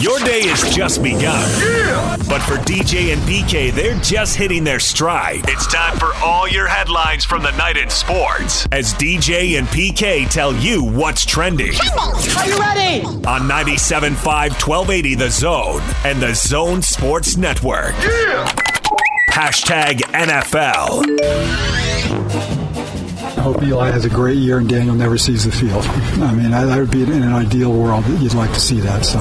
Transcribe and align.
Your 0.00 0.18
day 0.18 0.46
has 0.48 0.74
just 0.74 1.02
begun. 1.02 1.48
Yeah! 1.60 2.16
But 2.28 2.40
for 2.42 2.56
DJ 2.56 3.12
and 3.14 3.22
PK, 3.22 3.72
they're 3.72 3.98
just 4.00 4.36
hitting 4.36 4.62
their 4.62 4.78
stride. 4.78 5.40
It's 5.48 5.66
time 5.66 5.98
for 5.98 6.12
all 6.16 6.46
your 6.46 6.66
headlines 6.66 7.24
from 7.24 7.42
the 7.42 7.52
night 7.52 7.76
in 7.78 7.88
sports 7.88 8.66
as 8.72 8.92
DJ 8.94 9.58
and 9.58 9.66
PK 9.68 10.28
tell 10.28 10.54
you 10.54 10.84
what's 10.84 11.24
trending. 11.24 11.72
Are 11.98 12.46
you 12.46 12.58
ready? 12.58 13.04
On 13.04 13.48
97.5 13.48 14.12
1280 14.22 15.14
The 15.14 15.30
Zone 15.30 15.82
and 16.04 16.20
The 16.20 16.34
Zone 16.34 16.82
Sports 16.82 17.36
Network. 17.38 17.92
Yeah! 18.00 18.52
Hashtag 19.30 20.00
NFL. 20.12 21.20
I 23.36 23.40
hope 23.40 23.62
Eli 23.62 23.90
has 23.90 24.04
a 24.04 24.08
great 24.10 24.38
year 24.38 24.58
and 24.58 24.68
Daniel 24.68 24.94
never 24.94 25.16
sees 25.18 25.44
the 25.44 25.52
field. 25.52 25.84
I 26.22 26.34
mean, 26.34 26.50
that 26.50 26.78
would 26.78 26.90
be 26.90 27.02
in 27.02 27.12
an 27.12 27.32
ideal 27.32 27.72
world 27.72 28.04
that 28.04 28.20
you'd 28.20 28.34
like 28.34 28.52
to 28.52 28.60
see 28.60 28.80
that. 28.80 29.04
So, 29.04 29.18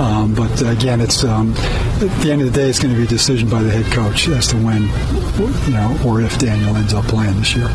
um, 0.00 0.34
but 0.34 0.62
again, 0.62 1.00
it's 1.00 1.24
um, 1.24 1.52
at 1.52 2.22
the 2.22 2.32
end 2.32 2.40
of 2.40 2.52
the 2.52 2.58
day, 2.58 2.70
it's 2.70 2.78
going 2.78 2.94
to 2.94 2.98
be 2.98 3.04
a 3.04 3.08
decision 3.08 3.50
by 3.50 3.62
the 3.62 3.70
head 3.70 3.92
coach 3.92 4.28
as 4.28 4.46
to 4.48 4.56
when, 4.56 4.82
you 5.66 5.72
know, 5.72 6.00
or 6.06 6.22
if 6.22 6.38
Daniel 6.38 6.74
ends 6.74 6.94
up 6.94 7.04
playing 7.04 7.36
this 7.36 7.54
year. 7.54 7.68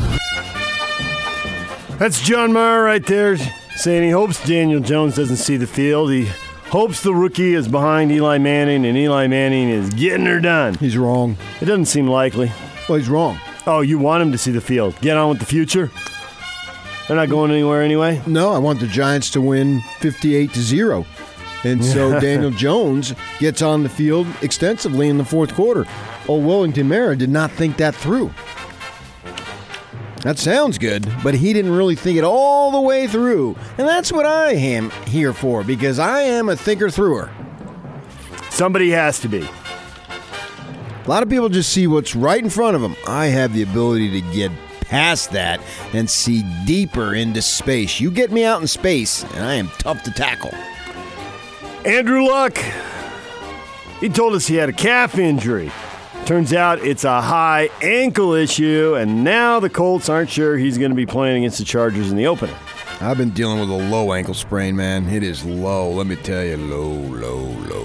That's 2.00 2.20
John 2.22 2.52
Mara 2.52 2.84
right 2.84 3.06
there 3.06 3.38
saying 3.76 4.04
he 4.04 4.10
hopes 4.10 4.44
Daniel 4.46 4.80
Jones 4.80 5.16
doesn't 5.16 5.38
see 5.38 5.56
the 5.56 5.68
field. 5.68 6.12
He 6.12 6.26
hopes 6.66 7.04
the 7.04 7.14
rookie 7.14 7.54
is 7.54 7.68
behind 7.68 8.12
Eli 8.12 8.40
Manning 8.40 8.86
and 8.86 8.98
Eli 8.98 9.28
Manning 9.28 9.70
is 9.70 9.92
getting 9.92 10.26
her 10.26 10.40
done. 10.40 10.74
He's 10.76 10.98
wrong. 10.98 11.38
It 11.62 11.66
doesn't 11.66 11.86
seem 11.86 12.08
likely. 12.08 12.52
Well, 12.90 12.98
he's 12.98 13.08
wrong. 13.08 13.40
Oh, 13.68 13.82
you 13.82 14.00
want 14.00 14.24
him 14.24 14.32
to 14.32 14.38
see 14.38 14.52
the 14.52 14.62
field. 14.62 15.00
Get 15.02 15.16
on 15.16 15.30
with 15.30 15.40
the 15.40 15.46
future? 15.46 15.92
They're 17.08 17.18
not 17.18 17.30
going 17.30 17.52
anywhere 17.52 17.84
anyway. 17.84 18.20
No, 18.26 18.52
I 18.52 18.58
want 18.58 18.80
the 18.80 18.88
Giants 18.88 19.30
to 19.32 19.42
win 19.42 19.82
58 20.00 20.54
to 20.54 20.60
0. 20.60 21.06
And 21.66 21.84
so 21.84 22.20
Daniel 22.20 22.52
Jones 22.66 23.14
gets 23.40 23.62
on 23.62 23.84
the 23.84 23.90
field 23.90 24.28
extensively 24.42 25.10
in 25.10 25.18
the 25.18 25.26
fourth 25.26 25.54
quarter. 25.56 25.86
Oh, 26.30 26.40
Wellington 26.40 26.88
Mara 26.88 27.16
did 27.16 27.30
not 27.30 27.52
think 27.52 27.78
that 27.78 27.96
through. 27.96 28.32
That 30.22 30.40
sounds 30.40 30.78
good, 30.78 31.08
but 31.24 31.36
he 31.36 31.54
didn't 31.54 31.76
really 31.76 31.96
think 31.96 32.18
it 32.18 32.24
all 32.24 32.72
the 32.72 32.82
way 32.82 33.08
through. 33.08 33.56
And 33.78 33.88
that's 33.88 34.12
what 34.12 34.26
I 34.26 34.54
am 34.54 34.90
here 35.06 35.34
for 35.34 35.64
because 35.64 36.00
I 36.00 36.22
am 36.22 36.50
a 36.50 36.56
thinker 36.56 36.90
througher. 36.90 37.32
Somebody 38.50 38.90
has 38.92 39.20
to 39.20 39.28
be. 39.28 39.42
A 39.42 41.10
lot 41.10 41.22
of 41.22 41.30
people 41.30 41.50
just 41.50 41.72
see 41.72 41.86
what's 41.86 42.16
right 42.16 42.44
in 42.44 42.50
front 42.50 42.76
of 42.76 42.82
them. 42.82 42.96
I 43.08 43.28
have 43.28 43.54
the 43.54 43.62
ability 43.62 44.20
to 44.20 44.34
get 44.34 44.52
past 44.82 45.32
that 45.32 45.60
and 45.94 46.10
see 46.10 46.44
deeper 46.66 47.14
into 47.14 47.42
space. 47.42 48.00
You 48.00 48.10
get 48.10 48.32
me 48.32 48.44
out 48.44 48.62
in 48.62 48.68
space, 48.68 49.24
and 49.36 49.46
I 49.46 49.56
am 49.56 49.68
tough 49.78 50.02
to 50.04 50.12
tackle. 50.12 50.54
Andrew 51.86 52.26
Luck. 52.26 52.58
He 54.00 54.10
told 54.10 54.34
us 54.34 54.48
he 54.48 54.56
had 54.56 54.70
a 54.70 54.74
calf 54.74 55.20
injury. 55.20 55.72
Turns 56.26 56.52
out 56.52 56.80
it's 56.80 57.04
a 57.04 57.22
high 57.22 57.70
ankle 57.84 58.34
issue, 58.34 58.96
and 58.96 59.24
now 59.24 59.60
the 59.60 59.70
Colts 59.70 60.10
aren't 60.10 60.32
sure 60.32 60.58
he's 60.58 60.80
going 60.80 60.90
to 60.90 60.96
be 60.96 61.06
playing 61.06 61.44
against 61.44 61.60
the 61.60 61.64
Chargers 61.64 62.10
in 62.10 62.18
the 62.18 62.26
opener. 62.26 62.58
I've 63.00 63.18
been 63.18 63.30
dealing 63.30 63.60
with 63.60 63.70
a 63.70 63.90
low 63.90 64.14
ankle 64.14 64.34
sprain, 64.34 64.76
man. 64.76 65.08
It 65.08 65.22
is 65.22 65.46
low. 65.46 65.92
Let 65.92 66.08
me 66.08 66.16
tell 66.16 66.44
you, 66.44 66.58
low, 66.58 66.90
low, 66.90 67.38
low. 67.38 67.85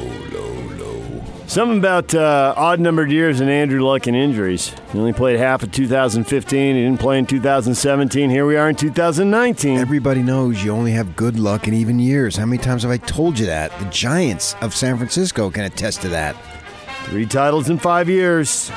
Something 1.51 1.79
about 1.79 2.15
uh, 2.15 2.55
odd 2.57 2.79
numbered 2.79 3.11
years 3.11 3.41
and 3.41 3.51
Andrew 3.51 3.81
Luck 3.81 4.07
and 4.07 4.17
injuries. 4.17 4.73
He 4.93 5.01
only 5.01 5.13
played 5.13 5.37
half 5.37 5.65
of 5.65 5.73
2015. 5.73 6.77
He 6.77 6.83
didn't 6.85 7.01
play 7.01 7.19
in 7.19 7.27
2017. 7.27 8.31
Here 8.31 8.47
we 8.47 8.57
are 8.57 8.69
in 8.69 8.77
2019. 8.77 9.77
Everybody 9.77 10.23
knows 10.23 10.63
you 10.63 10.71
only 10.71 10.93
have 10.93 11.17
good 11.17 11.41
luck 11.41 11.67
in 11.67 11.75
even 11.75 11.99
years. 11.99 12.37
How 12.37 12.47
many 12.47 12.63
times 12.63 12.85
have 12.85 12.93
I 12.93 12.99
told 12.99 13.37
you 13.37 13.47
that? 13.47 13.77
The 13.81 13.87
Giants 13.87 14.55
of 14.61 14.77
San 14.77 14.97
Francisco 14.97 15.51
can 15.51 15.65
attest 15.65 16.03
to 16.03 16.09
that. 16.11 16.37
Three 17.07 17.27
titles 17.27 17.69
in 17.69 17.79
five 17.79 18.09
years. 18.09 18.71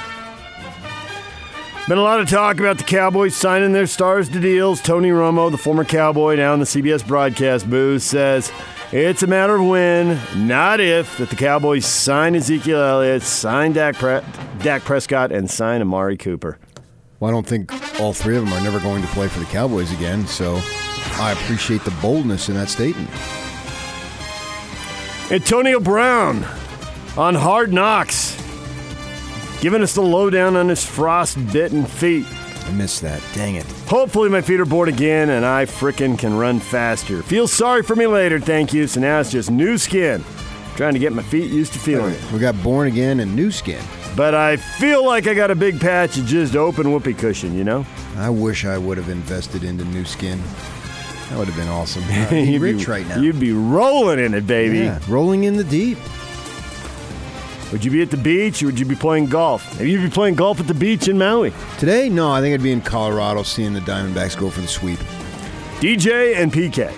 Been 1.88 2.00
a 2.00 2.02
lot 2.02 2.22
of 2.22 2.28
talk 2.28 2.60
about 2.60 2.80
the 2.80 2.86
Cowboys 2.86 3.36
signing 3.36 3.74
their 3.74 3.86
stars 3.86 4.30
to 4.30 4.40
deals. 4.40 4.82
Tony 4.82 5.10
Romo, 5.10 5.52
the 5.52 5.60
former 5.60 5.86
Cowboy 5.86 6.38
now 6.38 6.56
in 6.56 6.60
the 6.60 6.66
CBS 6.66 7.06
broadcast 7.06 7.70
booth, 7.70 8.02
says 8.02 8.52
it's 8.94 9.24
a 9.24 9.28
matter 9.28 9.56
of 9.56 9.66
when, 9.66 10.20
not 10.36 10.80
if, 10.80 11.18
that 11.18 11.32
the 11.32 11.36
Cowboys 11.36 11.84
sign 11.84 12.36
Ezekiel 12.36 12.80
Elliott, 12.80 13.24
sign 13.24 13.74
Dak, 13.74 13.96
Pre- 13.96 14.22
Dak 14.60 14.84
Prescott, 14.84 15.32
and 15.32 15.50
sign 15.50 15.82
Amari 15.82 16.16
Cooper. 16.16 16.60
Well, 17.20 17.30
I 17.30 17.34
don't 17.34 17.48
think 17.48 17.72
all 18.00 18.14
three 18.14 18.38
of 18.38 18.46
them 18.46 18.54
are 18.54 18.62
never 18.62 18.80
going 18.80 19.02
to 19.02 19.08
play 19.10 19.28
for 19.28 19.40
the 19.40 19.46
Cowboys 19.46 19.92
again, 19.92 20.28
so 20.28 20.60
I 21.14 21.32
appreciate 21.32 21.84
the 21.84 21.94
boldness 22.04 22.50
in 22.50 22.56
that 22.56 22.70
statement. 22.70 23.10
Antonio 25.32 25.80
Brown 25.80 26.46
on 27.18 27.34
Hard 27.34 27.74
Knocks, 27.74 28.36
giving 29.60 29.82
us 29.82 29.96
the 29.96 30.04
lowdown 30.04 30.56
on 30.56 30.70
his 30.70 30.86
frost-bitten 30.86 31.86
feet. 31.86 32.28
I 32.66 32.72
missed 32.72 33.02
that. 33.02 33.22
Dang 33.34 33.56
it. 33.56 33.66
Hopefully 33.88 34.30
my 34.30 34.42
feet 34.42 34.60
are 34.60 34.66
bored 34.66 34.90
again 34.90 35.30
and 35.32 35.46
I 35.46 35.66
frickin' 35.66 36.18
can 36.18 36.38
run 36.38 36.60
faster. 36.60 37.22
Feel 37.24 37.48
sorry 37.48 37.84
for 37.84 37.96
me 37.96 38.08
later, 38.08 38.40
thank 38.40 38.74
you. 38.74 38.88
So 38.88 39.00
now 39.00 39.20
it's 39.20 39.32
just 39.32 39.52
new 39.52 39.78
skin. 39.78 40.24
Trying 40.76 40.94
to 40.94 41.00
get 41.00 41.14
my 41.14 41.22
feet 41.24 41.52
used 41.52 41.74
to 41.74 41.80
feeling 41.80 42.14
it. 42.14 42.32
We 42.32 42.40
got 42.40 42.62
born 42.64 42.88
again 42.88 43.20
and 43.20 43.36
new 43.36 43.52
skin. 43.52 43.84
But 44.16 44.34
I 44.34 44.58
feel 44.58 45.06
like 45.06 45.28
I 45.28 45.34
got 45.34 45.52
a 45.52 45.56
big 45.56 45.80
patch 45.80 46.18
of 46.18 46.26
just 46.26 46.56
open 46.56 46.92
whoopee 46.92 47.14
cushion, 47.14 47.56
you 47.56 47.64
know? 47.64 47.86
I 48.18 48.30
wish 48.30 48.66
I 48.66 48.78
would 48.78 48.98
have 48.98 49.10
invested 49.10 49.64
into 49.64 49.84
new 49.86 50.06
skin. 50.06 50.42
That 51.30 51.40
would 51.40 51.48
have 51.48 51.58
been 51.58 51.68
awesome. 51.68 52.04
Be 52.30 52.42
You'd 52.44 52.62
rich 52.62 52.86
be, 52.86 52.92
right 52.92 53.08
now. 53.08 53.20
You'd 53.20 53.40
be 53.40 53.54
rolling 53.54 54.20
in 54.20 54.34
it, 54.34 54.46
baby. 54.46 54.80
Yeah, 54.80 55.00
rolling 55.08 55.46
in 55.46 55.58
the 55.58 55.64
deep. 55.64 55.98
Would 57.74 57.84
you 57.84 57.90
be 57.90 58.04
at 58.04 58.12
the 58.12 58.18
beach 58.18 58.62
or 58.62 58.68
would 58.68 58.80
you 58.80 58.86
be 58.86 58.94
playing 58.94 59.26
golf? 59.26 59.80
Maybe 59.80 59.90
you'd 59.90 60.04
be 60.04 60.10
playing 60.12 60.36
golf 60.36 60.60
at 60.60 60.68
the 60.68 60.76
beach 60.76 61.08
in 61.08 61.18
Maui. 61.18 61.52
Today, 61.80 62.08
no, 62.08 62.32
I 62.32 62.40
think 62.40 62.54
I'd 62.54 62.62
be 62.62 62.72
in 62.72 62.82
Colorado 62.82 63.42
seeing 63.42 63.74
the 63.74 63.80
Diamondbacks 63.80 64.38
go 64.38 64.52
for 64.52 64.62
the 64.62 64.68
sweep. 64.68 65.00
DJ 65.80 66.36
and 66.36 66.54
PK. 66.54 66.92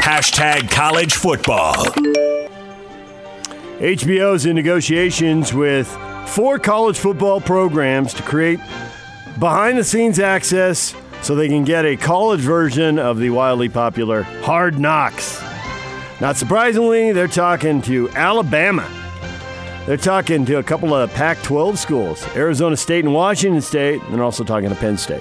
Hashtag 0.00 0.70
college 0.70 1.16
football. 1.16 1.74
HBO's 3.76 4.46
in 4.46 4.56
negotiations 4.56 5.52
with 5.52 5.86
four 6.26 6.58
college 6.58 6.98
football 6.98 7.42
programs 7.42 8.14
to 8.14 8.22
create 8.22 8.58
behind 9.38 9.76
the 9.76 9.84
scenes 9.84 10.18
access 10.18 10.94
so 11.20 11.34
they 11.34 11.48
can 11.48 11.64
get 11.64 11.84
a 11.84 11.98
college 11.98 12.40
version 12.40 12.98
of 12.98 13.18
the 13.18 13.28
wildly 13.28 13.68
popular 13.68 14.22
Hard 14.22 14.78
Knocks. 14.78 15.42
Not 16.24 16.38
surprisingly, 16.38 17.12
they're 17.12 17.28
talking 17.28 17.82
to 17.82 18.08
Alabama. 18.12 18.90
They're 19.84 19.98
talking 19.98 20.46
to 20.46 20.56
a 20.56 20.62
couple 20.62 20.94
of 20.94 21.12
Pac 21.12 21.42
12 21.42 21.78
schools, 21.78 22.26
Arizona 22.34 22.78
State 22.78 23.04
and 23.04 23.12
Washington 23.12 23.60
State, 23.60 24.00
and 24.00 24.14
they're 24.14 24.24
also 24.24 24.42
talking 24.42 24.70
to 24.70 24.74
Penn 24.74 24.96
State. 24.96 25.20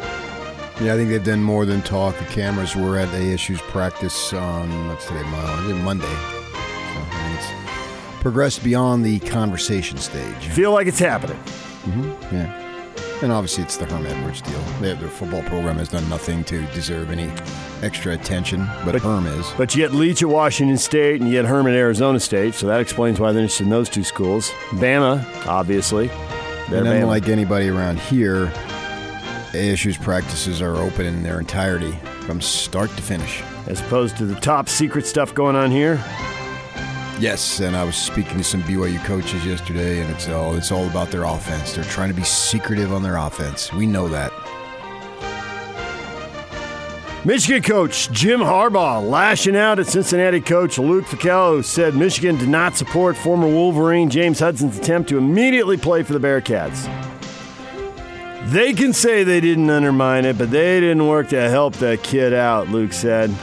Yeah, 0.79 0.93
I 0.93 0.95
think 0.95 1.09
they've 1.09 1.21
done 1.21 1.43
more 1.43 1.65
than 1.65 1.81
talk. 1.81 2.17
The 2.17 2.23
cameras 2.27 2.73
were 2.73 2.97
at 2.97 3.09
ASU's 3.09 3.59
practice 3.63 4.31
on 4.31 4.87
what's 4.87 5.05
today, 5.05 5.23
Monday. 5.23 5.73
Monday. 5.83 6.05
So, 6.05 7.01
I 7.11 7.27
mean, 7.27 7.37
it's 7.37 8.21
progressed 8.21 8.63
beyond 8.63 9.03
the 9.03 9.19
conversation 9.19 9.97
stage. 9.97 10.47
Feel 10.51 10.71
like 10.71 10.87
it's 10.87 10.99
happening. 10.99 11.35
Mm-hmm, 11.35 12.33
yeah. 12.33 12.62
And 13.23 13.31
obviously, 13.31 13.63
it's 13.63 13.77
the 13.77 13.85
Herm 13.85 14.05
Edwards 14.05 14.41
deal. 14.41 14.59
Their, 14.81 14.95
their 14.95 15.07
football 15.07 15.43
program 15.43 15.77
has 15.77 15.87
done 15.87 16.07
nothing 16.09 16.43
to 16.43 16.61
deserve 16.73 17.09
any 17.09 17.31
extra 17.81 18.11
attention, 18.11 18.67
but, 18.83 18.95
Herm 19.01 19.25
is. 19.27 19.49
But 19.57 19.77
yet 19.77 19.93
Leach 19.93 20.21
at 20.21 20.27
Washington 20.27 20.77
State 20.77 21.21
and 21.21 21.31
yet 21.31 21.45
Herman 21.45 21.71
at 21.71 21.77
Arizona 21.77 22.19
State, 22.19 22.53
so 22.53 22.67
that 22.67 22.81
explains 22.81 23.21
why 23.21 23.31
they're 23.31 23.43
interested 23.43 23.63
in 23.63 23.69
those 23.69 23.87
two 23.87 24.03
schools. 24.03 24.49
Bama, 24.71 25.25
obviously. 25.47 26.07
They're 26.69 26.79
And 26.79 26.87
Bama. 26.87 27.01
unlike 27.03 27.29
anybody 27.29 27.69
around 27.69 27.97
here, 27.97 28.47
ASU's 29.53 29.97
practices 29.97 30.61
are 30.61 30.75
open 30.75 31.05
in 31.05 31.23
their 31.23 31.39
entirety 31.39 31.93
from 32.25 32.41
start 32.41 32.89
to 32.97 33.01
finish. 33.01 33.41
As 33.67 33.79
opposed 33.79 34.17
to 34.17 34.25
the 34.25 34.35
top 34.41 34.67
secret 34.67 35.05
stuff 35.05 35.33
going 35.33 35.55
on 35.55 35.71
here. 35.71 36.03
Yes, 37.23 37.61
and 37.61 37.73
I 37.73 37.85
was 37.85 37.95
speaking 37.95 38.37
to 38.37 38.43
some 38.43 38.61
BYU 38.63 39.01
coaches 39.05 39.45
yesterday, 39.45 40.01
and 40.01 40.11
it's 40.11 40.27
all 40.27 40.57
it's 40.57 40.73
all 40.73 40.85
about 40.89 41.09
their 41.09 41.23
offense. 41.23 41.71
They're 41.71 41.85
trying 41.85 42.09
to 42.09 42.13
be 42.13 42.25
secretive 42.25 42.91
on 42.91 43.01
their 43.01 43.15
offense. 43.15 43.71
We 43.71 43.87
know 43.87 44.09
that. 44.09 44.33
Michigan 47.23 47.63
coach 47.63 48.11
Jim 48.11 48.41
Harbaugh 48.41 49.09
lashing 49.09 49.55
out 49.55 49.79
at 49.79 49.87
Cincinnati 49.87 50.41
coach 50.41 50.77
Luke 50.77 51.05
Fickell, 51.05 51.55
who 51.55 51.63
said 51.63 51.95
Michigan 51.95 52.35
did 52.35 52.49
not 52.49 52.75
support 52.75 53.15
former 53.15 53.47
Wolverine 53.47 54.09
James 54.09 54.39
Hudson's 54.39 54.77
attempt 54.77 55.07
to 55.07 55.17
immediately 55.17 55.77
play 55.77 56.03
for 56.03 56.11
the 56.11 56.19
Bearcats. 56.19 56.83
They 58.51 58.73
can 58.73 58.91
say 58.91 59.23
they 59.23 59.39
didn't 59.39 59.69
undermine 59.69 60.25
it, 60.25 60.37
but 60.37 60.51
they 60.51 60.81
didn't 60.81 61.07
work 61.07 61.29
to 61.29 61.49
help 61.49 61.75
that 61.75 62.03
kid 62.03 62.33
out, 62.33 62.67
Luke 62.67 62.91
said. 62.91 63.33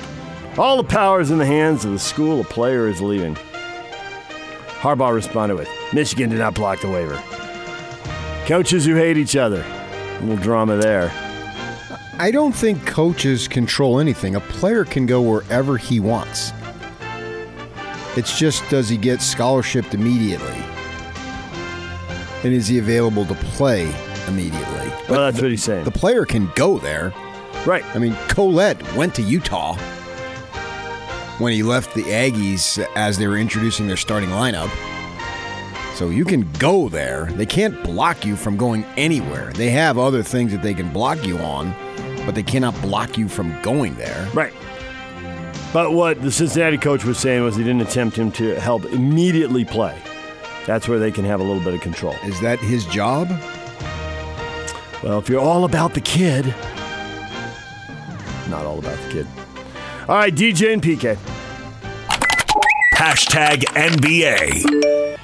All 0.59 0.76
the 0.76 0.85
power 0.85 1.23
is 1.23 1.31
in 1.31 1.38
the 1.38 1.47
hands 1.47 1.87
of 1.87 1.93
the 1.93 1.99
school 1.99 2.43
a 2.43 2.44
player 2.44 2.87
is 2.87 3.00
leaving. 3.00 3.38
Harbaugh 4.81 5.15
responded 5.15 5.56
with, 5.56 5.69
Michigan 5.93 6.31
did 6.31 6.38
not 6.38 6.55
block 6.55 6.81
the 6.81 6.88
waiver. 6.88 7.23
Coaches 8.47 8.87
who 8.87 8.94
hate 8.94 9.17
each 9.19 9.37
other. 9.37 9.62
A 9.62 10.21
little 10.23 10.43
drama 10.43 10.77
there. 10.77 11.12
I 12.19 12.31
don't 12.31 12.53
think 12.53 12.87
coaches 12.87 13.47
control 13.47 14.00
anything. 14.00 14.37
A 14.37 14.41
player 14.41 14.85
can 14.85 15.06
go 15.06 15.21
wherever 15.21 15.77
he 15.77 16.00
wants. 16.00 16.53
It's 18.17 18.38
just 18.38 18.69
does 18.71 18.88
he 18.88 18.97
get 18.97 19.21
scholarshiped 19.21 19.94
immediately? 19.94 20.65
And 22.43 22.55
is 22.55 22.67
he 22.67 22.79
available 22.79 23.26
to 23.26 23.35
play 23.35 23.83
immediately? 24.29 24.88
Well, 25.09 25.21
that's 25.31 25.41
what 25.41 25.50
he's 25.50 25.62
saying. 25.62 25.85
The 25.85 25.91
player 25.91 26.25
can 26.25 26.50
go 26.56 26.79
there. 26.79 27.12
right. 27.67 27.85
I 27.94 27.99
mean, 27.99 28.17
Colette 28.29 28.83
went 28.94 29.15
to 29.17 29.23
Utah 29.23 29.76
when 31.40 31.52
he 31.52 31.62
left 31.62 31.94
the 31.94 32.02
Aggies 32.04 32.78
as 32.94 33.19
they 33.19 33.26
were 33.26 33.38
introducing 33.38 33.87
their 33.87 33.96
starting 33.96 34.31
lineup. 34.31 34.70
So 35.94 36.08
you 36.08 36.25
can 36.25 36.50
go 36.52 36.88
there. 36.88 37.26
They 37.32 37.46
can't 37.46 37.82
block 37.82 38.25
you 38.25 38.37
from 38.37 38.56
going 38.56 38.84
anywhere. 38.96 39.52
They 39.52 39.70
have 39.70 39.98
other 39.98 40.22
things 40.22 40.52
that 40.52 40.62
they 40.62 40.75
can 40.75 40.92
block 40.92 41.26
you 41.26 41.38
on, 41.38 41.75
but 42.25 42.34
they 42.34 42.42
cannot 42.42 42.81
block 42.81 43.19
you 43.19 43.28
from 43.28 43.60
going 43.62 43.94
there. 43.96 44.28
Right. 44.32 44.52
But 45.72 45.92
what 45.92 46.20
the 46.22 46.31
Cincinnati 46.31 46.78
coach 46.78 47.04
was 47.04 47.19
saying 47.19 47.42
was 47.42 47.56
he 47.56 47.64
didn't 47.64 47.82
attempt 47.82 48.16
him 48.16 48.32
to 48.32 48.58
help 48.60 48.84
immediately 48.87 49.64
play. 49.64 50.00
That's 50.66 50.88
where 50.88 50.98
they 50.98 51.10
can 51.10 51.25
have 51.25 51.40
a 51.40 51.42
little 51.42 51.62
bit 51.62 51.75
of 51.75 51.81
control. 51.81 52.14
Is 52.25 52.40
that 52.40 52.58
his 52.58 52.84
job? 52.87 53.28
Well, 55.02 55.19
if 55.19 55.28
you're 55.28 55.40
all 55.40 55.64
about 55.64 55.94
the 55.94 56.00
kid, 56.00 56.46
not 58.48 58.66
all 58.66 58.78
about 58.78 58.98
the 59.04 59.12
kid. 59.12 59.26
All 60.08 60.16
right, 60.16 60.34
DJ 60.34 60.72
and 60.72 60.82
PK. 60.82 61.16
Hashtag 63.00 63.64
NBA. 63.76 65.19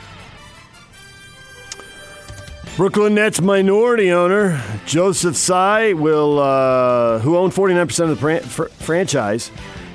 Brooklyn 2.79 3.15
Nets 3.15 3.43
minority 3.43 4.11
owner 4.11 4.63
Joseph 4.87 5.37
Tsai 5.37 5.93
will, 5.93 6.39
uh, 6.39 7.19
who 7.19 7.37
owned 7.37 7.53
49% 7.53 8.11
of 8.11 8.19
the 8.19 8.41
fr- 8.41 8.69
franchise, 8.83 9.51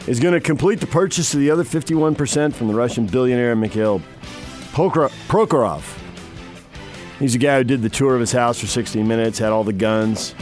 is 0.05 0.19
going 0.19 0.35
to 0.35 0.39
complete 0.39 0.79
the 0.79 0.85
purchase 0.85 1.33
of 1.33 1.39
the 1.39 1.49
other 1.49 1.63
51% 1.63 2.53
from 2.53 2.67
the 2.67 2.75
Russian 2.75 3.07
billionaire 3.07 3.55
Mikhail 3.55 3.99
Prokhorov. 4.73 5.81
He's 7.17 7.33
a 7.33 7.39
guy 7.39 7.57
who 7.57 7.63
did 7.63 7.81
the 7.81 7.89
tour 7.89 8.13
of 8.13 8.19
his 8.19 8.31
house 8.31 8.59
for 8.59 8.67
60 8.67 9.01
minutes, 9.01 9.39
had 9.39 9.51
all 9.51 9.63
the 9.63 9.73
guns, 9.73 10.35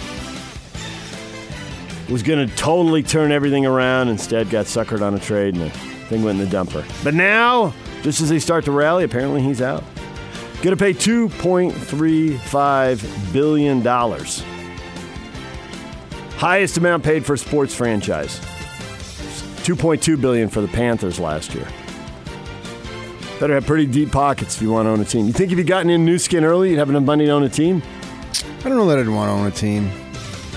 was 2.09 2.21
going 2.21 2.45
to 2.45 2.53
totally 2.57 3.01
turn 3.01 3.31
everything 3.31 3.65
around, 3.65 4.09
instead 4.09 4.49
got 4.49 4.65
suckered 4.65 5.01
on 5.01 5.15
a 5.15 5.19
trade 5.19 5.55
and 5.55 5.71
the 5.71 5.88
thing 6.09 6.23
went 6.23 6.41
in 6.41 6.49
the 6.49 6.55
dumper. 6.55 6.83
But 7.03 7.13
now, 7.13 7.73
just 8.01 8.21
as 8.21 8.29
they 8.29 8.39
start 8.39 8.65
to 8.65 8.71
rally, 8.71 9.03
apparently 9.03 9.41
he's 9.41 9.61
out. 9.61 9.83
Going 10.61 10.75
to 10.75 10.77
pay 10.77 10.93
$2.35 10.93 13.33
billion. 13.33 13.81
Highest 16.37 16.77
amount 16.77 17.03
paid 17.03 17.25
for 17.25 17.35
a 17.35 17.37
sports 17.37 17.73
franchise. 17.73 18.39
2.2 19.63 20.19
billion 20.19 20.49
for 20.49 20.59
the 20.61 20.67
Panthers 20.67 21.17
last 21.19 21.53
year. 21.53 21.67
Better 23.39 23.53
have 23.53 23.65
pretty 23.65 23.85
deep 23.85 24.11
pockets 24.11 24.57
if 24.57 24.61
you 24.61 24.69
want 24.71 24.87
to 24.87 24.89
own 24.89 24.99
a 24.99 25.05
team. 25.05 25.27
You 25.27 25.31
think 25.31 25.53
if 25.53 25.57
you 25.57 25.63
gotten 25.63 25.89
in 25.89 26.03
new 26.03 26.17
skin 26.17 26.43
early, 26.43 26.71
you'd 26.71 26.79
have 26.79 26.89
enough 26.89 27.03
money 27.03 27.25
to 27.25 27.31
own 27.31 27.43
a 27.43 27.49
team? 27.49 27.81
I 28.59 28.63
don't 28.67 28.77
know 28.77 28.87
that 28.87 28.99
I'd 28.99 29.07
want 29.07 29.29
to 29.29 29.33
own 29.33 29.47
a 29.47 29.51
team. 29.51 29.89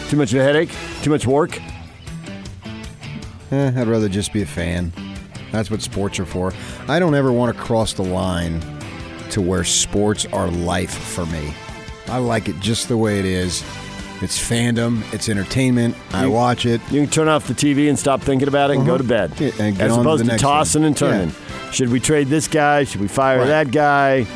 Too 0.09 0.17
much 0.17 0.33
of 0.33 0.41
a 0.41 0.43
headache? 0.43 0.71
Too 1.03 1.11
much 1.11 1.25
work? 1.27 1.61
Eh, 3.53 3.73
I'd 3.77 3.87
rather 3.87 4.09
just 4.09 4.33
be 4.33 4.43
a 4.43 4.47
fan. 4.47 4.93
That's 5.53 5.71
what 5.71 5.83
sports 5.83 6.19
are 6.19 6.25
for. 6.27 6.53
I 6.89 6.99
don't 6.99 7.15
ever 7.15 7.31
want 7.33 7.55
to 7.57 7.63
cross 7.63 7.93
the 7.93 8.03
line 8.05 8.61
to 9.31 9.41
where 9.41 9.63
sports 9.65 10.27
are 10.27 10.49
life 10.51 10.93
for 10.93 11.25
me. 11.27 11.55
I 12.09 12.19
like 12.19 12.49
it 12.49 12.59
just 12.61 12.89
the 12.89 12.97
way 12.97 13.19
it 13.21 13.25
is. 13.25 13.63
It's 14.23 14.39
fandom, 14.39 15.03
it's 15.13 15.29
entertainment. 15.29 15.97
I 16.13 16.27
watch 16.29 16.65
it. 16.65 16.81
You 16.93 17.01
can 17.03 17.11
turn 17.11 17.29
off 17.29 17.49
the 17.49 17.55
TV 17.55 17.89
and 17.89 17.99
stop 17.99 18.21
thinking 18.23 18.47
about 18.49 18.71
it 18.71 18.77
and 18.77 18.87
go 18.87 18.97
to 18.97 19.03
bed. 19.05 19.33
Yeah, 19.39 19.49
As 19.59 19.77
to 19.77 20.01
opposed 20.01 20.25
the 20.25 20.31
to 20.33 20.39
tossing 20.39 20.83
one. 20.83 20.87
and 20.89 20.97
turning. 20.97 21.33
Should 21.73 21.89
we 21.91 21.99
trade 22.01 22.29
this 22.29 22.47
guy? 22.49 22.85
Should 22.85 23.01
we 23.01 23.09
fire 23.09 23.39
Right. 23.41 23.47
that 23.49 23.71
guy? 23.73 24.27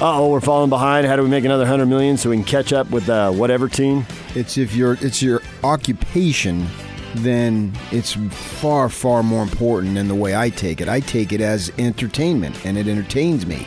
Uh 0.00 0.18
oh, 0.18 0.28
we're 0.30 0.40
falling 0.40 0.70
behind. 0.70 1.06
How 1.06 1.16
do 1.16 1.22
we 1.22 1.28
make 1.28 1.44
another 1.44 1.66
hundred 1.66 1.86
million 1.86 2.16
so 2.16 2.30
we 2.30 2.36
can 2.36 2.44
catch 2.44 2.72
up 2.72 2.90
with 2.90 3.08
uh, 3.08 3.30
whatever 3.32 3.68
team? 3.68 4.06
It's 4.34 4.56
if 4.58 4.74
your 4.74 4.98
it's 5.00 5.22
your 5.22 5.40
occupation, 5.62 6.66
then 7.16 7.72
it's 7.90 8.12
far 8.12 8.88
far 8.88 9.22
more 9.22 9.42
important 9.42 9.94
than 9.94 10.08
the 10.08 10.14
way 10.14 10.36
I 10.36 10.50
take 10.50 10.80
it. 10.80 10.88
I 10.88 11.00
take 11.00 11.32
it 11.32 11.40
as 11.40 11.72
entertainment, 11.78 12.64
and 12.64 12.76
it 12.76 12.86
entertains 12.86 13.46
me, 13.46 13.66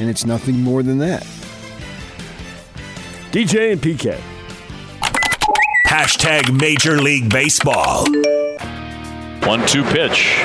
and 0.00 0.08
it's 0.08 0.24
nothing 0.24 0.60
more 0.60 0.82
than 0.82 0.98
that. 0.98 1.22
DJ 3.32 3.72
and 3.72 3.80
PK. 3.80 4.20
Hashtag 5.86 6.58
Major 6.58 7.00
League 7.00 7.30
Baseball. 7.30 8.06
One 9.46 9.66
two 9.66 9.84
pitch. 9.84 10.42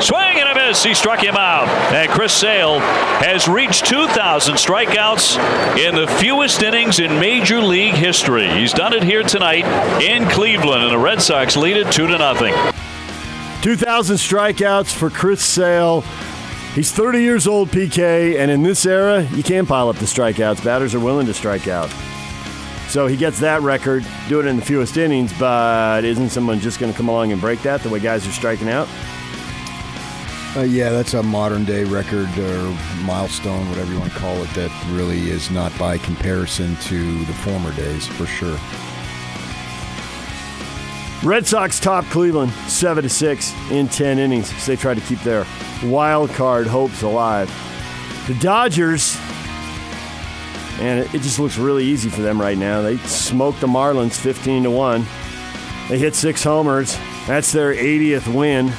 Swing 0.00 0.38
and 0.38 0.48
a 0.50 0.54
miss. 0.54 0.82
He 0.82 0.92
struck 0.92 1.22
him 1.22 1.36
out. 1.36 1.66
And 1.94 2.10
Chris 2.10 2.32
Sale 2.32 2.78
has 3.20 3.48
reached 3.48 3.86
2,000 3.86 4.56
strikeouts 4.56 5.38
in 5.78 5.94
the 5.94 6.06
fewest 6.18 6.62
innings 6.62 6.98
in 6.98 7.18
Major 7.18 7.60
League 7.60 7.94
history. 7.94 8.48
He's 8.50 8.72
done 8.72 8.92
it 8.92 9.02
here 9.02 9.22
tonight 9.22 9.64
in 10.02 10.28
Cleveland, 10.28 10.82
and 10.82 10.92
the 10.92 10.98
Red 10.98 11.22
Sox 11.22 11.56
lead 11.56 11.78
it 11.78 11.90
2 11.90 12.06
to 12.06 12.18
nothing. 12.18 12.52
2,000 13.62 14.16
strikeouts 14.16 14.92
for 14.92 15.08
Chris 15.08 15.42
Sale. 15.42 16.02
He's 16.74 16.92
30 16.92 17.22
years 17.22 17.46
old, 17.46 17.70
PK, 17.70 18.36
and 18.38 18.50
in 18.50 18.62
this 18.62 18.84
era, 18.84 19.22
you 19.32 19.42
can 19.42 19.64
pile 19.64 19.88
up 19.88 19.96
the 19.96 20.06
strikeouts. 20.06 20.62
Batters 20.62 20.94
are 20.94 21.00
willing 21.00 21.26
to 21.26 21.34
strike 21.34 21.66
out. 21.66 21.88
So 22.94 23.08
he 23.08 23.16
gets 23.16 23.40
that 23.40 23.60
record, 23.62 24.06
do 24.28 24.38
it 24.38 24.46
in 24.46 24.54
the 24.54 24.64
fewest 24.64 24.96
innings, 24.96 25.36
but 25.36 26.04
isn't 26.04 26.28
someone 26.28 26.60
just 26.60 26.78
going 26.78 26.92
to 26.92 26.96
come 26.96 27.08
along 27.08 27.32
and 27.32 27.40
break 27.40 27.60
that 27.62 27.80
the 27.80 27.88
way 27.88 27.98
guys 27.98 28.24
are 28.24 28.30
striking 28.30 28.68
out? 28.68 28.86
Uh, 30.56 30.60
yeah, 30.60 30.90
that's 30.90 31.12
a 31.14 31.20
modern 31.20 31.64
day 31.64 31.82
record 31.82 32.28
or 32.38 32.76
milestone, 33.02 33.68
whatever 33.68 33.92
you 33.92 33.98
want 33.98 34.12
to 34.12 34.18
call 34.20 34.40
it. 34.44 34.48
That 34.50 34.70
really 34.92 35.28
is 35.28 35.50
not 35.50 35.76
by 35.76 35.98
comparison 35.98 36.76
to 36.82 37.24
the 37.24 37.32
former 37.32 37.74
days, 37.74 38.06
for 38.06 38.26
sure. 38.26 38.56
Red 41.24 41.48
Sox 41.48 41.80
top 41.80 42.04
Cleveland 42.04 42.52
7 42.68 43.02
to 43.02 43.10
6 43.10 43.70
in 43.72 43.88
10 43.88 44.20
innings 44.20 44.66
they 44.66 44.76
try 44.76 44.94
to 44.94 45.00
keep 45.00 45.18
their 45.22 45.44
wild 45.82 46.30
card 46.30 46.68
hopes 46.68 47.02
alive. 47.02 47.52
The 48.28 48.34
Dodgers, 48.34 49.18
man, 50.78 50.98
it, 50.98 51.14
it 51.14 51.22
just 51.22 51.38
looks 51.38 51.56
really 51.56 51.84
easy 51.84 52.08
for 52.10 52.22
them 52.22 52.40
right 52.40 52.58
now. 52.58 52.82
They 52.82 52.96
smoked 52.98 53.60
the 53.60 53.66
Marlins 53.66 54.18
15 54.18 54.64
to 54.64 54.70
1. 54.70 55.06
They 55.88 55.98
hit 55.98 56.14
six 56.14 56.42
homers. 56.42 56.96
That's 57.26 57.52
their 57.52 57.74
80th 57.74 58.32
win. 58.32 58.72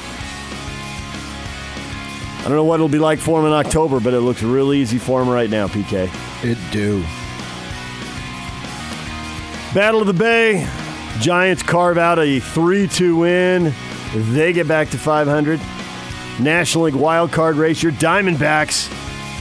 I 2.38 2.42
don't 2.48 2.52
know 2.52 2.64
what 2.64 2.76
it'll 2.76 2.88
be 2.88 2.98
like 2.98 3.18
for 3.18 3.40
them 3.40 3.50
in 3.50 3.52
October, 3.52 3.98
but 3.98 4.14
it 4.14 4.20
looks 4.20 4.42
really 4.42 4.78
easy 4.78 4.98
for 4.98 5.18
them 5.20 5.28
right 5.28 5.50
now, 5.50 5.66
PK. 5.66 6.08
It 6.44 6.58
do. 6.70 7.02
Battle 9.74 10.00
of 10.00 10.06
the 10.06 10.12
Bay. 10.12 10.68
Giants 11.18 11.62
carve 11.62 11.98
out 11.98 12.18
a 12.18 12.40
3 12.40 12.86
2 12.86 13.16
win. 13.16 13.74
They 14.14 14.52
get 14.52 14.68
back 14.68 14.90
to 14.90 14.98
500. 14.98 15.60
National 16.38 16.84
League 16.84 16.94
wild 16.94 17.32
card 17.32 17.56
race. 17.56 17.82
Your 17.82 17.92
Diamondbacks, 17.92 18.88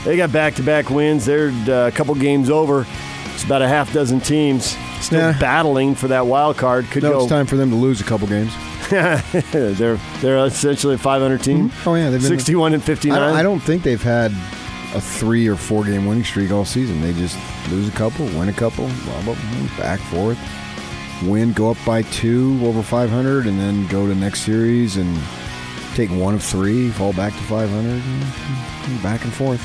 they 0.05 0.15
got 0.17 0.31
back 0.31 0.55
to 0.55 0.63
back 0.63 0.89
wins. 0.89 1.25
They're 1.25 1.49
uh, 1.67 1.87
a 1.87 1.91
couple 1.91 2.15
games 2.15 2.49
over. 2.49 2.85
It's 3.33 3.43
about 3.43 3.61
a 3.61 3.67
half 3.67 3.91
dozen 3.91 4.21
teams 4.21 4.77
still 5.01 5.19
Yeah. 5.19 5.37
battling 5.39 5.93
for 5.95 6.07
that 6.07 6.25
wild 6.25 6.55
card. 6.57 6.85
Could 6.89 7.03
No, 7.03 7.11
go. 7.11 7.19
it's 7.21 7.29
time 7.29 7.45
for 7.45 7.57
them 7.57 7.69
to 7.69 7.75
lose 7.75 7.99
a 7.99 8.05
couple 8.05 8.27
games. 8.27 8.53
they're 8.89 9.97
they're 10.21 10.45
essentially 10.45 10.95
a 10.95 10.97
500 10.97 11.41
team. 11.43 11.71
Oh 11.85 11.95
yeah, 11.95 12.09
they've 12.11 12.21
been 12.21 12.29
61 12.29 12.73
and 12.73 12.81
I 12.81 12.85
59. 12.85 13.19
don't, 13.19 13.35
I 13.35 13.43
don't 13.43 13.59
think 13.59 13.83
they've 13.83 14.01
had 14.01 14.31
a 14.93 15.01
three 15.01 15.47
or 15.47 15.55
four 15.57 15.83
game 15.83 16.05
winning 16.05 16.23
streak 16.23 16.51
all 16.51 16.63
season. 16.65 17.01
They 17.01 17.11
just 17.13 17.37
lose 17.71 17.87
a 17.89 17.91
couple, 17.91 18.25
win 18.27 18.47
a 18.47 18.53
couple, 18.53 18.87
blah, 19.05 19.21
blah, 19.23 19.33
blah, 19.35 19.77
back 19.77 19.99
forth, 20.01 20.37
win, 21.23 21.51
go 21.51 21.71
up 21.71 21.77
by 21.85 22.03
two 22.03 22.59
over 22.63 22.81
500, 22.83 23.47
and 23.47 23.59
then 23.59 23.87
go 23.87 24.07
to 24.07 24.13
next 24.15 24.41
series 24.41 24.95
and 24.97 25.19
take 25.95 26.09
one 26.11 26.35
of 26.35 26.43
three, 26.43 26.89
fall 26.91 27.11
back 27.13 27.33
to 27.33 27.39
500, 27.39 27.69
and 27.73 29.03
back 29.03 29.23
and 29.25 29.33
forth. 29.33 29.61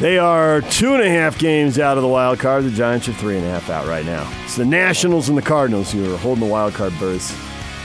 They 0.00 0.18
are 0.18 0.60
two 0.60 0.92
and 0.92 1.02
a 1.02 1.08
half 1.08 1.38
games 1.38 1.78
out 1.78 1.96
of 1.96 2.02
the 2.02 2.08
wild 2.08 2.38
card. 2.38 2.64
The 2.64 2.70
Giants 2.70 3.08
are 3.08 3.14
three 3.14 3.38
and 3.38 3.46
a 3.46 3.48
half 3.48 3.70
out 3.70 3.86
right 3.86 4.04
now. 4.04 4.30
It's 4.44 4.56
the 4.56 4.66
Nationals 4.66 5.30
and 5.30 5.38
the 5.38 5.42
Cardinals 5.42 5.90
who 5.90 6.12
are 6.12 6.18
holding 6.18 6.44
the 6.44 6.50
wild 6.50 6.74
card 6.74 6.92
berths 6.98 7.34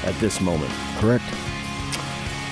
at 0.03 0.13
this 0.15 0.41
moment. 0.41 0.71
Correct. 0.97 1.23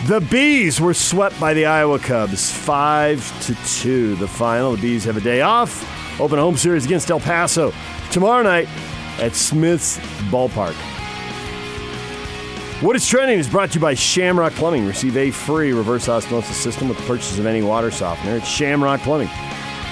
The 0.07 0.21
Bees 0.21 0.79
were 0.79 0.93
swept 0.93 1.37
by 1.41 1.53
the 1.53 1.65
Iowa 1.65 1.99
Cubs, 1.99 2.49
five 2.49 3.21
to 3.47 3.55
two. 3.65 4.15
The 4.15 4.29
final. 4.29 4.77
The 4.77 4.81
Bees 4.81 5.03
have 5.03 5.17
a 5.17 5.21
day 5.21 5.41
off. 5.41 5.83
Open 6.21 6.39
a 6.39 6.41
home 6.41 6.55
series 6.55 6.85
against 6.85 7.11
El 7.11 7.19
Paso 7.19 7.73
tomorrow 8.11 8.43
night 8.43 8.69
at 9.19 9.35
Smith's 9.35 9.97
Ballpark. 10.31 10.98
What 12.81 12.95
is 12.95 13.05
trending 13.05 13.39
is 13.39 13.49
brought 13.49 13.71
to 13.71 13.75
you 13.75 13.81
by 13.81 13.93
Shamrock 13.93 14.53
Plumbing. 14.53 14.87
Receive 14.87 15.17
a 15.17 15.31
free 15.31 15.73
reverse 15.73 16.07
osmosis 16.07 16.55
system 16.55 16.87
with 16.87 16.97
the 16.97 17.03
purchase 17.03 17.37
of 17.37 17.45
any 17.45 17.61
water 17.61 17.91
softener. 17.91 18.37
It's 18.37 18.47
Shamrock 18.47 19.01
Plumbing. 19.01 19.27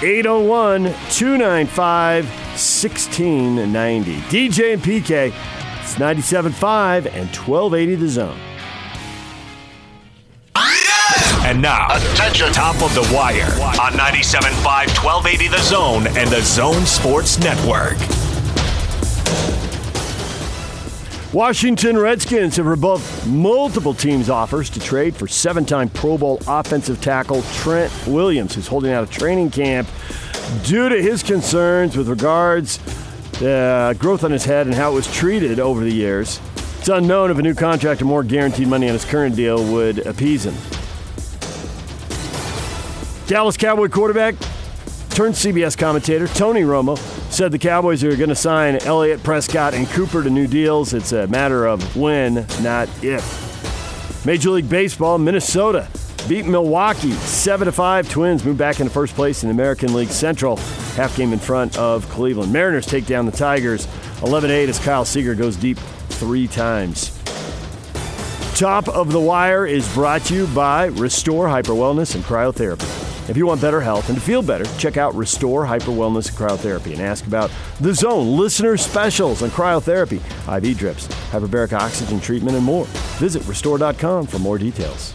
801 0.02 0.84
295 1.10 2.24
1690. 2.24 4.16
DJ 4.22 4.72
and 4.72 4.82
PK. 4.82 5.34
It's 5.82 5.96
97.5 5.96 7.06
and 7.12 7.28
1280 7.36 7.94
the 7.96 8.08
zone. 8.08 8.40
And 11.44 11.60
now, 11.60 11.88
Attention. 12.12 12.52
top 12.52 12.76
of 12.82 12.94
the 12.94 13.10
wire 13.14 13.52
on 13.80 13.92
97.5 13.92 14.64
1280 14.64 15.48
The 15.48 15.62
Zone 15.62 16.06
and 16.08 16.30
The 16.30 16.42
Zone 16.42 16.84
Sports 16.84 17.38
Network. 17.38 17.96
Washington 21.32 21.98
Redskins 21.98 22.56
have 22.56 22.64
rebuffed 22.64 23.26
multiple 23.26 23.92
teams' 23.92 24.30
offers 24.30 24.70
to 24.70 24.80
trade 24.80 25.14
for 25.14 25.28
seven 25.28 25.66
time 25.66 25.90
Pro 25.90 26.16
Bowl 26.16 26.40
offensive 26.48 27.02
tackle 27.02 27.42
Trent 27.52 27.92
Williams, 28.06 28.54
who's 28.54 28.66
holding 28.66 28.92
out 28.92 29.04
a 29.04 29.06
training 29.06 29.50
camp 29.50 29.86
due 30.64 30.88
to 30.88 31.02
his 31.02 31.22
concerns 31.22 31.98
with 31.98 32.08
regards 32.08 32.78
to 33.34 33.50
uh, 33.50 33.92
growth 33.92 34.24
on 34.24 34.30
his 34.30 34.46
head 34.46 34.66
and 34.66 34.74
how 34.74 34.92
it 34.92 34.94
was 34.94 35.14
treated 35.14 35.60
over 35.60 35.84
the 35.84 35.92
years. 35.92 36.40
It's 36.78 36.88
unknown 36.88 37.30
if 37.30 37.36
a 37.36 37.42
new 37.42 37.54
contract 37.54 38.00
or 38.00 38.06
more 38.06 38.24
guaranteed 38.24 38.68
money 38.68 38.86
on 38.88 38.94
his 38.94 39.04
current 39.04 39.36
deal 39.36 39.62
would 39.70 39.98
appease 40.06 40.46
him. 40.46 40.54
Dallas 43.26 43.58
Cowboy 43.58 43.88
quarterback 43.88 44.34
turned 45.10 45.34
CBS 45.34 45.76
commentator 45.76 46.26
Tony 46.28 46.62
Romo 46.62 46.96
said 47.38 47.52
the 47.52 47.58
Cowboys 47.58 48.02
are 48.02 48.16
going 48.16 48.30
to 48.30 48.34
sign 48.34 48.74
Elliott, 48.78 49.22
Prescott, 49.22 49.72
and 49.72 49.86
Cooper 49.90 50.24
to 50.24 50.28
new 50.28 50.48
deals. 50.48 50.92
It's 50.92 51.12
a 51.12 51.28
matter 51.28 51.66
of 51.66 51.96
when, 51.96 52.44
not 52.62 52.88
if. 53.00 54.26
Major 54.26 54.50
League 54.50 54.68
Baseball, 54.68 55.18
Minnesota 55.18 55.86
beat 56.28 56.46
Milwaukee 56.46 57.12
7 57.12 57.66
to 57.66 57.70
5. 57.70 58.10
Twins 58.10 58.44
move 58.44 58.58
back 58.58 58.80
into 58.80 58.92
first 58.92 59.14
place 59.14 59.44
in 59.44 59.50
the 59.50 59.54
American 59.54 59.94
League 59.94 60.08
Central, 60.08 60.56
half 60.96 61.16
game 61.16 61.32
in 61.32 61.38
front 61.38 61.78
of 61.78 62.08
Cleveland. 62.08 62.52
Mariners 62.52 62.86
take 62.86 63.06
down 63.06 63.24
the 63.24 63.30
Tigers 63.30 63.86
11 64.24 64.50
8 64.50 64.68
as 64.68 64.80
Kyle 64.80 65.04
Seager 65.04 65.36
goes 65.36 65.54
deep 65.54 65.78
three 66.08 66.48
times. 66.48 67.16
Top 68.56 68.88
of 68.88 69.12
the 69.12 69.20
Wire 69.20 69.64
is 69.64 69.88
brought 69.94 70.22
to 70.22 70.34
you 70.34 70.48
by 70.48 70.86
Restore 70.86 71.48
Hyper 71.48 71.74
Wellness 71.74 72.16
and 72.16 72.24
Cryotherapy. 72.24 73.07
If 73.28 73.36
you 73.36 73.46
want 73.46 73.60
better 73.60 73.82
health 73.82 74.08
and 74.08 74.16
to 74.16 74.24
feel 74.24 74.40
better, 74.40 74.64
check 74.78 74.96
out 74.96 75.14
Restore 75.14 75.66
Hyper 75.66 75.90
Wellness 75.90 76.28
and 76.28 76.38
Cryotherapy 76.38 76.92
and 76.92 77.02
ask 77.02 77.26
about 77.26 77.50
the 77.78 77.92
Zone 77.92 78.38
listener 78.38 78.78
specials 78.78 79.42
on 79.42 79.50
cryotherapy, 79.50 80.20
IV 80.56 80.78
drips, 80.78 81.08
hyperbaric 81.30 81.74
oxygen 81.74 82.20
treatment, 82.20 82.56
and 82.56 82.64
more. 82.64 82.86
Visit 83.18 83.46
restore.com 83.46 84.26
for 84.26 84.38
more 84.38 84.56
details. 84.56 85.12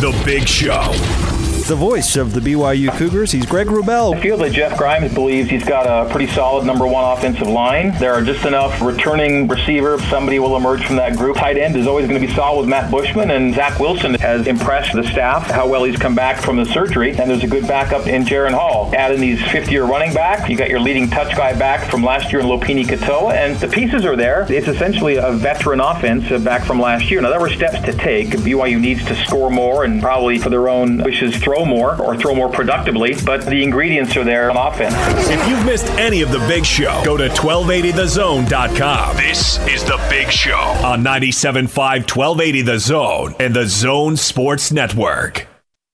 The 0.00 0.22
Big 0.24 0.46
Show. 0.46 1.31
The 1.68 1.76
voice 1.76 2.16
of 2.16 2.34
the 2.34 2.40
BYU 2.40 2.94
Cougars, 2.98 3.30
he's 3.32 3.46
Greg 3.46 3.68
Wrubell. 3.68 4.16
I 4.16 4.20
feel 4.20 4.36
that 4.38 4.52
Jeff 4.52 4.76
Grimes 4.76 5.14
believes 5.14 5.48
he's 5.48 5.64
got 5.64 5.86
a 5.86 6.10
pretty 6.10 6.30
solid 6.32 6.66
number 6.66 6.86
one 6.86 7.16
offensive 7.16 7.46
line. 7.46 7.96
There 7.98 8.12
are 8.12 8.20
just 8.20 8.44
enough 8.44 8.82
returning 8.82 9.48
receiver. 9.48 9.98
Somebody 10.10 10.38
will 10.38 10.56
emerge 10.56 10.84
from 10.84 10.96
that 10.96 11.16
group. 11.16 11.36
Tight 11.36 11.56
end 11.56 11.76
is 11.76 11.86
always 11.86 12.08
going 12.08 12.20
to 12.20 12.26
be 12.26 12.34
solid 12.34 12.60
with 12.60 12.68
Matt 12.68 12.90
Bushman, 12.90 13.30
and 13.30 13.54
Zach 13.54 13.78
Wilson 13.78 14.14
has 14.14 14.46
impressed 14.48 14.92
the 14.92 15.04
staff 15.04 15.50
how 15.50 15.66
well 15.66 15.84
he's 15.84 15.96
come 15.96 16.14
back 16.14 16.42
from 16.42 16.56
the 16.56 16.66
surgery. 16.66 17.10
And 17.10 17.30
there's 17.30 17.44
a 17.44 17.48
good 17.48 17.66
backup 17.66 18.06
in 18.06 18.24
Jaren 18.24 18.52
Hall. 18.52 18.92
Add 18.94 19.14
in 19.14 19.20
these 19.20 19.40
fifth-year 19.50 19.84
running 19.84 20.12
back. 20.12 20.50
You 20.50 20.56
got 20.56 20.68
your 20.68 20.80
leading 20.80 21.08
touch 21.08 21.34
guy 21.36 21.56
back 21.56 21.88
from 21.88 22.02
last 22.02 22.32
year 22.32 22.40
in 22.40 22.48
Lopini 22.48 22.84
Katoa, 22.84 23.34
and 23.34 23.56
the 23.56 23.68
pieces 23.68 24.04
are 24.04 24.16
there. 24.16 24.46
It's 24.52 24.68
essentially 24.68 25.16
a 25.16 25.32
veteran 25.32 25.80
offense 25.80 26.28
back 26.42 26.64
from 26.64 26.80
last 26.80 27.10
year. 27.10 27.22
Now 27.22 27.30
there 27.30 27.40
were 27.40 27.50
steps 27.50 27.82
to 27.86 27.92
take. 27.94 28.30
BYU 28.30 28.80
needs 28.80 29.04
to 29.06 29.14
score 29.24 29.48
more 29.48 29.84
and 29.84 30.02
probably 30.02 30.38
for 30.38 30.50
their 30.50 30.68
own 30.68 30.98
wishes 30.98 31.40
throw 31.52 31.64
more 31.64 32.00
or 32.00 32.16
throw 32.16 32.34
more 32.34 32.48
productively, 32.48 33.14
but 33.26 33.44
the 33.46 33.62
ingredients 33.62 34.16
are 34.16 34.24
there 34.24 34.50
on 34.50 34.56
offense. 34.56 34.94
If 35.28 35.46
you've 35.48 35.64
missed 35.66 35.86
any 35.92 36.22
of 36.22 36.30
The 36.30 36.38
Big 36.40 36.64
Show, 36.64 37.02
go 37.04 37.18
to 37.18 37.28
1280thezone.com. 37.28 39.16
This 39.16 39.58
is 39.68 39.84
The 39.84 40.04
Big 40.08 40.30
Show 40.30 40.54
on 40.54 41.04
97.5 41.04 42.16
1280 42.16 42.62
The 42.62 42.78
Zone 42.78 43.34
and 43.38 43.54
The 43.54 43.66
Zone 43.66 44.16
Sports 44.16 44.72
Network. 44.72 45.46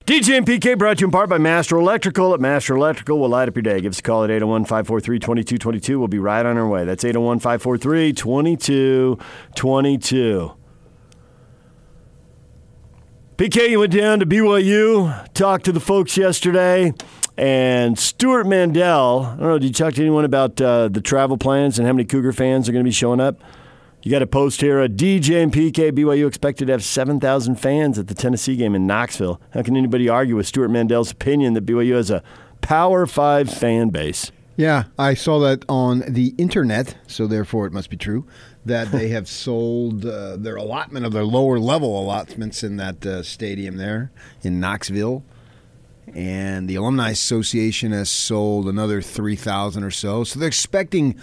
DJ 0.06 0.38
and 0.38 0.46
PK 0.46 0.78
brought 0.78 0.98
to 0.98 1.02
you 1.02 1.08
in 1.08 1.10
part 1.10 1.28
by 1.28 1.38
Master 1.38 1.76
Electrical. 1.76 2.34
At 2.34 2.40
Master 2.40 2.76
Electrical, 2.76 3.18
we'll 3.18 3.28
light 3.28 3.48
up 3.48 3.56
your 3.56 3.62
day. 3.62 3.80
Give 3.80 3.92
us 3.92 3.98
a 3.98 4.02
call 4.02 4.22
at 4.24 4.30
801 4.30 4.64
543 4.64 5.18
2222. 5.18 5.98
We'll 5.98 6.08
be 6.08 6.18
right 6.18 6.46
on 6.46 6.56
our 6.56 6.68
way. 6.68 6.84
That's 6.84 7.04
801 7.04 7.40
543 7.40 8.12
2222. 8.12 10.57
PK, 13.38 13.70
you 13.70 13.78
went 13.78 13.92
down 13.92 14.18
to 14.18 14.26
BYU, 14.26 15.32
talked 15.32 15.64
to 15.66 15.70
the 15.70 15.78
folks 15.78 16.16
yesterday, 16.16 16.92
and 17.36 17.96
Stewart 17.96 18.48
Mandel. 18.48 19.26
I 19.26 19.36
don't 19.36 19.40
know, 19.40 19.58
did 19.60 19.68
you 19.68 19.72
talk 19.72 19.94
to 19.94 20.00
anyone 20.00 20.24
about 20.24 20.60
uh, 20.60 20.88
the 20.88 21.00
travel 21.00 21.38
plans 21.38 21.78
and 21.78 21.86
how 21.86 21.92
many 21.92 22.04
Cougar 22.04 22.32
fans 22.32 22.68
are 22.68 22.72
going 22.72 22.84
to 22.84 22.88
be 22.88 22.90
showing 22.90 23.20
up? 23.20 23.40
You 24.02 24.10
got 24.10 24.22
a 24.22 24.26
post 24.26 24.60
here. 24.60 24.82
A 24.82 24.88
DJ 24.88 25.40
and 25.40 25.52
PK 25.52 25.92
BYU 25.92 26.26
expected 26.26 26.66
to 26.66 26.72
have 26.72 26.82
7,000 26.82 27.54
fans 27.54 27.96
at 27.96 28.08
the 28.08 28.14
Tennessee 28.14 28.56
game 28.56 28.74
in 28.74 28.88
Knoxville. 28.88 29.40
How 29.54 29.62
can 29.62 29.76
anybody 29.76 30.08
argue 30.08 30.34
with 30.34 30.48
Stewart 30.48 30.72
Mandel's 30.72 31.12
opinion 31.12 31.54
that 31.54 31.64
BYU 31.64 31.94
has 31.94 32.10
a 32.10 32.24
Power 32.60 33.06
5 33.06 33.48
fan 33.48 33.90
base? 33.90 34.32
Yeah, 34.58 34.86
I 34.98 35.14
saw 35.14 35.38
that 35.38 35.64
on 35.68 36.02
the 36.08 36.34
internet, 36.36 36.96
so 37.06 37.28
therefore 37.28 37.68
it 37.68 37.72
must 37.72 37.90
be 37.90 37.96
true 37.96 38.26
that 38.66 38.90
they 38.92 39.10
have 39.10 39.28
sold 39.28 40.04
uh, 40.04 40.36
their 40.36 40.56
allotment 40.56 41.06
of 41.06 41.12
their 41.12 41.24
lower 41.24 41.60
level 41.60 41.96
allotments 41.96 42.64
in 42.64 42.76
that 42.78 43.06
uh, 43.06 43.22
stadium 43.22 43.76
there 43.76 44.10
in 44.42 44.58
Knoxville. 44.58 45.22
And 46.12 46.66
the 46.68 46.74
Alumni 46.74 47.10
Association 47.10 47.92
has 47.92 48.10
sold 48.10 48.66
another 48.66 49.00
3,000 49.00 49.84
or 49.84 49.92
so. 49.92 50.24
So 50.24 50.40
they're 50.40 50.48
expecting 50.48 51.14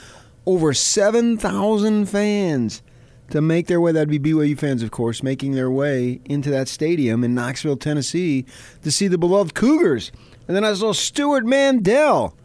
over 0.45 0.73
7,000 0.73 2.05
fans 2.05 2.83
to 3.31 3.41
make 3.41 3.67
their 3.67 3.81
way. 3.81 3.91
That'd 3.91 4.07
be 4.07 4.17
BYU 4.17 4.57
fans, 4.57 4.81
of 4.81 4.91
course, 4.91 5.21
making 5.21 5.55
their 5.55 5.69
way 5.69 6.21
into 6.23 6.49
that 6.51 6.69
stadium 6.69 7.25
in 7.25 7.35
Knoxville, 7.35 7.75
Tennessee 7.75 8.45
to 8.81 8.93
see 8.93 9.09
the 9.09 9.17
beloved 9.17 9.53
Cougars. 9.55 10.13
And 10.47 10.55
then 10.55 10.63
I 10.63 10.73
saw 10.73 10.93
Stewart 10.93 11.45
Mandel. 11.45 12.37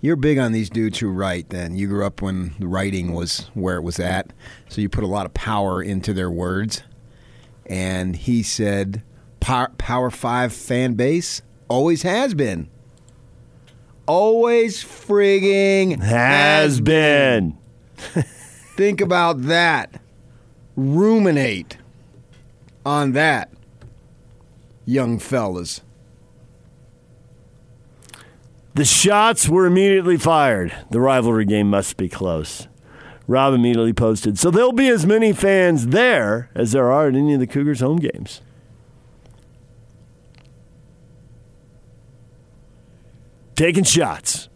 You're 0.00 0.16
big 0.16 0.38
on 0.38 0.52
these 0.52 0.70
dudes 0.70 0.98
who 1.00 1.10
write, 1.10 1.50
then. 1.50 1.76
You 1.76 1.88
grew 1.88 2.06
up 2.06 2.22
when 2.22 2.54
writing 2.60 3.12
was 3.12 3.50
where 3.54 3.76
it 3.76 3.82
was 3.82 3.98
at, 3.98 4.32
so 4.68 4.80
you 4.80 4.88
put 4.88 5.02
a 5.02 5.08
lot 5.08 5.26
of 5.26 5.34
power 5.34 5.82
into 5.82 6.12
their 6.14 6.30
words. 6.30 6.82
And 7.66 8.14
he 8.14 8.42
said, 8.42 9.02
Power, 9.40 9.70
Power 9.76 10.10
5 10.10 10.52
fan 10.52 10.94
base 10.94 11.42
always 11.68 12.02
has 12.02 12.34
been. 12.34 12.68
Always 14.06 14.82
frigging 14.82 16.00
Has 16.00 16.80
been. 16.80 17.58
Think 18.76 19.00
about 19.00 19.42
that. 19.42 20.00
Ruminate 20.76 21.76
on 22.86 23.12
that, 23.12 23.50
young 24.86 25.18
fellas. 25.18 25.82
The 28.78 28.84
shots 28.84 29.48
were 29.48 29.66
immediately 29.66 30.16
fired. 30.16 30.72
The 30.92 31.00
rivalry 31.00 31.44
game 31.44 31.68
must 31.68 31.96
be 31.96 32.08
close. 32.08 32.68
Rob 33.26 33.52
immediately 33.52 33.92
posted. 33.92 34.38
So 34.38 34.52
there'll 34.52 34.70
be 34.70 34.86
as 34.86 35.04
many 35.04 35.32
fans 35.32 35.88
there 35.88 36.48
as 36.54 36.70
there 36.70 36.88
are 36.92 37.08
at 37.08 37.16
any 37.16 37.34
of 37.34 37.40
the 37.40 37.48
Cougars' 37.48 37.80
home 37.80 37.96
games. 37.96 38.40
Taking 43.56 43.82
shots. 43.82 44.48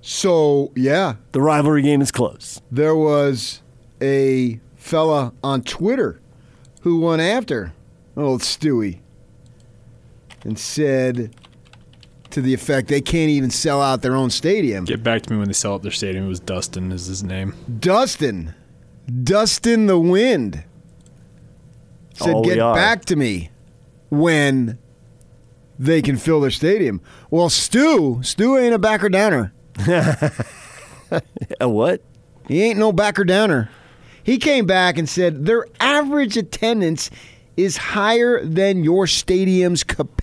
So, 0.00 0.72
yeah, 0.74 1.14
The 1.30 1.40
rivalry 1.40 1.82
game 1.82 2.02
is 2.02 2.10
close. 2.10 2.60
there 2.72 2.96
was 2.96 3.62
a 4.02 4.58
fella 4.74 5.32
on 5.44 5.62
Twitter 5.62 6.20
who 6.80 7.02
went 7.02 7.22
after 7.22 7.72
old 8.16 8.40
Stewie 8.40 8.98
and 10.42 10.58
said 10.58 11.36
to 12.30 12.40
the 12.40 12.52
effect 12.54 12.88
they 12.88 13.00
can't 13.00 13.30
even 13.30 13.50
sell 13.50 13.80
out 13.80 14.02
their 14.02 14.14
own 14.14 14.30
stadium. 14.30 14.84
Get 14.84 15.02
back 15.02 15.22
to 15.22 15.32
me 15.32 15.38
when 15.38 15.48
they 15.48 15.54
sell 15.54 15.74
out 15.74 15.82
their 15.82 15.92
stadium. 15.92 16.26
It 16.26 16.28
was 16.28 16.40
Dustin, 16.40 16.92
is 16.92 17.06
his 17.06 17.22
name. 17.22 17.54
Dustin, 17.80 18.54
Dustin 19.22 19.86
the 19.86 19.98
Wind 19.98 20.64
said, 22.14 22.34
Oh, 22.34 22.44
"Get 22.44 22.58
back 22.58 23.04
to 23.06 23.16
me 23.16 23.50
when 24.10 24.78
they 25.78 26.02
can 26.02 26.16
fill 26.16 26.40
their 26.40 26.50
stadium." 26.50 27.00
Well, 27.30 27.48
Stu, 27.48 28.22
Stu 28.22 28.58
ain't 28.58 28.74
a 28.74 28.78
backer 28.78 29.08
downer. 29.08 29.52
A 31.60 31.68
what? 31.68 32.02
He 32.48 32.62
ain't 32.62 32.78
no 32.78 32.92
backer 32.92 33.24
downer. 33.24 33.70
He 34.22 34.38
came 34.38 34.66
back 34.66 34.98
and 34.98 35.08
said 35.08 35.46
their 35.46 35.66
average 35.80 36.36
attendance 36.36 37.10
is 37.56 37.76
higher 37.76 38.44
than 38.44 38.84
your 38.84 39.06
stadium's 39.06 39.84
capacity. 39.84 40.17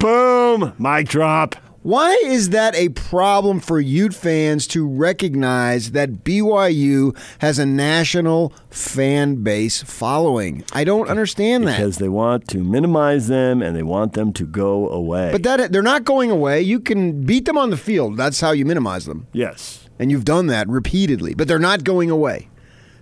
Boom! 0.00 0.72
Mic 0.78 1.08
drop. 1.08 1.56
Why 1.82 2.14
is 2.24 2.48
that 2.48 2.74
a 2.76 2.88
problem 2.88 3.60
for 3.60 3.78
Ute 3.78 4.14
fans 4.14 4.66
to 4.68 4.88
recognize 4.88 5.90
that 5.90 6.24
BYU 6.24 7.14
has 7.40 7.58
a 7.58 7.66
national 7.66 8.54
fan 8.70 9.42
base 9.42 9.82
following? 9.82 10.64
I 10.72 10.84
don't 10.84 11.10
understand 11.10 11.66
that. 11.68 11.76
Because 11.76 11.98
they 11.98 12.08
want 12.08 12.48
to 12.48 12.58
minimize 12.64 13.28
them 13.28 13.60
and 13.60 13.76
they 13.76 13.82
want 13.82 14.14
them 14.14 14.32
to 14.32 14.46
go 14.46 14.88
away. 14.88 15.30
But 15.30 15.42
that 15.42 15.72
they're 15.72 15.82
not 15.82 16.04
going 16.04 16.30
away. 16.30 16.62
You 16.62 16.80
can 16.80 17.22
beat 17.26 17.44
them 17.44 17.58
on 17.58 17.68
the 17.68 17.76
field. 17.76 18.16
That's 18.16 18.40
how 18.40 18.52
you 18.52 18.64
minimize 18.64 19.04
them. 19.04 19.26
yes. 19.32 19.80
And 19.96 20.10
you've 20.10 20.24
done 20.24 20.48
that 20.48 20.66
repeatedly, 20.68 21.34
but 21.34 21.46
they're 21.46 21.60
not 21.60 21.84
going 21.84 22.10
away. 22.10 22.48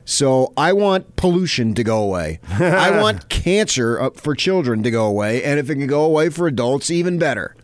So 0.05 0.53
I 0.57 0.73
want 0.73 1.17
pollution 1.17 1.75
to 1.75 1.85
go 1.85 2.03
away. 2.03 2.41
I 2.51 2.91
want 3.03 3.29
cancer 3.29 4.01
uh, 4.01 4.11
for 4.11 4.35
children 4.35 4.83
to 4.83 4.91
go 4.91 5.07
away, 5.07 5.43
and 5.43 5.59
if 5.59 5.71
it 5.71 5.77
can 5.77 5.87
go 5.87 6.05
away 6.05 6.29
for 6.29 6.47
adults, 6.47 6.91
even 6.91 7.19
better. 7.19 7.55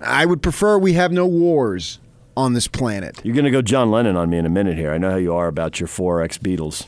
I 0.00 0.26
would 0.26 0.42
prefer 0.42 0.78
we 0.78 0.94
have 0.94 1.12
no 1.12 1.26
wars 1.26 1.98
on 2.36 2.52
this 2.52 2.68
planet. 2.68 3.20
You're 3.24 3.34
going 3.34 3.46
to 3.46 3.50
go 3.50 3.62
John 3.62 3.90
Lennon 3.90 4.16
on 4.16 4.28
me 4.28 4.38
in 4.38 4.46
a 4.46 4.50
minute 4.50 4.76
here. 4.76 4.92
I 4.92 4.98
know 4.98 5.10
how 5.10 5.16
you 5.16 5.34
are 5.34 5.46
about 5.46 5.80
your 5.80 5.88
4X 5.88 6.38
Beatles. 6.38 6.86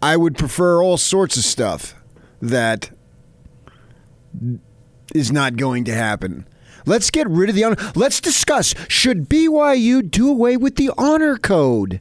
I 0.00 0.16
would 0.16 0.36
prefer 0.36 0.82
all 0.82 0.96
sorts 0.96 1.36
of 1.36 1.44
stuff 1.44 1.94
that 2.40 2.90
is 5.14 5.30
not 5.30 5.56
going 5.56 5.84
to 5.84 5.94
happen. 5.94 6.46
Let's 6.86 7.10
get 7.10 7.28
rid 7.28 7.48
of 7.48 7.54
the 7.54 7.64
honor. 7.64 7.76
Let's 7.94 8.20
discuss 8.20 8.74
should 8.88 9.28
BYU 9.28 10.08
do 10.10 10.28
away 10.28 10.56
with 10.56 10.76
the 10.76 10.90
honor 10.98 11.36
code? 11.36 12.00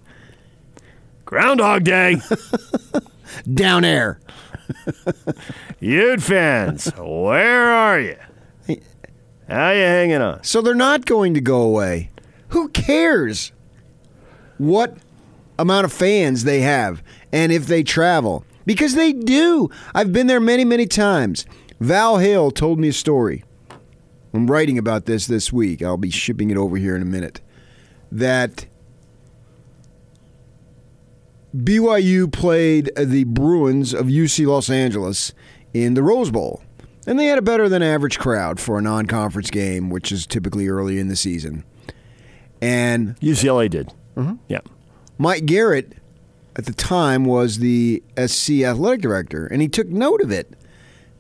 Groundhog 1.25 1.83
Day. 1.83 2.17
Down 3.53 3.85
air. 3.85 4.19
Ute 5.79 6.21
fans, 6.21 6.91
where 6.97 7.69
are 7.69 7.99
you? 7.99 8.17
How 9.47 9.71
you 9.71 9.81
hanging 9.81 10.21
on? 10.21 10.43
So 10.43 10.61
they're 10.61 10.73
not 10.75 11.05
going 11.05 11.33
to 11.33 11.41
go 11.41 11.61
away. 11.61 12.09
Who 12.49 12.69
cares 12.69 13.51
what 14.57 14.97
amount 15.59 15.85
of 15.85 15.93
fans 15.93 16.43
they 16.43 16.61
have 16.61 17.03
and 17.31 17.51
if 17.51 17.67
they 17.67 17.83
travel? 17.83 18.45
Because 18.65 18.95
they 18.95 19.11
do. 19.11 19.69
I've 19.93 20.13
been 20.13 20.27
there 20.27 20.39
many, 20.39 20.63
many 20.63 20.85
times. 20.85 21.45
Val 21.79 22.19
Hale 22.19 22.51
told 22.51 22.79
me 22.79 22.89
a 22.89 22.93
story. 22.93 23.43
I'm 24.33 24.49
writing 24.49 24.77
about 24.77 25.05
this 25.05 25.27
this 25.27 25.51
week. 25.51 25.81
I'll 25.81 25.97
be 25.97 26.09
shipping 26.09 26.51
it 26.51 26.57
over 26.57 26.77
here 26.77 26.95
in 26.95 27.01
a 27.01 27.05
minute. 27.05 27.41
That 28.11 28.65
BYU 31.55 32.31
played 32.31 32.91
the 32.95 33.25
Bruins 33.25 33.93
of 33.93 34.07
UC 34.07 34.47
Los 34.47 34.69
Angeles 34.69 35.33
in 35.73 35.93
the 35.95 36.03
Rose 36.03 36.31
Bowl. 36.31 36.61
And 37.07 37.19
they 37.19 37.25
had 37.25 37.37
a 37.37 37.41
better 37.41 37.67
than 37.67 37.81
average 37.81 38.19
crowd 38.19 38.59
for 38.59 38.77
a 38.77 38.81
non 38.81 39.07
conference 39.07 39.49
game, 39.49 39.89
which 39.89 40.11
is 40.11 40.27
typically 40.27 40.67
early 40.67 40.99
in 40.99 41.07
the 41.07 41.15
season. 41.15 41.63
And 42.61 43.19
UCLA 43.19 43.69
did. 43.69 43.91
Mm-hmm. 44.15 44.35
Yeah. 44.47 44.59
Mike 45.17 45.45
Garrett 45.45 45.93
at 46.55 46.65
the 46.65 46.73
time 46.73 47.25
was 47.25 47.57
the 47.57 48.03
SC 48.23 48.61
athletic 48.61 49.01
director, 49.01 49.47
and 49.47 49.61
he 49.61 49.67
took 49.67 49.87
note 49.87 50.21
of 50.21 50.31
it. 50.31 50.53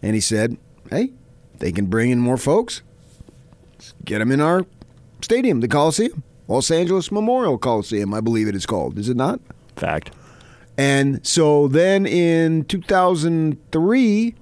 And 0.03 0.13
he 0.15 0.21
said, 0.21 0.57
hey, 0.89 1.13
they 1.57 1.71
can 1.71 1.87
bring 1.87 2.09
in 2.11 2.19
more 2.19 2.37
folks. 2.37 2.81
Get 4.05 4.19
them 4.19 4.31
in 4.31 4.41
our 4.41 4.65
stadium, 5.21 5.59
the 5.59 5.67
Coliseum, 5.67 6.23
Los 6.47 6.71
Angeles 6.71 7.11
Memorial 7.11 7.57
Coliseum, 7.57 8.13
I 8.13 8.21
believe 8.21 8.47
it 8.47 8.55
is 8.55 8.65
called. 8.65 8.97
Is 8.97 9.09
it 9.09 9.17
not? 9.17 9.39
Fact. 9.75 10.11
And 10.77 11.25
so 11.25 11.67
then 11.67 12.05
in 12.05 12.65
2003, 12.65 14.35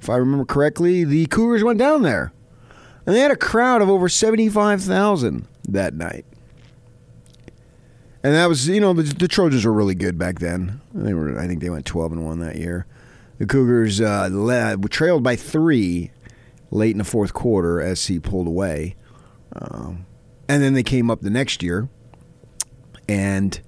if 0.00 0.08
I 0.08 0.16
remember 0.16 0.44
correctly, 0.44 1.04
the 1.04 1.26
Cougars 1.26 1.62
went 1.62 1.78
down 1.78 2.02
there. 2.02 2.32
And 3.06 3.14
they 3.14 3.20
had 3.20 3.30
a 3.30 3.36
crowd 3.36 3.82
of 3.82 3.90
over 3.90 4.08
75,000 4.08 5.46
that 5.68 5.94
night. 5.94 6.24
And 8.22 8.34
that 8.34 8.48
was, 8.48 8.68
you 8.68 8.80
know, 8.80 8.92
the, 8.92 9.02
the, 9.02 9.28
Trojans 9.28 9.64
were 9.64 9.72
really 9.72 9.94
good 9.94 10.18
back 10.18 10.40
then. 10.40 10.80
They 10.92 11.14
were, 11.14 11.38
I 11.38 11.46
think 11.46 11.60
they 11.60 11.70
went 11.70 11.86
12 11.86 12.12
and 12.12 12.24
1 12.24 12.40
that 12.40 12.56
year. 12.56 12.86
The 13.38 13.46
Cougars 13.46 14.00
uh, 14.00 14.28
led, 14.30 14.90
trailed 14.90 15.22
by 15.22 15.36
three 15.36 16.10
late 16.70 16.92
in 16.92 16.98
the 16.98 17.04
fourth 17.04 17.32
quarter 17.32 17.80
as 17.80 18.06
he 18.06 18.18
pulled 18.18 18.46
away. 18.46 18.96
Um, 19.54 20.06
and 20.48 20.62
then 20.62 20.74
they 20.74 20.82
came 20.82 21.10
up 21.10 21.20
the 21.20 21.30
next 21.30 21.62
year 21.62 21.88
and 23.08 23.60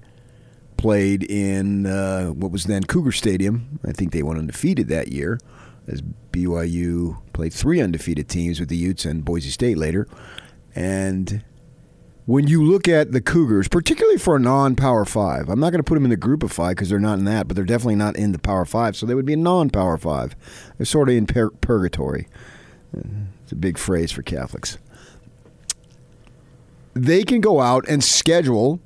played 0.77 1.23
in 1.23 1.85
uh, 1.85 2.27
what 2.27 2.51
was 2.51 2.65
then 2.65 2.83
Cougar 2.83 3.11
Stadium. 3.11 3.79
I 3.85 3.91
think 3.91 4.11
they 4.11 4.23
went 4.23 4.39
undefeated 4.39 4.87
that 4.89 5.09
year 5.09 5.39
as 5.87 6.01
BYU 6.31 7.21
played 7.33 7.53
three 7.53 7.81
undefeated 7.81 8.29
teams 8.29 8.59
with 8.59 8.69
the 8.69 8.77
Utes 8.77 9.05
and 9.05 9.23
Boise 9.23 9.49
State 9.49 9.77
later. 9.77 10.07
And 10.75 11.43
when 12.25 12.47
you 12.47 12.63
look 12.63 12.87
at 12.87 13.11
the 13.11 13.21
Cougars, 13.21 13.67
particularly 13.67 14.17
for 14.17 14.37
a 14.37 14.39
non-power 14.39 15.05
five, 15.05 15.49
I'm 15.49 15.59
not 15.59 15.71
going 15.71 15.79
to 15.79 15.87
put 15.87 15.95
them 15.95 16.05
in 16.05 16.09
the 16.09 16.17
group 16.17 16.41
of 16.41 16.51
five 16.51 16.75
because 16.75 16.89
they're 16.89 16.99
not 16.99 17.19
in 17.19 17.25
that, 17.25 17.47
but 17.47 17.55
they're 17.55 17.65
definitely 17.65 17.95
not 17.95 18.15
in 18.15 18.31
the 18.31 18.39
power 18.39 18.65
five, 18.65 18.95
so 18.95 19.05
they 19.05 19.15
would 19.15 19.25
be 19.25 19.33
a 19.33 19.37
non-power 19.37 19.97
five. 19.97 20.35
They're 20.77 20.85
sort 20.85 21.09
of 21.09 21.15
in 21.15 21.27
pur- 21.27 21.51
purgatory. 21.51 22.27
It's 22.93 23.51
a 23.51 23.55
big 23.55 23.77
phrase 23.77 24.11
for 24.11 24.21
Catholics. 24.21 24.77
They 26.93 27.23
can 27.23 27.41
go 27.41 27.59
out 27.59 27.87
and 27.87 28.03
schedule 28.03 28.79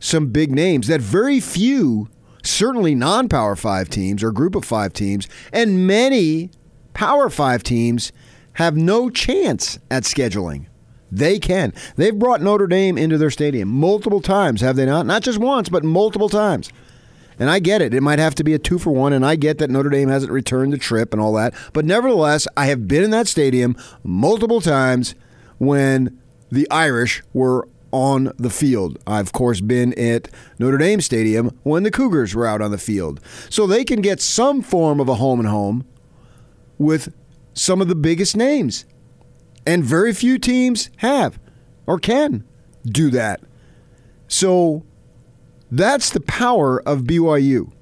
some 0.00 0.28
big 0.28 0.50
names 0.50 0.86
that 0.86 1.00
very 1.00 1.40
few 1.40 2.08
certainly 2.42 2.94
non 2.94 3.28
power 3.28 3.56
five 3.56 3.88
teams 3.88 4.22
or 4.22 4.32
group 4.32 4.54
of 4.54 4.64
five 4.64 4.92
teams, 4.92 5.28
and 5.52 5.86
many 5.86 6.50
power 6.94 7.28
five 7.28 7.62
teams 7.62 8.12
have 8.54 8.76
no 8.76 9.10
chance 9.10 9.78
at 9.90 10.04
scheduling. 10.04 10.66
They 11.10 11.38
can. 11.38 11.72
They've 11.96 12.18
brought 12.18 12.42
Notre 12.42 12.66
Dame 12.66 12.98
into 12.98 13.16
their 13.16 13.30
stadium 13.30 13.68
multiple 13.68 14.20
times, 14.20 14.60
have 14.60 14.76
they 14.76 14.84
not? 14.84 15.06
Not 15.06 15.22
just 15.22 15.38
once, 15.38 15.68
but 15.68 15.84
multiple 15.84 16.28
times. 16.28 16.70
And 17.38 17.50
I 17.50 17.58
get 17.60 17.80
it. 17.82 17.94
It 17.94 18.02
might 18.02 18.18
have 18.18 18.34
to 18.36 18.44
be 18.44 18.54
a 18.54 18.58
two 18.58 18.78
for 18.78 18.90
one, 18.90 19.12
and 19.12 19.24
I 19.24 19.36
get 19.36 19.58
that 19.58 19.70
Notre 19.70 19.90
Dame 19.90 20.08
hasn't 20.08 20.32
returned 20.32 20.72
the 20.72 20.78
trip 20.78 21.12
and 21.12 21.22
all 21.22 21.32
that. 21.34 21.54
But 21.72 21.84
nevertheless, 21.84 22.48
I 22.56 22.66
have 22.66 22.88
been 22.88 23.04
in 23.04 23.10
that 23.10 23.28
stadium 23.28 23.76
multiple 24.02 24.60
times 24.60 25.14
when 25.58 26.18
the 26.50 26.68
Irish 26.70 27.22
were 27.32 27.68
on 27.90 28.32
the 28.36 28.50
field. 28.50 28.98
I've, 29.06 29.26
of 29.26 29.32
course, 29.32 29.60
been 29.60 29.98
at 29.98 30.28
Notre 30.58 30.78
Dame 30.78 31.00
Stadium 31.00 31.56
when 31.62 31.82
the 31.84 31.90
Cougars 31.90 32.34
were 32.34 32.46
out 32.46 32.60
on 32.60 32.70
the 32.70 32.78
field. 32.78 33.20
So 33.48 33.66
they 33.66 33.84
can 33.84 34.00
get 34.00 34.20
some 34.20 34.62
form 34.62 35.00
of 35.00 35.08
a 35.08 35.14
home 35.14 35.40
and 35.40 35.48
home 35.48 35.86
with 36.76 37.14
some 37.54 37.80
of 37.80 37.88
the 37.88 37.94
biggest 37.94 38.36
names. 38.36 38.84
And 39.66 39.84
very 39.84 40.12
few 40.12 40.38
teams 40.38 40.90
have 40.98 41.38
or 41.86 41.98
can 41.98 42.44
do 42.84 43.10
that. 43.10 43.40
So 44.28 44.84
that's 45.70 46.10
the 46.10 46.20
power 46.20 46.80
of 46.86 47.02
BYU. 47.02 47.72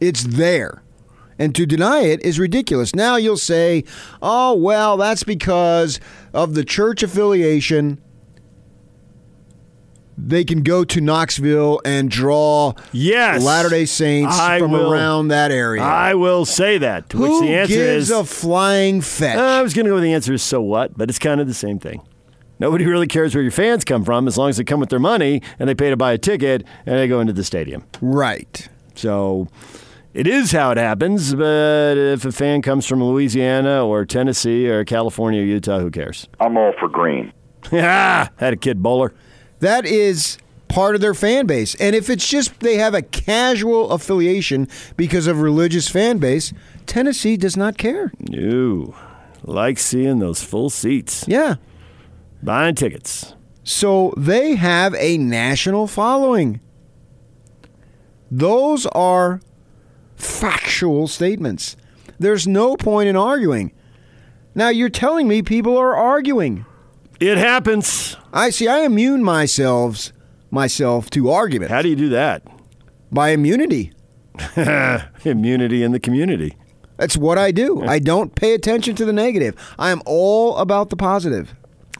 It's 0.00 0.24
there. 0.24 0.82
And 1.38 1.54
to 1.54 1.66
deny 1.66 2.00
it 2.00 2.22
is 2.22 2.38
ridiculous. 2.38 2.94
Now 2.94 3.16
you'll 3.16 3.36
say, 3.36 3.84
oh, 4.22 4.54
well, 4.54 4.96
that's 4.96 5.22
because 5.22 6.00
of 6.32 6.54
the 6.54 6.64
church 6.64 7.02
affiliation 7.02 8.00
they 10.18 10.44
can 10.44 10.62
go 10.62 10.82
to 10.82 11.00
Knoxville 11.00 11.80
and 11.84 12.10
draw 12.10 12.72
yes, 12.90 13.42
Latter 13.44 13.68
Day 13.68 13.84
Saints 13.84 14.34
I 14.38 14.58
from 14.58 14.70
will, 14.70 14.90
around 14.90 15.28
that 15.28 15.50
area. 15.50 15.82
I 15.82 16.14
will 16.14 16.46
say 16.46 16.78
that. 16.78 17.10
To 17.10 17.18
Who 17.18 17.40
which 17.40 17.48
the 17.48 17.54
answer 17.54 17.74
gives 17.74 18.04
is 18.04 18.10
a 18.10 18.24
flying 18.24 19.02
fetch. 19.02 19.36
I 19.36 19.60
was 19.62 19.74
going 19.74 19.84
to 19.84 19.90
go 19.90 19.96
with 19.96 20.04
the 20.04 20.14
answer 20.14 20.32
is 20.32 20.42
so 20.42 20.62
what, 20.62 20.96
but 20.96 21.10
it's 21.10 21.18
kind 21.18 21.40
of 21.40 21.46
the 21.46 21.54
same 21.54 21.78
thing. 21.78 22.00
Nobody 22.58 22.86
really 22.86 23.06
cares 23.06 23.34
where 23.34 23.42
your 23.42 23.52
fans 23.52 23.84
come 23.84 24.04
from 24.04 24.26
as 24.26 24.38
long 24.38 24.48
as 24.48 24.56
they 24.56 24.64
come 24.64 24.80
with 24.80 24.88
their 24.88 24.98
money 24.98 25.42
and 25.58 25.68
they 25.68 25.74
pay 25.74 25.90
to 25.90 25.96
buy 25.96 26.12
a 26.12 26.18
ticket 26.18 26.64
and 26.86 26.96
they 26.98 27.08
go 27.08 27.20
into 27.20 27.32
the 27.32 27.44
stadium. 27.44 27.84
Right. 28.00 28.68
So 28.94 29.48
it 30.14 30.26
is 30.26 30.52
how 30.52 30.70
it 30.70 30.78
happens, 30.78 31.34
but 31.34 31.98
if 31.98 32.24
a 32.24 32.32
fan 32.32 32.62
comes 32.62 32.86
from 32.86 33.04
Louisiana 33.04 33.84
or 33.84 34.06
Tennessee 34.06 34.68
or 34.68 34.84
California 34.84 35.42
or 35.42 35.44
Utah, 35.44 35.80
who 35.80 35.90
cares? 35.90 36.28
I'm 36.40 36.56
all 36.56 36.72
for 36.78 36.88
green. 36.88 37.32
Yeah, 37.70 38.28
had 38.36 38.54
a 38.54 38.56
kid 38.56 38.82
bowler. 38.82 39.12
That 39.60 39.84
is 39.84 40.38
part 40.68 40.94
of 40.94 41.00
their 41.00 41.14
fan 41.14 41.46
base. 41.46 41.74
And 41.76 41.94
if 41.94 42.08
it's 42.08 42.26
just 42.26 42.60
they 42.60 42.76
have 42.76 42.94
a 42.94 43.02
casual 43.02 43.90
affiliation 43.90 44.68
because 44.96 45.26
of 45.26 45.40
religious 45.40 45.88
fan 45.88 46.18
base, 46.18 46.52
Tennessee 46.86 47.36
does 47.36 47.56
not 47.56 47.76
care. 47.76 48.12
No. 48.18 48.94
Like 49.42 49.78
seeing 49.78 50.18
those 50.18 50.42
full 50.42 50.70
seats. 50.70 51.24
Yeah. 51.28 51.56
Buying 52.42 52.74
tickets. 52.74 53.34
So 53.64 54.14
they 54.16 54.54
have 54.54 54.94
a 54.94 55.18
national 55.18 55.86
following. 55.86 56.60
Those 58.30 58.86
are 58.86 59.40
factual 60.16 61.08
statements. 61.08 61.76
There's 62.18 62.46
no 62.46 62.76
point 62.76 63.08
in 63.08 63.16
arguing. 63.16 63.72
Now 64.54 64.68
you're 64.68 64.88
telling 64.88 65.28
me 65.28 65.42
people 65.42 65.76
are 65.76 65.94
arguing. 65.94 66.64
It 67.20 67.38
happens. 67.38 68.16
I 68.32 68.50
see. 68.50 68.68
I 68.68 68.80
immune 68.80 69.22
myself 69.22 70.12
myself 70.50 71.10
to 71.10 71.30
argument. 71.30 71.70
How 71.70 71.82
do 71.82 71.88
you 71.88 71.96
do 71.96 72.08
that? 72.10 72.42
By 73.10 73.30
immunity. 73.30 73.92
immunity 75.24 75.82
in 75.82 75.92
the 75.92 76.00
community. 76.00 76.56
That's 76.96 77.16
what 77.16 77.36
I 77.36 77.50
do. 77.50 77.82
I 77.82 77.98
don't 77.98 78.34
pay 78.34 78.54
attention 78.54 78.94
to 78.96 79.04
the 79.04 79.12
negative. 79.12 79.54
I 79.78 79.90
am 79.90 80.02
all 80.06 80.56
about 80.56 80.90
the 80.90 80.96
positive. 80.96 81.54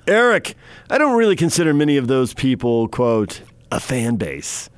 Eric, 0.07 0.55
I 0.89 0.99
don't 0.99 1.17
really 1.17 1.37
consider 1.37 1.75
many 1.75 1.97
of 1.97 2.07
those 2.07 2.33
people, 2.33 2.89
quote, 2.89 3.43
a 3.73 3.81
fan 3.81 4.17
base. 4.17 4.71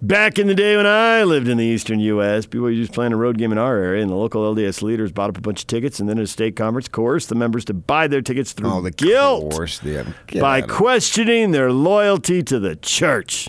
Back 0.00 0.38
in 0.38 0.46
the 0.46 0.54
day 0.54 0.76
when 0.76 0.86
I 0.86 1.24
lived 1.24 1.48
in 1.48 1.56
the 1.56 1.64
eastern 1.64 1.98
U.S., 1.98 2.46
BYU 2.46 2.78
was 2.78 2.88
playing 2.88 3.12
a 3.12 3.16
road 3.16 3.36
game 3.36 3.50
in 3.50 3.58
our 3.58 3.76
area, 3.78 4.00
and 4.00 4.10
the 4.10 4.14
local 4.14 4.54
LDS 4.54 4.80
leaders 4.80 5.10
bought 5.10 5.30
up 5.30 5.38
a 5.38 5.40
bunch 5.40 5.62
of 5.62 5.66
tickets, 5.66 5.98
and 5.98 6.08
then 6.08 6.18
at 6.18 6.24
a 6.24 6.28
state 6.28 6.54
conference 6.54 6.86
coerced 6.86 7.28
the 7.30 7.34
members 7.34 7.64
to 7.64 7.74
buy 7.74 8.06
their 8.06 8.22
tickets 8.22 8.52
through 8.52 8.70
oh, 8.70 8.80
the 8.80 8.92
guilt 8.92 9.52
course, 9.52 9.80
by 10.34 10.60
questioning 10.60 11.50
their 11.50 11.72
loyalty 11.72 12.44
to 12.44 12.60
the 12.60 12.76
church. 12.76 13.48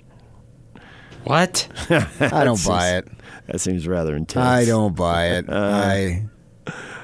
What? 1.25 1.67
I 1.91 2.43
don't 2.45 2.65
buy 2.65 2.97
it. 2.97 3.07
That 3.45 3.59
seems 3.59 3.87
rather 3.87 4.15
intense. 4.15 4.45
I 4.45 4.65
don't 4.65 4.95
buy 4.95 5.27
it. 5.27 5.49
Uh, 5.49 5.53
I 5.53 6.25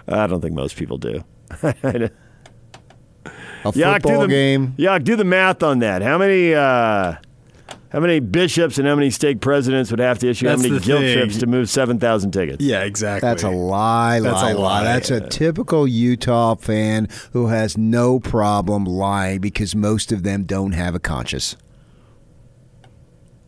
I 0.07 0.25
don't 0.25 0.41
think 0.41 0.55
most 0.55 0.75
people 0.75 0.97
do. 0.97 1.23
a 3.65 3.79
Yak, 3.79 4.01
do 4.01 4.09
football 4.09 4.21
the, 4.23 4.27
game. 4.27 4.73
Yak, 4.77 5.03
do 5.03 5.15
the 5.15 5.23
math 5.23 5.63
on 5.63 5.79
that. 5.79 6.01
How 6.01 6.17
many 6.17 6.53
uh, 6.53 7.15
how 7.89 7.99
many 7.99 8.19
bishops 8.19 8.77
and 8.77 8.87
how 8.87 8.95
many 8.95 9.09
stake 9.09 9.39
presidents 9.41 9.89
would 9.89 9.99
have 9.99 10.19
to 10.19 10.29
issue 10.29 10.47
That's 10.47 10.61
how 10.61 10.67
many 10.67 10.79
the 10.79 10.85
guilt 10.85 11.01
thing. 11.01 11.17
trips 11.17 11.37
to 11.39 11.47
move 11.47 11.69
seven 11.69 11.99
thousand 11.99 12.31
tickets? 12.31 12.63
Yeah, 12.63 12.83
exactly. 12.83 13.27
That's 13.27 13.43
a 13.43 13.49
lie, 13.49 14.19
That's 14.19 14.41
lie, 14.41 14.51
a 14.51 14.57
lie. 14.57 14.79
lie. 14.79 14.83
That's 14.83 15.11
a 15.11 15.21
typical 15.27 15.87
Utah 15.87 16.55
fan 16.55 17.07
who 17.31 17.47
has 17.47 17.77
no 17.77 18.19
problem 18.19 18.85
lying 18.85 19.39
because 19.39 19.75
most 19.75 20.11
of 20.11 20.23
them 20.23 20.43
don't 20.43 20.73
have 20.73 20.93
a 20.93 20.99
conscience. 20.99 21.55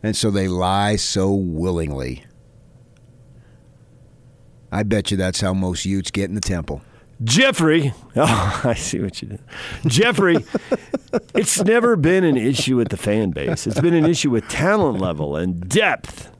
And 0.02 0.16
so 0.16 0.30
they 0.30 0.48
lie 0.48 0.96
so 0.96 1.32
willingly. 1.32 2.24
I 4.70 4.82
bet 4.82 5.10
you 5.10 5.16
that's 5.16 5.40
how 5.40 5.54
most 5.54 5.84
Utes 5.84 6.10
get 6.10 6.28
in 6.28 6.34
the 6.34 6.40
temple. 6.40 6.82
Jeffrey, 7.24 7.92
oh, 8.16 8.60
I 8.64 8.74
see 8.74 9.00
what 9.00 9.20
you 9.20 9.28
did. 9.28 9.40
Jeffrey, 9.86 10.36
it's 11.34 11.62
never 11.64 11.96
been 11.96 12.24
an 12.24 12.36
issue 12.36 12.76
with 12.76 12.88
the 12.88 12.96
fan 12.96 13.30
base. 13.30 13.66
It's 13.66 13.80
been 13.80 13.94
an 13.94 14.06
issue 14.06 14.30
with 14.30 14.48
talent 14.48 15.00
level 15.00 15.36
and 15.36 15.68
depth. 15.68 16.30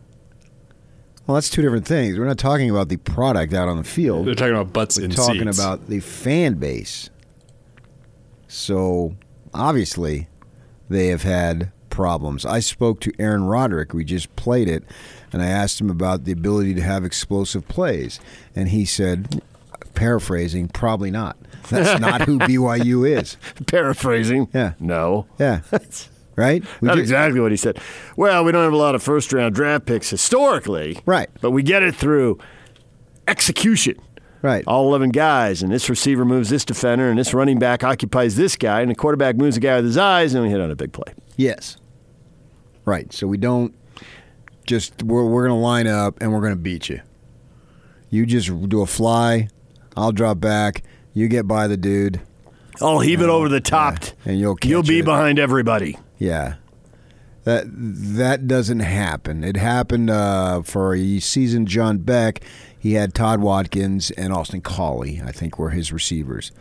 Well, 1.27 1.35
that's 1.35 1.51
two 1.51 1.61
different 1.63 1.87
things. 1.87 2.19
We're 2.19 2.27
not 2.27 2.39
talking 2.39 2.71
about 2.71 2.89
the 2.89 2.97
product 2.97 3.53
out 3.53 3.69
on 3.69 3.77
the 3.77 3.85
field. 3.85 4.27
They're 4.27 4.35
talking 4.35 4.55
about 4.55 4.73
butts 4.73 4.99
We're 4.99 5.07
in 5.07 5.11
talking 5.11 5.45
seats. 5.45 5.59
about 5.59 5.89
the 5.89 6.01
fan 6.01 6.55
base. 6.55 7.11
So 8.47 9.17
obviously, 9.53 10.29
they 10.89 11.09
have 11.09 11.25
had 11.25 11.73
problems. 11.91 12.47
I 12.47 12.61
spoke 12.61 13.01
to 13.01 13.13
Aaron 13.19 13.45
Roderick. 13.45 13.93
We 13.93 14.05
just 14.05 14.35
played 14.37 14.69
it, 14.69 14.85
and 15.33 15.43
I 15.43 15.47
asked 15.47 15.81
him 15.81 15.91
about 15.91 16.25
the 16.25 16.33
ability 16.33 16.75
to 16.75 16.83
have 16.83 17.05
explosive 17.05 17.67
plays, 17.69 18.21
and 18.55 18.69
he 18.69 18.85
said, 18.85 19.43
paraphrasing, 19.99 20.69
probably 20.69 21.11
not. 21.11 21.37
That's 21.69 22.01
not 22.01 22.23
who 22.23 22.39
BYU 22.39 23.07
is. 23.19 23.37
Paraphrasing. 23.67 24.49
Yeah. 24.55 24.75
No. 24.81 25.27
Yeah. 25.39 25.61
Right? 26.37 26.63
We 26.81 26.87
Not 26.87 26.95
ju- 26.95 27.01
exactly 27.01 27.41
what 27.41 27.51
he 27.51 27.57
said. 27.57 27.81
Well, 28.17 28.45
we 28.45 28.53
don't 28.53 28.63
have 28.63 28.73
a 28.73 28.77
lot 28.77 28.95
of 28.95 29.03
first 29.03 29.33
round 29.33 29.57
draft 29.57 29.87
picks 29.87 30.09
historically. 30.09 30.97
Right. 31.05 31.29
But 31.41 31.51
we 31.51 31.65
get 31.65 31.83
it 31.83 31.97
through 31.97 32.39
execution. 33.27 33.97
Right. 34.41 34.63
All 34.69 34.87
11 34.87 35.11
guys, 35.11 35.65
and 35.65 35.73
this 35.73 35.91
receiver 35.91 36.25
moves 36.25 36.49
this 36.49 36.65
defender, 36.65 37.11
and 37.11 37.19
this 37.19 37.35
running 37.35 37.59
back 37.59 37.83
occupies 37.83 38.37
this 38.37 38.55
guy, 38.55 38.83
and 38.83 38.91
the 38.91 38.95
quarterback 38.95 39.35
moves 39.37 39.57
the 39.57 39.61
guy 39.61 39.75
with 39.77 39.87
his 39.87 39.99
eyes, 39.99 40.33
and 40.33 40.45
we 40.45 40.49
hit 40.49 40.61
on 40.61 40.71
a 40.71 40.77
big 40.77 40.93
play. 40.93 41.13
Yes. 41.37 41.77
Right. 42.85 43.13
So 43.13 43.27
we 43.27 43.37
don't 43.37 43.75
just 44.65 45.03
we're 45.03 45.25
we're 45.25 45.49
gonna 45.49 45.59
line 45.59 45.89
up 45.89 46.21
and 46.21 46.33
we're 46.33 46.41
gonna 46.43 46.55
beat 46.55 46.89
you. 46.89 47.01
You 48.11 48.27
just 48.27 48.47
do 48.69 48.81
a 48.81 48.87
fly, 48.87 49.49
I'll 49.97 50.13
drop 50.13 50.41
back, 50.41 50.83
you 51.13 51.29
get 51.29 51.47
by 51.47 51.67
the 51.67 51.77
dude, 51.77 52.21
I'll 52.81 53.01
heave 53.01 53.21
it 53.21 53.29
over 53.29 53.49
the 53.49 53.61
top, 53.61 53.99
and 54.25 54.39
you'll 54.39 54.57
you'll 54.63 54.83
be 54.83 55.01
it. 55.01 55.05
behind 55.05 55.39
everybody. 55.39 55.99
Yeah. 56.19 56.57
That 57.45 57.65
that 57.69 58.47
doesn't 58.47 58.81
happen. 58.81 59.43
It 59.43 59.57
happened 59.57 60.11
uh, 60.11 60.63
for 60.63 60.95
a 60.95 61.19
season. 61.19 61.67
John 61.67 61.99
Beck, 61.99 62.43
he 62.79 62.93
had 62.93 63.15
Todd 63.15 63.41
Watkins 63.41 64.11
and 64.13 64.33
Austin 64.33 64.61
Collie. 64.61 65.23
I 65.25 65.33
think 65.33 65.59
were 65.59 65.71
his 65.71 65.93
receivers. 65.93 66.53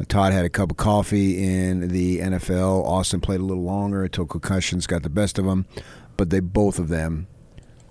Uh, 0.00 0.04
Todd 0.08 0.32
had 0.32 0.44
a 0.44 0.48
cup 0.48 0.72
of 0.72 0.76
coffee 0.76 1.42
in 1.42 1.88
the 1.88 2.18
NFL. 2.18 2.84
Austin 2.84 3.20
played 3.20 3.40
a 3.40 3.44
little 3.44 3.62
longer 3.62 4.02
until 4.02 4.26
concussions 4.26 4.86
got 4.88 5.02
the 5.04 5.10
best 5.10 5.38
of 5.38 5.44
him, 5.46 5.66
but 6.16 6.30
they 6.30 6.40
both 6.40 6.78
of 6.80 6.88
them 6.88 7.28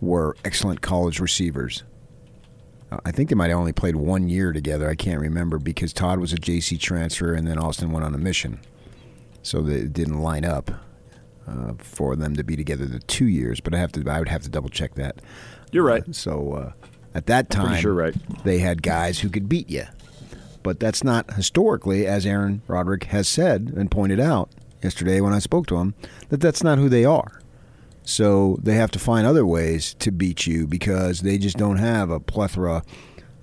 were 0.01 0.35
excellent 0.43 0.81
college 0.81 1.21
receivers. 1.21 1.83
Uh, 2.93 2.99
I 3.05 3.11
think 3.11 3.29
they 3.29 3.35
might 3.35 3.49
have 3.49 3.59
only 3.59 3.73
played 3.73 3.95
one 3.95 4.29
year 4.29 4.53
together. 4.53 4.89
I 4.89 4.95
can't 4.95 5.19
remember 5.19 5.57
because 5.57 5.93
Todd 5.93 6.19
was 6.19 6.33
a 6.33 6.37
JC 6.37 6.79
transfer 6.79 7.33
and 7.33 7.47
then 7.47 7.57
Austin 7.57 7.91
went 7.91 8.05
on 8.05 8.13
a 8.13 8.17
mission, 8.17 8.59
so 9.41 9.61
they 9.61 9.75
it 9.75 9.93
didn't 9.93 10.19
line 10.19 10.45
up 10.45 10.71
uh, 11.47 11.73
for 11.77 12.15
them 12.15 12.35
to 12.35 12.43
be 12.43 12.55
together 12.55 12.85
the 12.85 12.99
two 12.99 13.25
years. 13.25 13.59
But 13.59 13.73
I 13.73 13.79
have 13.79 13.91
to, 13.93 14.09
I 14.09 14.19
would 14.19 14.29
have 14.29 14.43
to 14.43 14.49
double 14.49 14.69
check 14.69 14.95
that. 14.95 15.21
You're 15.71 15.83
right. 15.83 16.03
So 16.13 16.53
uh, 16.53 16.71
at 17.15 17.25
that 17.27 17.49
time, 17.49 17.81
sure 17.81 17.93
right. 17.93 18.15
they 18.43 18.59
had 18.59 18.83
guys 18.83 19.19
who 19.19 19.29
could 19.29 19.49
beat 19.49 19.69
you. 19.69 19.85
But 20.61 20.79
that's 20.79 21.03
not 21.03 21.33
historically, 21.33 22.07
as 22.07 22.25
Aaron 22.25 22.61
Roderick 22.67 23.05
has 23.05 23.27
said 23.27 23.73
and 23.75 23.91
pointed 23.91 24.19
out 24.19 24.49
yesterday 24.81 25.19
when 25.19 25.33
I 25.33 25.39
spoke 25.39 25.67
to 25.67 25.77
him, 25.77 25.93
that 26.29 26.39
that's 26.39 26.63
not 26.63 26.77
who 26.77 26.87
they 26.87 27.03
are. 27.03 27.41
So 28.05 28.57
they 28.61 28.75
have 28.75 28.91
to 28.91 28.99
find 28.99 29.25
other 29.25 29.45
ways 29.45 29.93
to 29.99 30.11
beat 30.11 30.45
you 30.45 30.67
because 30.67 31.21
they 31.21 31.37
just 31.37 31.57
don't 31.57 31.77
have 31.77 32.09
a 32.09 32.19
plethora 32.19 32.83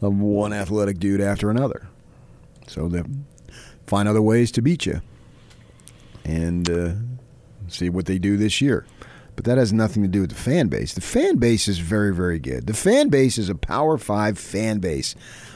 of 0.02 0.14
one 0.18 0.52
athletic 0.52 0.98
dude 0.98 1.20
after 1.20 1.50
another. 1.50 1.88
So 2.66 2.88
they 2.88 3.02
find 3.86 4.08
other 4.08 4.22
ways 4.22 4.50
to 4.52 4.62
beat 4.62 4.86
you 4.86 5.00
and 6.24 6.68
uh, 6.70 6.92
see 7.68 7.88
what 7.88 8.06
they 8.06 8.18
do 8.18 8.36
this 8.36 8.60
year. 8.60 8.86
But 9.36 9.44
that 9.46 9.56
has 9.58 9.72
nothing 9.72 10.02
to 10.02 10.08
do 10.08 10.20
with 10.20 10.30
the 10.30 10.36
fan 10.36 10.68
base. 10.68 10.92
The 10.92 11.00
fan 11.00 11.36
base 11.36 11.66
is 11.66 11.78
very, 11.78 12.14
very 12.14 12.38
good. 12.38 12.66
The 12.66 12.74
fan 12.74 13.08
base 13.08 13.38
is 13.38 13.48
a 13.48 13.54
Power 13.54 13.96
Five 13.96 14.38
fan 14.38 14.78
base. 14.80 15.14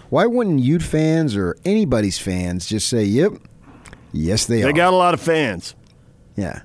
Why 0.09 0.25
wouldn't 0.27 0.61
Ute 0.61 0.83
fans 0.83 1.37
or 1.37 1.57
anybody's 1.67 2.19
fans 2.19 2.67
just 2.67 2.89
say, 2.89 3.05
"Yep, 3.05 3.33
yes, 4.13 4.47
they, 4.47 4.57
They 4.57 4.63
are"? 4.63 4.67
They 4.67 4.73
got 4.73 4.93
a 4.93 4.97
lot 4.97 5.13
of 5.13 5.21
fans. 5.21 5.75
yeah. 6.37 6.63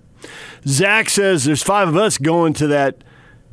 Zach 0.66 1.10
says 1.10 1.46
there's 1.46 1.64
five 1.64 1.88
of 1.88 1.96
us 1.96 2.18
going 2.18 2.54
to 2.54 2.68
that 2.68 3.04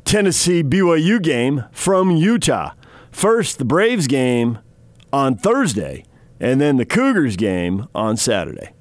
Tennessee 0.05 0.63
BYU 0.63 1.21
game 1.21 1.65
from 1.71 2.11
Utah. 2.11 2.71
First, 3.11 3.57
the 3.57 3.65
Braves 3.65 4.07
game 4.07 4.59
on 5.11 5.35
Thursday, 5.37 6.05
and 6.39 6.61
then 6.61 6.77
the 6.77 6.85
Cougars 6.85 7.35
game 7.35 7.87
on 7.95 8.17
Saturday. 8.17 8.73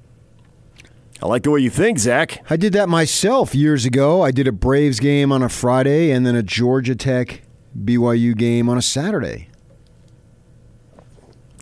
I 1.23 1.27
like 1.27 1.45
the 1.45 1.51
way 1.51 1.61
you 1.61 1.71
think, 1.71 1.99
Zach. 1.99 2.45
I 2.51 2.57
did 2.57 2.75
that 2.75 2.89
myself 2.89 3.55
years 3.55 3.87
ago. 3.87 4.23
I 4.23 4.31
did 4.31 4.47
a 4.47 4.53
Braves 4.53 5.01
game 5.01 5.33
on 5.33 5.43
a 5.43 5.49
Friday 5.49 6.11
and 6.11 6.27
then 6.27 6.37
a 6.37 6.43
Georgia 6.43 6.95
Tech 6.95 7.41
BYU 7.77 8.37
game 8.37 8.69
on 8.69 8.77
a 8.77 8.83
Saturday. 8.83 9.49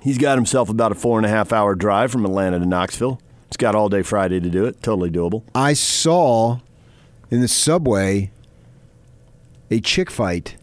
He's 0.02 0.18
got 0.18 0.36
himself 0.36 0.68
about 0.68 0.92
a 0.92 0.94
four 0.94 1.18
and 1.18 1.24
a 1.24 1.30
half 1.30 1.52
hour 1.52 1.74
drive 1.74 2.10
from 2.10 2.24
Atlanta 2.24 2.58
to 2.58 2.66
Knoxville. 2.66 3.20
He's 3.54 3.58
got 3.58 3.76
all 3.76 3.88
day 3.88 4.02
Friday 4.02 4.40
to 4.40 4.50
do 4.50 4.64
it. 4.64 4.82
Totally 4.82 5.12
doable. 5.12 5.44
I 5.54 5.74
saw 5.74 6.58
in 7.30 7.40
the 7.40 7.46
subway 7.46 8.32
a 9.70 9.78
chick 9.78 10.10
fight 10.10 10.56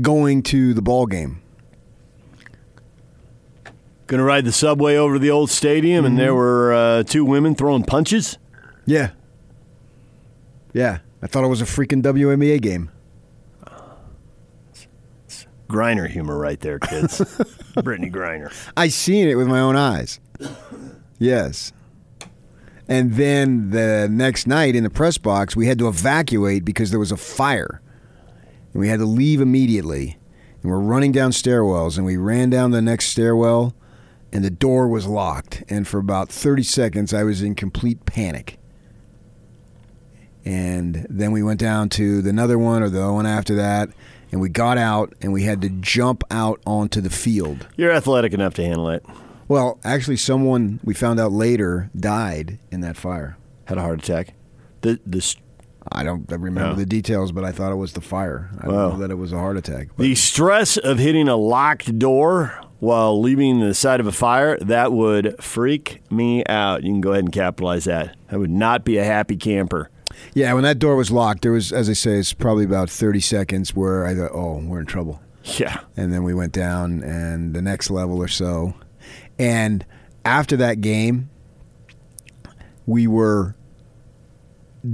going 0.00 0.42
to 0.42 0.74
the 0.74 0.82
ball 0.82 1.06
game. 1.06 1.42
Going 4.08 4.18
to 4.18 4.24
ride 4.24 4.44
the 4.44 4.50
subway 4.50 4.96
over 4.96 5.14
to 5.14 5.20
the 5.20 5.30
old 5.30 5.48
stadium, 5.48 6.04
and 6.04 6.18
there 6.18 6.34
were 6.34 6.74
uh, 6.74 7.02
two 7.04 7.24
women 7.24 7.54
throwing 7.54 7.84
punches. 7.84 8.36
Yeah. 8.84 9.10
Yeah. 10.72 10.98
I 11.22 11.28
thought 11.28 11.44
it 11.44 11.48
was 11.48 11.62
a 11.62 11.66
freaking 11.66 12.02
WNBA 12.02 12.60
game. 12.62 12.90
Griner 15.68 16.08
humor 16.08 16.38
right 16.38 16.60
there, 16.60 16.78
kids. 16.78 17.18
Brittney 17.76 18.12
Griner. 18.12 18.52
I 18.76 18.88
seen 18.88 19.28
it 19.28 19.34
with 19.34 19.48
my 19.48 19.60
own 19.60 19.76
eyes. 19.76 20.20
Yes. 21.18 21.72
And 22.88 23.14
then 23.14 23.70
the 23.70 24.08
next 24.10 24.46
night 24.46 24.76
in 24.76 24.84
the 24.84 24.90
press 24.90 25.18
box, 25.18 25.56
we 25.56 25.66
had 25.66 25.78
to 25.78 25.88
evacuate 25.88 26.64
because 26.64 26.90
there 26.90 27.00
was 27.00 27.12
a 27.12 27.16
fire. 27.16 27.80
And 28.72 28.80
we 28.80 28.88
had 28.88 29.00
to 29.00 29.06
leave 29.06 29.40
immediately. 29.40 30.18
And 30.62 30.70
we're 30.70 30.78
running 30.78 31.12
down 31.12 31.32
stairwells, 31.32 31.96
and 31.96 32.06
we 32.06 32.16
ran 32.16 32.50
down 32.50 32.70
the 32.70 32.82
next 32.82 33.06
stairwell, 33.06 33.74
and 34.32 34.44
the 34.44 34.50
door 34.50 34.88
was 34.88 35.06
locked. 35.06 35.64
And 35.68 35.86
for 35.86 35.98
about 35.98 36.28
30 36.28 36.62
seconds, 36.62 37.12
I 37.12 37.24
was 37.24 37.42
in 37.42 37.54
complete 37.54 38.04
panic. 38.06 38.58
And 40.44 41.06
then 41.10 41.32
we 41.32 41.42
went 41.42 41.58
down 41.58 41.88
to 41.90 42.22
the 42.22 42.30
another 42.30 42.56
one 42.56 42.82
or 42.82 42.88
the 42.88 43.12
one 43.12 43.26
after 43.26 43.56
that, 43.56 43.90
and 44.36 44.42
we 44.42 44.50
got 44.50 44.76
out, 44.76 45.14
and 45.22 45.32
we 45.32 45.44
had 45.44 45.62
to 45.62 45.70
jump 45.70 46.22
out 46.30 46.60
onto 46.66 47.00
the 47.00 47.08
field. 47.08 47.66
You're 47.74 47.90
athletic 47.90 48.34
enough 48.34 48.52
to 48.54 48.62
handle 48.62 48.90
it. 48.90 49.02
Well, 49.48 49.78
actually, 49.82 50.18
someone 50.18 50.78
we 50.84 50.92
found 50.92 51.18
out 51.18 51.32
later 51.32 51.88
died 51.98 52.58
in 52.70 52.82
that 52.82 52.98
fire. 52.98 53.38
Had 53.64 53.78
a 53.78 53.80
heart 53.80 54.00
attack. 54.04 54.34
The 54.82 55.00
the 55.06 55.34
I 55.90 56.02
don't 56.04 56.30
remember 56.30 56.72
Oh. 56.72 56.74
the 56.74 56.84
details, 56.84 57.32
but 57.32 57.44
I 57.44 57.52
thought 57.52 57.72
it 57.72 57.76
was 57.76 57.94
the 57.94 58.02
fire. 58.02 58.50
I 58.60 58.66
Wow. 58.68 58.72
don't 58.90 58.92
know 58.92 58.98
that 59.06 59.10
it 59.10 59.14
was 59.18 59.32
a 59.32 59.38
heart 59.38 59.56
attack. 59.56 59.88
But 59.96 60.02
the 60.02 60.14
stress 60.16 60.76
of 60.76 60.98
hitting 60.98 61.28
a 61.28 61.36
locked 61.36 61.98
door 61.98 62.52
while 62.78 63.18
leaving 63.18 63.60
the 63.60 63.72
side 63.72 64.00
of 64.00 64.06
a 64.06 64.12
fire 64.12 64.58
that 64.60 64.92
would 64.92 65.34
freak 65.42 66.02
me 66.10 66.44
out. 66.44 66.82
You 66.82 66.92
can 66.92 67.00
go 67.00 67.12
ahead 67.12 67.24
and 67.24 67.32
capitalize 67.32 67.84
that. 67.84 68.14
I 68.30 68.36
would 68.36 68.50
not 68.50 68.84
be 68.84 68.98
a 68.98 69.04
happy 69.04 69.36
camper. 69.36 69.88
Yeah, 70.34 70.52
when 70.52 70.62
that 70.64 70.78
door 70.78 70.96
was 70.96 71.10
locked, 71.10 71.42
there 71.42 71.52
was, 71.52 71.72
as 71.72 71.88
I 71.88 71.92
say, 71.92 72.12
it's 72.12 72.32
probably 72.32 72.64
about 72.64 72.90
30 72.90 73.20
seconds 73.20 73.74
where 73.74 74.06
I 74.06 74.14
thought, 74.14 74.32
oh, 74.32 74.62
we're 74.64 74.80
in 74.80 74.86
trouble. 74.86 75.20
Yeah. 75.44 75.80
And 75.96 76.12
then 76.12 76.24
we 76.24 76.34
went 76.34 76.52
down 76.52 77.02
and 77.02 77.54
the 77.54 77.62
next 77.62 77.90
level 77.90 78.18
or 78.18 78.28
so. 78.28 78.74
And 79.38 79.84
after 80.24 80.56
that 80.56 80.80
game, 80.80 81.30
we 82.86 83.06
were 83.06 83.54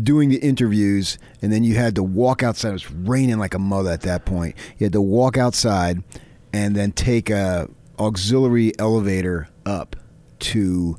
doing 0.02 0.30
the 0.30 0.38
interviews, 0.38 1.18
and 1.42 1.52
then 1.52 1.64
you 1.64 1.74
had 1.74 1.94
to 1.96 2.02
walk 2.02 2.42
outside. 2.42 2.70
It 2.70 2.72
was 2.72 2.90
raining 2.90 3.38
like 3.38 3.54
a 3.54 3.58
mother 3.58 3.90
at 3.90 4.02
that 4.02 4.24
point. 4.24 4.56
You 4.78 4.86
had 4.86 4.92
to 4.92 5.02
walk 5.02 5.36
outside 5.36 6.02
and 6.52 6.74
then 6.74 6.92
take 6.92 7.30
a 7.30 7.68
auxiliary 7.98 8.72
elevator 8.78 9.48
up 9.66 9.96
to 10.40 10.98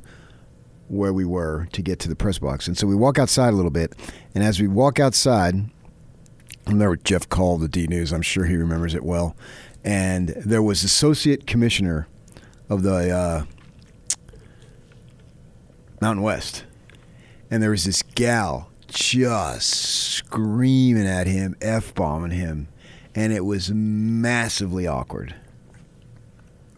where 0.88 1.12
we 1.12 1.24
were 1.24 1.66
to 1.72 1.82
get 1.82 1.98
to 2.00 2.08
the 2.08 2.16
press 2.16 2.38
box. 2.38 2.66
And 2.68 2.76
so 2.76 2.86
we 2.86 2.94
walk 2.94 3.18
outside 3.18 3.52
a 3.52 3.56
little 3.56 3.70
bit, 3.70 3.94
and 4.34 4.44
as 4.44 4.60
we 4.60 4.68
walk 4.68 5.00
outside, 5.00 5.54
I 6.66 6.70
remember 6.70 6.96
Jeff 6.96 7.28
called 7.28 7.60
the 7.60 7.68
D 7.68 7.86
News. 7.86 8.12
I'm 8.12 8.22
sure 8.22 8.44
he 8.44 8.56
remembers 8.56 8.94
it 8.94 9.04
well. 9.04 9.36
And 9.84 10.30
there 10.30 10.62
was 10.62 10.82
associate 10.82 11.46
commissioner 11.46 12.08
of 12.70 12.82
the 12.82 13.10
uh, 13.10 13.44
Mountain 16.00 16.22
West, 16.22 16.64
and 17.50 17.62
there 17.62 17.70
was 17.70 17.84
this 17.84 18.02
gal 18.02 18.70
just 18.88 19.70
screaming 19.70 21.06
at 21.06 21.26
him, 21.26 21.56
f 21.60 21.94
bombing 21.94 22.30
him, 22.30 22.68
and 23.14 23.32
it 23.32 23.44
was 23.44 23.70
massively 23.72 24.86
awkward 24.86 25.34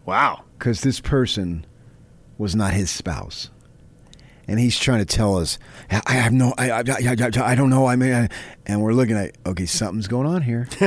Wow. 0.05 0.43
because 0.57 0.81
this 0.81 0.99
person 0.99 1.65
was 2.37 2.55
not 2.55 2.73
his 2.73 2.89
spouse. 2.89 3.49
And 4.49 4.59
he's 4.59 4.79
trying 4.79 4.99
to 4.99 5.05
tell 5.05 5.35
us, 5.37 5.59
I 5.91 6.01
I 6.07 6.13
have 6.13 6.31
no, 6.31 6.53
I, 6.57 6.71
I, 6.71 6.79
I, 6.79 7.15
I- 7.21 7.51
I 7.51 7.55
don't 7.55 7.69
know. 7.69 7.85
I 7.85 7.95
mean, 7.97 8.13
I, 8.13 8.29
and 8.65 8.81
we're 8.81 8.93
looking 8.93 9.17
at, 9.17 9.37
okay, 9.45 9.65
something's 9.65 10.07
going 10.07 10.25
on 10.27 10.41
here. 10.41 10.67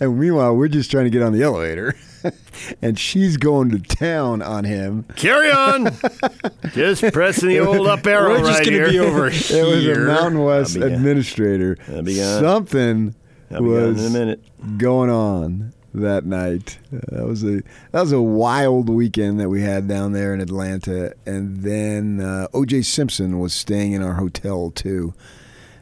and 0.00 0.18
meanwhile, 0.18 0.56
we're 0.56 0.68
just 0.68 0.90
trying 0.90 1.04
to 1.04 1.10
get 1.10 1.22
on 1.22 1.32
the 1.32 1.42
elevator, 1.42 1.94
and 2.82 2.98
she's 2.98 3.36
going 3.36 3.70
to 3.70 3.78
town 3.80 4.42
on 4.42 4.64
him. 4.64 5.04
Carry 5.16 5.50
on. 5.50 5.88
Just 6.72 7.02
pressing 7.12 7.48
the 7.48 7.58
old 7.60 7.86
up 7.86 8.06
arrow 8.06 8.30
We're 8.30 8.38
just 8.46 8.58
right 8.60 8.64
gonna 8.64 8.76
here. 8.76 8.90
be 8.90 8.98
over 9.00 9.26
It 9.28 9.32
was 9.66 9.86
a. 9.86 9.94
Mountain 9.98 10.40
West 10.42 10.76
I'll 10.76 10.88
be- 10.88 10.94
administrator. 10.94 11.76
I'll 11.88 12.02
be 12.02 12.16
gone. 12.16 12.40
Something 12.42 13.14
I'll 13.50 13.60
be 13.62 13.68
gone 13.70 13.76
in 13.76 13.82
a 13.84 13.88
was 13.92 14.12
minute. 14.12 14.44
going 14.78 15.10
on 15.10 15.72
that 15.94 16.24
night. 16.24 16.78
That 16.90 17.26
was 17.26 17.42
a 17.44 17.62
that 17.92 18.00
was 18.00 18.12
a 18.12 18.22
wild 18.22 18.88
weekend 18.88 19.40
that 19.40 19.48
we 19.48 19.62
had 19.62 19.88
down 19.88 20.12
there 20.12 20.32
in 20.34 20.40
Atlanta, 20.40 21.14
and 21.26 21.58
then 21.58 22.20
uh, 22.20 22.48
O.J. 22.52 22.82
Simpson 22.82 23.38
was 23.38 23.52
staying 23.52 23.92
in 23.92 24.02
our 24.02 24.14
hotel 24.14 24.70
too, 24.70 25.14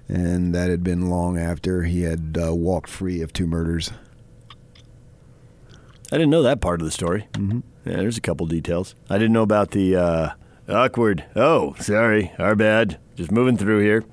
and 0.08 0.54
that 0.54 0.70
had 0.70 0.82
been 0.82 1.10
long 1.10 1.38
after 1.38 1.82
he 1.82 2.02
had 2.02 2.38
uh, 2.42 2.54
walked 2.54 2.88
free 2.90 3.20
of 3.22 3.32
two 3.32 3.46
murders. 3.46 3.90
I 6.10 6.16
didn't 6.16 6.30
know 6.30 6.42
that 6.42 6.60
part 6.60 6.80
of 6.80 6.86
the 6.86 6.90
story. 6.90 7.26
Mm-hmm. 7.32 7.60
Yeah, 7.84 7.96
there's 7.96 8.16
a 8.16 8.22
couple 8.22 8.46
details. 8.46 8.94
I 9.10 9.18
didn't 9.18 9.32
know 9.32 9.42
about 9.42 9.72
the 9.72 9.96
uh, 9.96 10.30
awkward. 10.68 11.24
Oh, 11.36 11.74
sorry, 11.80 12.32
our 12.38 12.56
bad. 12.56 12.98
Just 13.14 13.30
moving 13.30 13.58
through 13.58 13.80
here. 13.80 14.04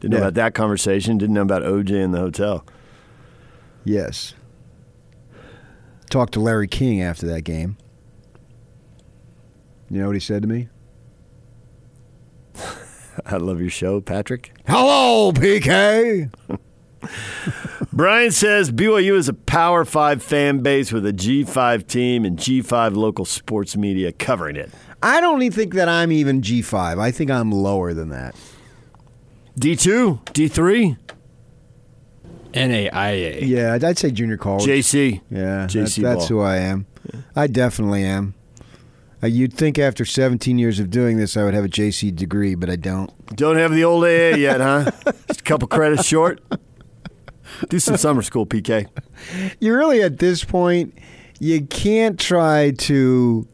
Didn't 0.00 0.12
know 0.12 0.18
about 0.18 0.34
that 0.34 0.54
conversation. 0.54 1.16
Didn't 1.16 1.34
know 1.34 1.42
about 1.42 1.62
OJ 1.62 1.90
in 1.90 2.12
the 2.12 2.18
hotel. 2.18 2.66
Yes. 3.84 4.34
Talked 6.10 6.34
to 6.34 6.40
Larry 6.40 6.68
King 6.68 7.02
after 7.02 7.26
that 7.26 7.42
game. 7.42 7.76
You 9.90 10.00
know 10.00 10.06
what 10.06 10.16
he 10.16 10.20
said 10.20 10.42
to 10.42 10.48
me? 10.48 10.68
I 13.26 13.36
love 13.36 13.60
your 13.60 13.70
show, 13.70 14.00
Patrick. 14.00 14.52
Hello, 14.66 15.32
PK. 15.32 16.32
Brian 17.92 18.30
says 18.32 18.72
BYU 18.72 19.14
is 19.14 19.28
a 19.28 19.34
Power 19.34 19.84
Five 19.84 20.22
fan 20.22 20.60
base 20.60 20.90
with 20.92 21.06
a 21.06 21.12
G5 21.12 21.86
team 21.86 22.24
and 22.24 22.38
G5 22.38 22.96
local 22.96 23.24
sports 23.24 23.76
media 23.76 24.10
covering 24.10 24.56
it. 24.56 24.70
I 25.02 25.20
don't 25.20 25.42
even 25.42 25.54
think 25.54 25.74
that 25.74 25.88
I'm 25.88 26.10
even 26.10 26.40
G5. 26.40 26.98
I 26.98 27.10
think 27.10 27.30
I'm 27.30 27.52
lower 27.52 27.92
than 27.94 28.08
that. 28.08 28.34
D2, 29.60 30.24
D3, 30.32 30.96
NAIA. 32.54 33.46
Yeah, 33.46 33.72
I'd- 33.74 33.84
I'd 33.86 33.98
say 33.98 34.10
junior 34.10 34.36
college. 34.36 34.64
JC. 34.66 35.20
yeah, 35.30 35.66
JC 35.66 36.02
that- 36.02 36.14
that's 36.14 36.28
who 36.28 36.40
I 36.40 36.56
am. 36.58 36.86
I 37.36 37.46
definitely 37.46 38.02
am. 38.04 38.34
Uh, 39.22 39.26
you'd 39.26 39.52
think 39.54 39.78
after 39.78 40.04
17 40.04 40.58
years 40.58 40.78
of 40.78 40.90
doing 40.90 41.16
this, 41.16 41.36
I 41.36 41.44
would 41.44 41.54
have 41.54 41.64
a 41.64 41.68
JC 41.68 42.10
degree, 42.14 42.54
but 42.54 42.68
I 42.70 42.76
don't. 42.76 43.10
Don't 43.36 43.56
have 43.56 43.72
the 43.72 43.82
old 43.84 44.04
AA 44.04 44.36
yet, 44.36 44.60
huh? 44.60 44.90
Just 45.28 45.40
a 45.40 45.44
couple 45.44 45.66
credits 45.68 46.04
short. 46.04 46.40
Do 47.68 47.78
some 47.78 47.96
summer 47.96 48.22
school, 48.22 48.46
PK. 48.46 48.86
You 49.60 49.74
really, 49.74 50.02
at 50.02 50.18
this 50.18 50.44
point, 50.44 50.94
you 51.40 51.62
can't 51.66 52.18
try 52.18 52.72
to 52.78 53.46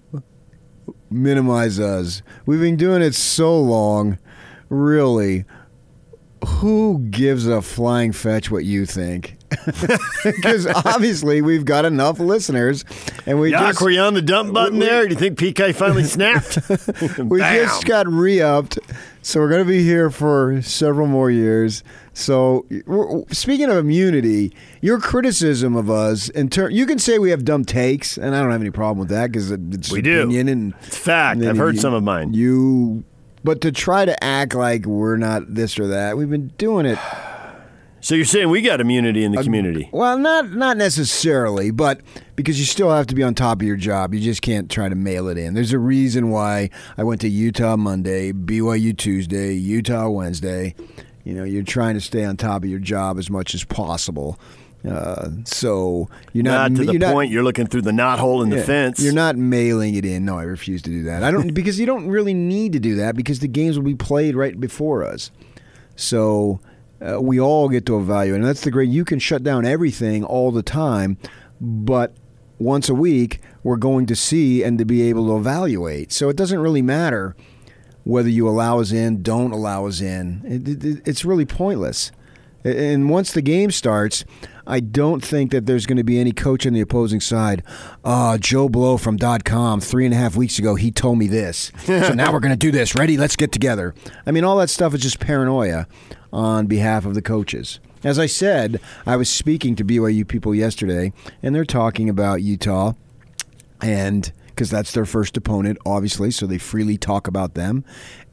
minimize 1.11 1.79
us. 1.81 2.23
We've 2.47 2.61
been 2.61 2.77
doing 2.77 3.03
it 3.03 3.15
so 3.15 3.59
long. 3.61 4.19
Really, 4.69 5.45
who 6.47 6.99
gives 7.11 7.47
a 7.47 7.61
flying 7.63 8.13
fetch 8.13 8.51
what 8.51 8.65
you 8.65 8.87
think? 8.87 9.37
Because 10.23 10.67
obviously 10.67 11.41
we've 11.41 11.65
got 11.65 11.85
enough 11.87 12.19
listeners, 12.21 12.85
and 13.27 13.41
we 13.41 13.51
Yak, 13.53 13.69
just 13.73 13.81
were 13.83 13.89
you 13.91 14.01
on 14.01 14.13
the 14.15 14.21
dump 14.23 14.53
button 14.53 14.79
we- 14.79 14.85
there? 14.85 15.05
Do 15.05 15.11
you 15.15 15.17
think 15.19 15.39
PK 15.39 15.75
finally 15.75 16.05
snapped? 16.05 16.59
we 17.19 17.41
Bam. 17.41 17.65
just 17.67 17.85
got 17.87 18.07
re-upped, 18.07 18.79
so 19.23 19.41
we're 19.41 19.49
going 19.49 19.63
to 19.65 19.69
be 19.69 19.83
here 19.83 20.11
for 20.11 20.61
several 20.63 21.07
more 21.07 21.31
years. 21.31 21.83
So, 22.13 22.67
speaking 23.33 23.71
of 23.71 23.79
immunity, 23.79 24.53
your 24.83 24.99
criticism 25.01 25.75
of 25.75 25.89
us, 25.91 26.29
in 26.29 26.51
ter- 26.51 26.69
you 26.69 26.85
can 26.85 26.99
say 26.99 27.19
we 27.19 27.31
have 27.31 27.45
dumb 27.45 27.65
takes, 27.65 28.19
and 28.19 28.37
I 28.37 28.43
don't 28.43 28.51
have 28.51 28.61
any 28.61 28.71
problem 28.71 28.99
with 28.99 29.09
that 29.09 29.33
because 29.33 29.51
it's 29.51 29.91
We 29.91 30.03
do. 30.03 30.21
opinion 30.25 30.49
and 30.49 30.75
It's 30.87 30.99
fact. 30.99 31.43
I've 31.43 31.57
heard 31.57 31.77
you- 31.77 31.81
some 31.81 31.95
of 31.95 32.03
mine. 32.03 32.35
You, 32.35 33.05
but 33.45 33.61
to 33.63 33.73
try 33.73 34.05
to 34.05 34.23
act 34.23 34.55
like 34.55 34.87
we're 34.87 35.17
not 35.17 35.55
this 35.55 35.79
or 35.79 35.89
that, 35.89 36.17
we've 36.17 36.31
been 36.31 36.49
doing 36.59 36.87
it. 36.87 36.99
So 38.03 38.15
you're 38.15 38.25
saying 38.25 38.49
we 38.49 38.63
got 38.63 38.81
immunity 38.81 39.25
in 39.25 39.33
the 39.33 39.39
um, 39.41 39.45
community? 39.45 39.91
Well, 39.93 40.17
not 40.17 40.51
not 40.53 40.79
necessarily, 40.79 41.71
but 41.71 42.01
because 42.35 42.59
you 42.59 42.65
still 42.65 42.91
have 42.91 43.07
to 43.09 43.15
be 43.15 43.23
on 43.23 43.35
top 43.35 43.61
of 43.61 43.67
your 43.67 43.77
job. 43.77 44.15
You 44.15 44.21
just 44.21 44.41
can't 44.41 44.71
try 44.71 44.89
to 44.89 44.95
mail 44.95 45.29
it 45.29 45.37
in. 45.37 45.53
There's 45.53 45.75
a 45.75 45.79
reason 45.79 46.31
why 46.31 46.71
I 46.97 47.05
went 47.05 47.21
to 47.21 47.29
Utah 47.29 47.77
Monday, 47.77 48.33
BYU 48.33 48.97
Tuesday, 48.97 49.53
Utah 49.53 50.09
Wednesday. 50.09 50.75
You 51.25 51.35
know, 51.35 51.45
you're 51.45 51.63
trying 51.63 51.93
to 51.93 52.01
stay 52.01 52.25
on 52.25 52.39
top 52.39 52.65
of 52.65 52.71
your 52.71 52.79
job 52.79 53.19
as 53.19 53.29
much 53.29 53.55
as 53.55 53.65
possible. 53.65 54.41
Uh, 54.89 55.29
so 55.45 56.09
you're 56.33 56.43
not, 56.45 56.71
Not 56.73 56.81
to 56.81 56.87
the 56.87 56.93
you're 56.93 57.01
not- 57.01 57.13
point 57.13 57.31
you're 57.31 57.43
looking 57.43 57.67
through 57.67 57.83
the 57.83 57.93
knot 57.93 58.19
hole 58.19 58.43
in 58.43 58.49
the 58.49 58.63
fence. 58.63 58.99
You're 59.01 59.13
not 59.13 59.37
mailing 59.37 59.95
it 59.95 60.05
in. 60.07 60.25
No, 60.25 60.39
I 60.39 60.45
refuse 60.45 60.81
to 60.83 60.91
do 60.91 61.03
that. 61.05 61.23
I 61.23 61.31
don't 61.31 61.53
because 61.55 61.79
you 61.79 61.87
don't 61.87 62.09
really 62.09 62.33
need 62.35 62.73
to 62.73 62.81
do 62.81 62.97
that 62.97 63.15
because 63.15 63.41
the 63.41 63.49
games 63.49 63.77
will 63.77 63.85
be 63.85 63.95
played 63.95 64.35
right 64.35 64.59
before 64.59 65.05
us. 65.05 65.31
So 65.97 66.61
uh, 67.07 67.21
we 67.21 67.39
all 67.41 67.69
get 67.69 67.85
to 67.87 67.99
evaluate, 67.99 68.41
and 68.41 68.49
that's 68.49 68.63
the 68.63 68.71
great. 68.71 68.89
You 68.89 69.05
can 69.05 69.19
shut 69.19 69.43
down 69.43 69.67
everything 69.67 70.25
all 70.25 70.51
the 70.51 70.63
time, 70.63 71.19
but 71.61 72.15
once 72.59 72.89
a 72.89 72.95
week 72.95 73.41
we're 73.63 73.77
going 73.77 74.07
to 74.07 74.17
see 74.17 74.63
and 74.63 74.79
to 74.79 74.85
be 74.87 75.03
able 75.03 75.27
to 75.29 75.37
evaluate. 75.37 76.13
So 76.13 76.29
it 76.31 76.37
doesn't 76.37 76.59
really 76.59 76.83
matter 76.83 77.37
whether 78.05 78.31
you 78.31 78.49
allow 78.49 78.81
us 78.81 78.93
in, 78.93 79.23
don't 79.23 79.53
allow 79.53 79.87
us 79.87 80.01
in. 80.01 80.43
It, 80.47 80.85
it, 80.85 81.03
it's 81.07 81.23
really 81.25 81.45
pointless. 81.45 82.13
And 82.65 83.09
once 83.11 83.33
the 83.33 83.43
game 83.43 83.71
starts, 83.71 84.25
I 84.71 84.81
don't 84.81 85.23
think 85.23 85.51
that 85.51 85.67
there's 85.67 85.85
going 85.85 85.97
to 85.97 86.05
be 86.05 86.21
any 86.21 86.33
coach 86.33 86.65
on 86.67 86.73
the 86.73 86.81
opposing 86.81 87.21
side. 87.21 87.65
Uh, 88.05 88.39
Joe 88.39 88.69
Blow 88.69 88.97
from 88.97 89.19
.com 89.19 89.81
three 89.81 90.05
and 90.05 90.15
a 90.15 90.17
half 90.17 90.37
weeks 90.37 90.59
ago, 90.59 90.77
he 90.77 90.91
told 90.93 91.19
me 91.19 91.27
this. 91.27 91.73
so 91.85 92.15
now 92.15 92.33
we're 92.33 92.41
going 92.41 92.53
to 92.53 92.57
do 92.57 92.71
this. 92.71 92.95
Ready? 92.95 93.17
Let's 93.17 93.37
get 93.37 93.51
together. 93.51 93.95
I 94.25 94.31
mean, 94.31 94.45
all 94.45 94.57
that 94.59 94.71
stuff 94.71 94.95
is 94.95 95.03
just 95.03 95.19
paranoia 95.19 95.89
on 96.33 96.67
behalf 96.67 97.05
of 97.05 97.15
the 97.15 97.23
coaches. 97.23 97.81
As 98.05 98.19
I 98.19 98.27
said, 98.27 98.81
I 99.05 99.17
was 99.17 99.29
speaking 99.29 99.75
to 99.77 99.85
BYU 99.85 100.27
people 100.27 100.55
yesterday, 100.55 101.13
and 101.43 101.55
they're 101.55 101.65
talking 101.65 102.09
about 102.09 102.41
Utah 102.41 102.93
and 103.83 104.33
because 104.61 104.69
that's 104.69 104.93
their 104.93 105.07
first 105.07 105.39
opponent, 105.39 105.79
obviously, 105.87 106.31
so 106.31 106.47
they 106.47 106.59
freely 106.59 106.99
talk 106.99 107.27
about 107.27 107.55
them. 107.55 107.83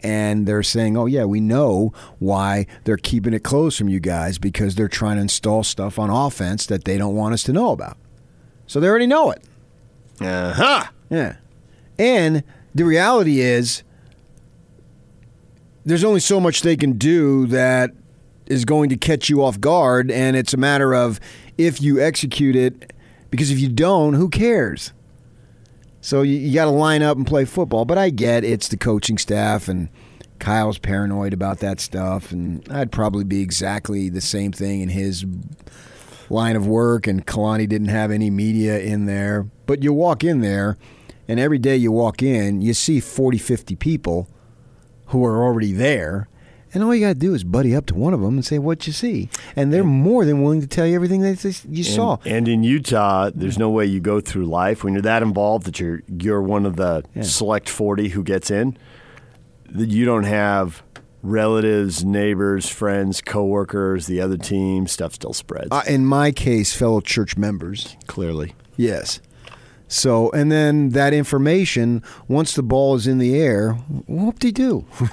And 0.03 0.45
they're 0.45 0.61
saying, 0.61 0.97
oh, 0.97 1.05
yeah, 1.05 1.23
we 1.23 1.39
know 1.39 1.93
why 2.19 2.67
they're 2.83 2.97
keeping 2.97 3.33
it 3.33 3.45
close 3.45 3.77
from 3.77 3.87
you 3.87 4.01
guys 4.01 4.37
because 4.37 4.75
they're 4.75 4.89
trying 4.89 5.15
to 5.15 5.21
install 5.21 5.63
stuff 5.63 5.97
on 5.97 6.09
offense 6.09 6.65
that 6.65 6.83
they 6.83 6.97
don't 6.97 7.15
want 7.15 7.33
us 7.33 7.43
to 7.43 7.53
know 7.53 7.71
about. 7.71 7.95
So 8.65 8.81
they 8.81 8.89
already 8.89 9.07
know 9.07 9.31
it. 9.31 9.41
Uh 10.19 10.51
huh. 10.51 10.83
Yeah. 11.09 11.37
And 11.97 12.43
the 12.75 12.83
reality 12.83 13.39
is, 13.39 13.83
there's 15.85 16.03
only 16.03 16.19
so 16.19 16.41
much 16.41 16.61
they 16.61 16.75
can 16.75 16.97
do 16.97 17.45
that 17.45 17.91
is 18.47 18.65
going 18.65 18.89
to 18.89 18.97
catch 18.97 19.29
you 19.29 19.41
off 19.41 19.61
guard. 19.61 20.11
And 20.11 20.35
it's 20.35 20.53
a 20.53 20.57
matter 20.57 20.93
of 20.93 21.21
if 21.57 21.81
you 21.81 22.01
execute 22.01 22.57
it, 22.57 22.91
because 23.31 23.49
if 23.49 23.59
you 23.61 23.69
don't, 23.69 24.15
who 24.15 24.27
cares? 24.27 24.91
So 26.07 26.21
you, 26.21 26.37
you 26.37 26.53
got 26.53 26.63
to 26.63 26.71
line 26.71 27.03
up 27.03 27.17
and 27.17 27.27
play 27.27 27.43
football. 27.43 27.83
But 27.83 27.97
I 27.97 28.11
get 28.11 28.45
it's 28.45 28.69
the 28.69 28.77
coaching 28.77 29.17
staff, 29.17 29.67
and 29.67 29.89
Kyle's 30.39 30.77
paranoid 30.77 31.33
about 31.33 31.59
that 31.59 31.81
stuff. 31.81 32.31
And 32.31 32.65
I'd 32.71 32.93
probably 32.93 33.25
be 33.25 33.41
exactly 33.41 34.07
the 34.07 34.21
same 34.21 34.53
thing 34.53 34.79
in 34.79 34.87
his 34.87 35.25
line 36.29 36.55
of 36.55 36.65
work, 36.65 37.07
and 37.07 37.27
Kalani 37.27 37.67
didn't 37.67 37.89
have 37.89 38.09
any 38.09 38.29
media 38.29 38.79
in 38.79 39.05
there. 39.05 39.47
But 39.65 39.83
you 39.83 39.91
walk 39.91 40.23
in 40.23 40.39
there, 40.39 40.77
and 41.27 41.41
every 41.41 41.59
day 41.59 41.75
you 41.75 41.91
walk 41.91 42.23
in, 42.23 42.61
you 42.61 42.73
see 42.73 43.01
40, 43.01 43.37
50 43.37 43.75
people 43.75 44.29
who 45.07 45.25
are 45.25 45.43
already 45.43 45.73
there. 45.73 46.29
And 46.77 46.83
all 46.83 46.93
you 46.93 47.01
got 47.01 47.13
to 47.13 47.19
do 47.19 47.33
is 47.33 47.43
buddy 47.43 47.75
up 47.75 47.87
to 47.87 47.95
one 47.95 48.13
of 48.13 48.21
them 48.21 48.35
and 48.35 48.45
say 48.45 48.59
what 48.59 48.85
you 48.85 48.93
see, 48.93 49.29
and 49.55 49.73
they're 49.73 49.83
more 49.83 50.25
than 50.25 50.43
willing 50.43 50.61
to 50.61 50.67
tell 50.67 50.85
you 50.85 50.93
everything 50.93 51.21
that 51.21 51.43
you 51.67 51.83
saw. 51.83 52.17
And, 52.23 52.33
and 52.35 52.47
in 52.47 52.63
Utah, 52.63 53.31
there's 53.33 53.57
no 53.57 53.71
way 53.71 53.87
you 53.87 53.99
go 53.99 54.21
through 54.21 54.45
life 54.45 54.83
when 54.83 54.93
you're 54.93 55.01
that 55.01 55.23
involved 55.23 55.65
that 55.65 55.79
you're 55.79 56.03
you're 56.07 56.39
one 56.41 56.67
of 56.67 56.75
the 56.75 57.03
Yeah. 57.15 57.23
select 57.23 57.67
40 57.67 58.09
who 58.09 58.21
gets 58.23 58.51
in. 58.51 58.77
That 59.71 59.89
you 59.89 60.05
don't 60.05 60.25
have 60.25 60.83
relatives, 61.23 62.05
neighbors, 62.05 62.69
friends, 62.69 63.21
coworkers, 63.21 64.05
the 64.05 64.21
other 64.21 64.37
team. 64.37 64.85
Stuff 64.85 65.15
still 65.15 65.33
spreads. 65.33 65.69
Uh, 65.71 65.81
in 65.87 66.05
my 66.05 66.31
case, 66.31 66.75
fellow 66.75 67.01
church 67.01 67.37
members. 67.37 67.97
clearly. 68.05 68.53
Yes. 68.75 69.19
So, 69.87 70.29
and 70.31 70.51
then 70.51 70.89
that 70.89 71.13
information, 71.13 72.03
once 72.27 72.55
the 72.55 72.63
ball 72.63 72.95
is 72.95 73.07
in 73.07 73.19
the 73.19 73.35
air, 73.35 73.73
whoop 74.07 74.39
de 74.39 74.51
do. 74.51 74.85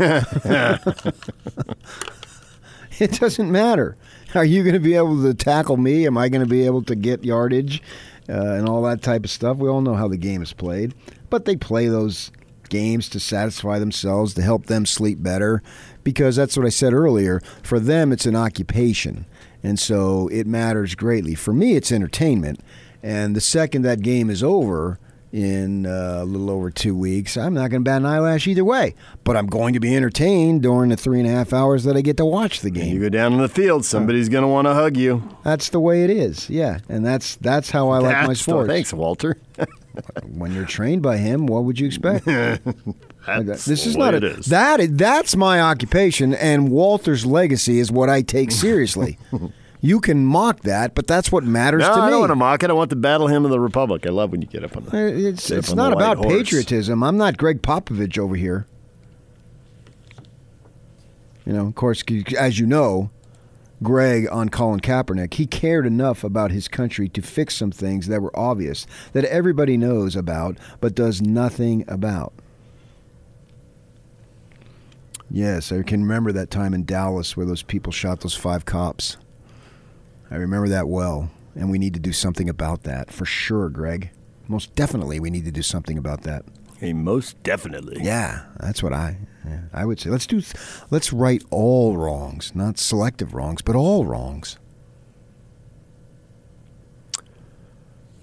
it 2.99 3.13
doesn't 3.13 3.53
matter. 3.53 3.97
Are 4.35 4.45
you 4.45 4.65
going 4.65 4.75
to 4.75 4.81
be 4.81 4.95
able 4.95 5.23
to 5.23 5.33
tackle 5.33 5.77
me? 5.77 6.07
Am 6.07 6.19
I 6.19 6.29
going 6.29 6.43
to 6.43 6.49
be 6.49 6.67
able 6.67 6.83
to 6.85 6.97
get 6.97 7.25
yardage 7.25 7.83
uh, 8.29 8.33
and 8.33 8.69
all 8.69 8.83
that 8.83 9.01
type 9.01 9.25
of 9.25 9.31
stuff? 9.31 9.59
We 9.59 9.69
all 9.69 9.81
know 9.81 9.95
how 9.95 10.09
the 10.09 10.17
game 10.17 10.43
is 10.43 10.53
played, 10.53 10.93
but 11.31 11.45
they 11.45 11.55
play 11.55 11.87
those 11.87 12.33
games 12.69 13.09
to 13.11 13.21
satisfy 13.21 13.79
themselves, 13.79 14.35
to 14.35 14.43
help 14.43 14.67
them 14.67 14.87
sleep 14.87 15.23
better, 15.23 15.63
because 16.03 16.35
that's 16.35 16.57
what 16.57 16.67
I 16.67 16.71
said 16.71 16.93
earlier. 16.93 17.41
For 17.63 17.79
them, 17.79 18.11
it's 18.11 18.27
an 18.27 18.35
occupation, 18.35 19.27
and 19.63 19.79
so 19.79 20.27
it 20.29 20.49
matters 20.49 20.97
greatly. 20.97 21.37
For 21.37 21.53
me, 21.53 21.77
it's 21.77 21.93
entertainment. 21.93 22.59
And 23.05 23.37
the 23.37 23.41
second 23.43 23.83
that 23.83 24.01
game 24.01 24.31
is 24.31 24.43
over 24.43 24.99
in 25.31 25.85
uh, 25.85 26.21
a 26.23 26.25
little 26.25 26.49
over 26.49 26.71
two 26.71 26.97
weeks, 26.97 27.37
I'm 27.37 27.53
not 27.53 27.69
going 27.71 27.83
to 27.85 27.85
bat 27.85 27.99
an 28.01 28.07
eyelash 28.07 28.47
either 28.47 28.65
way. 28.65 28.95
But 29.25 29.37
I'm 29.37 29.47
going 29.47 29.75
to 29.75 29.81
be 29.81 29.95
entertained 29.95 30.63
during 30.63 30.89
the 30.89 30.97
three 30.97 31.19
and 31.21 31.29
a 31.29 31.31
half 31.31 31.53
hours 31.53 31.85
that 31.85 31.97
I 31.97 32.01
get 32.01 32.17
to 32.17 32.25
watch 32.25 32.61
the 32.61 32.71
game. 32.71 32.95
You 32.95 33.01
go 33.01 33.09
down 33.11 33.35
in 33.35 33.41
the 33.41 33.49
field, 33.49 33.85
somebody's 33.85 34.31
going 34.31 34.41
to 34.43 34.49
want 34.49 34.69
to 34.69 34.73
hug 34.73 34.97
you. 34.97 35.23
That's 35.43 35.69
the 35.69 35.81
way 35.81 36.05
it 36.05 36.09
is. 36.09 36.49
Yeah, 36.49 36.79
and 36.89 37.05
that's 37.05 37.37
that's 37.37 37.71
how 37.71 37.91
I 37.91 37.99
like 37.99 38.17
my 38.17 38.27
That's 38.29 38.39
the- 38.47 38.53
sports. 38.53 38.69
Thanks, 38.69 38.93
Walter. 38.93 39.37
When 40.27 40.53
you're 40.53 40.65
trained 40.65 41.03
by 41.03 41.19
him, 41.19 41.47
what 41.47 41.63
would 41.63 41.79
you 41.79 41.87
expect? 41.87 42.25
That's 43.27 43.65
this 43.65 43.87
is 43.87 43.97
not 43.97 44.13
a, 44.15 44.17
it 44.17 44.25
is. 44.25 44.47
that. 44.47 44.81
That's 44.99 45.37
my 45.37 45.61
occupation, 45.61 46.35
and 46.35 46.69
Walter's 46.69 47.25
legacy 47.25 47.79
is 47.79 47.93
what 47.93 48.11
I 48.11 48.23
take 48.23 48.51
seriously. 48.51 49.19
you 49.85 50.01
can 50.01 50.25
mock 50.25 50.61
that, 50.61 50.95
but 50.95 51.07
that's 51.07 51.31
what 51.31 51.45
matters 51.45 51.83
No, 51.83 51.91
to 51.91 51.97
me. 51.97 52.03
I 52.05 52.11
don't 52.11 52.21
want 52.21 52.31
to 52.31 52.37
mock 52.37 52.63
it. 52.63 52.71
I 52.71 52.73
want 52.73 52.89
the 52.89 52.97
battle 52.97 53.27
hymn 53.27 53.45
of 53.45 53.51
the 53.51 53.61
Republic. 53.61 54.07
I 54.07 54.09
love 54.09 54.31
when 54.31 54.41
you 54.41 54.49
get 54.49 54.65
up 54.65 54.75
on 54.79 54.87
the. 54.87 55.29
It's 55.29 55.51
it's 55.51 55.73
on 55.73 55.77
not 55.77 55.93
about 55.93 56.17
horse. 56.17 56.33
patriotism. 56.33 57.03
I'm 57.03 57.19
not 57.19 57.37
Gregg 57.37 57.61
Popovich 57.61 58.17
over 58.17 58.35
here. 58.35 58.67
You 61.45 61.53
know, 61.53 61.67
of 61.67 61.75
course, 61.75 62.03
as 62.39 62.59
you 62.59 62.65
know, 62.65 63.11
Greg 63.83 64.27
on 64.33 64.49
Colin 64.49 64.81
Kaepernick, 64.81 65.35
he 65.35 65.47
cared 65.47 65.85
enough 65.85 66.25
about 66.25 66.51
his 66.51 66.67
country 66.67 67.07
to 67.11 67.21
fix 67.21 67.55
some 67.55 67.71
things 67.71 68.07
that 68.07 68.23
were 68.23 68.35
obvious 68.35 68.87
that 69.13 69.27
everybody 69.27 69.77
knows 69.77 70.17
about 70.17 70.57
but 70.81 70.95
does 70.95 71.21
nothing 71.21 71.85
about. 71.89 72.33
Yes, 75.31 75.71
I 75.71 75.83
can 75.83 76.01
remember 76.01 76.33
that 76.33 76.51
time 76.51 76.73
in 76.73 76.87
Dallas 76.87 77.37
where 77.37 77.45
those 77.45 77.63
people 77.63 77.93
shot 77.93 78.21
those 78.21 78.35
five 78.35 78.65
cops. 78.65 79.19
I 80.35 80.37
remember 80.39 80.67
that 80.67 80.89
well, 80.89 81.31
and 81.55 81.71
we 81.71 81.79
need 81.79 81.95
to 81.95 82.01
do 82.01 82.11
something 82.13 82.49
about 82.49 82.83
that 82.83 83.13
for 83.13 83.25
sure, 83.25 83.69
Greg. 83.69 84.11
Most 84.49 84.75
definitely, 84.75 85.21
we 85.21 85.31
need 85.31 85.45
to 85.45 85.53
do 85.53 85.63
something 85.63 85.97
about 85.97 86.23
that. 86.23 86.45
Hey, 86.79 86.93
most 86.93 87.41
definitely. 87.45 87.99
Yeah, 88.03 88.47
that's 88.59 88.83
what 88.83 88.93
I 88.93 89.19
yeah, 89.47 89.61
I 89.73 89.85
would 89.85 90.01
say. 90.01 90.11
Let's 90.11 90.27
do 90.27 90.43
let's 90.91 91.13
right 91.13 91.41
all 91.53 91.97
wrongs, 91.97 92.53
not 92.53 92.79
selective 92.79 93.33
wrongs, 93.33 93.63
but 93.63 93.77
all 93.77 94.07
wrongs. 94.07 94.59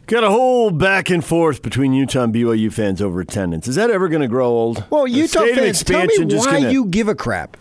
Got 0.06 0.26
a 0.26 0.30
whole 0.30 0.69
back 0.69 1.10
and 1.10 1.24
forth 1.24 1.62
between 1.62 1.93
Utah 1.93 2.24
and 2.24 2.34
BYU 2.36 2.74
fans 2.74 3.02
over 3.02 3.21
attendance. 3.21 3.69
Is 3.69 3.76
that 3.76 3.89
ever 3.89 4.10
going 4.10 4.21
to 4.21 4.28
grow 4.28 4.50
old? 4.50 4.84
Well, 4.89 5.06
The 5.06 5.12
Utah 5.12 5.45
fans, 5.45 5.82
tell 5.86 6.06
me 6.06 6.17
why 6.36 6.60
gonna- 6.60 6.71
you 6.71 6.88
give 6.88 7.08
a 7.08 7.15
crap. 7.15 7.56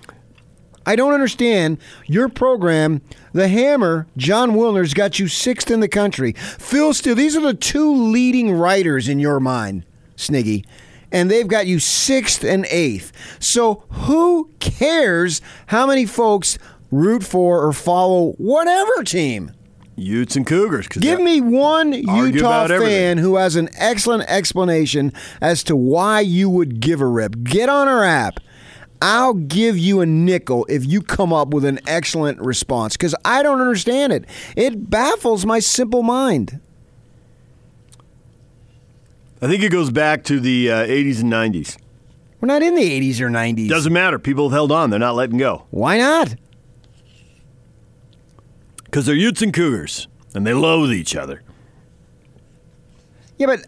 I 0.84 0.96
don't 0.96 1.12
understand. 1.12 1.78
Your 2.06 2.28
program, 2.28 3.02
The 3.32 3.48
Hammer, 3.48 4.06
Jon 4.16 4.52
Wilner's 4.52 4.94
got 4.94 5.18
you 5.18 5.28
sixth 5.28 5.70
in 5.70 5.80
the 5.80 5.88
country. 5.88 6.32
Phil 6.32 6.92
Steele, 6.94 7.14
these 7.14 7.36
are 7.36 7.40
the 7.40 7.54
two 7.54 7.94
leading 7.94 8.52
writers 8.52 9.08
in 9.08 9.18
your 9.18 9.40
mind, 9.40 9.84
Sniggy. 10.16 10.64
And 11.12 11.30
they've 11.30 11.48
got 11.48 11.66
you 11.66 11.78
sixth 11.80 12.44
and 12.44 12.66
eighth. 12.66 13.12
So 13.40 13.84
who 13.90 14.50
cares 14.60 15.40
how 15.66 15.86
many 15.86 16.06
folks 16.06 16.58
root 16.90 17.24
for 17.24 17.64
or 17.64 17.72
follow 17.72 18.32
whatever 18.32 19.02
team? 19.02 19.52
Utes 19.96 20.34
and 20.34 20.46
Cougars. 20.46 20.88
Give 20.88 21.20
me 21.20 21.40
one 21.40 21.92
Utah 21.92 22.68
fan 22.68 23.18
who 23.18 23.36
has 23.36 23.56
an 23.56 23.68
excellent 23.76 24.24
explanation 24.28 25.12
as 25.40 25.62
to 25.64 25.76
why 25.76 26.20
you 26.20 26.48
would 26.48 26.80
give 26.80 27.00
a 27.00 27.06
rip. 27.06 27.42
Get 27.42 27.68
on 27.68 27.86
our 27.86 28.02
app. 28.02 28.40
I'll 29.02 29.34
give 29.34 29.78
you 29.78 30.00
a 30.00 30.06
nickel 30.06 30.66
if 30.68 30.84
you 30.84 31.00
come 31.00 31.32
up 31.32 31.48
with 31.54 31.64
an 31.64 31.80
excellent 31.86 32.38
response 32.40 32.96
because 32.96 33.14
I 33.24 33.42
don't 33.42 33.60
understand 33.60 34.12
it. 34.12 34.24
It 34.56 34.90
baffles 34.90 35.46
my 35.46 35.58
simple 35.58 36.02
mind. 36.02 36.60
I 39.42 39.46
think 39.48 39.62
it 39.62 39.72
goes 39.72 39.90
back 39.90 40.22
to 40.24 40.38
the 40.38 40.70
uh, 40.70 40.86
80s 40.86 41.22
and 41.22 41.32
90s. 41.32 41.78
We're 42.40 42.46
not 42.48 42.62
in 42.62 42.74
the 42.74 42.82
80s 42.82 43.20
or 43.20 43.30
90s. 43.30 43.68
Doesn't 43.68 43.92
matter. 43.92 44.18
People 44.18 44.48
have 44.48 44.52
held 44.52 44.72
on. 44.72 44.90
They're 44.90 44.98
not 44.98 45.14
letting 45.14 45.38
go 45.38 45.66
Why 45.70 45.98
not? 45.98 46.34
because 48.84 49.06
they're 49.06 49.14
Utes 49.14 49.40
and 49.40 49.54
Cougars, 49.54 50.08
and 50.34 50.44
they 50.44 50.52
loathe 50.52 50.90
each 50.92 51.14
other. 51.14 51.42
Yeah, 53.38 53.46
but 53.46 53.60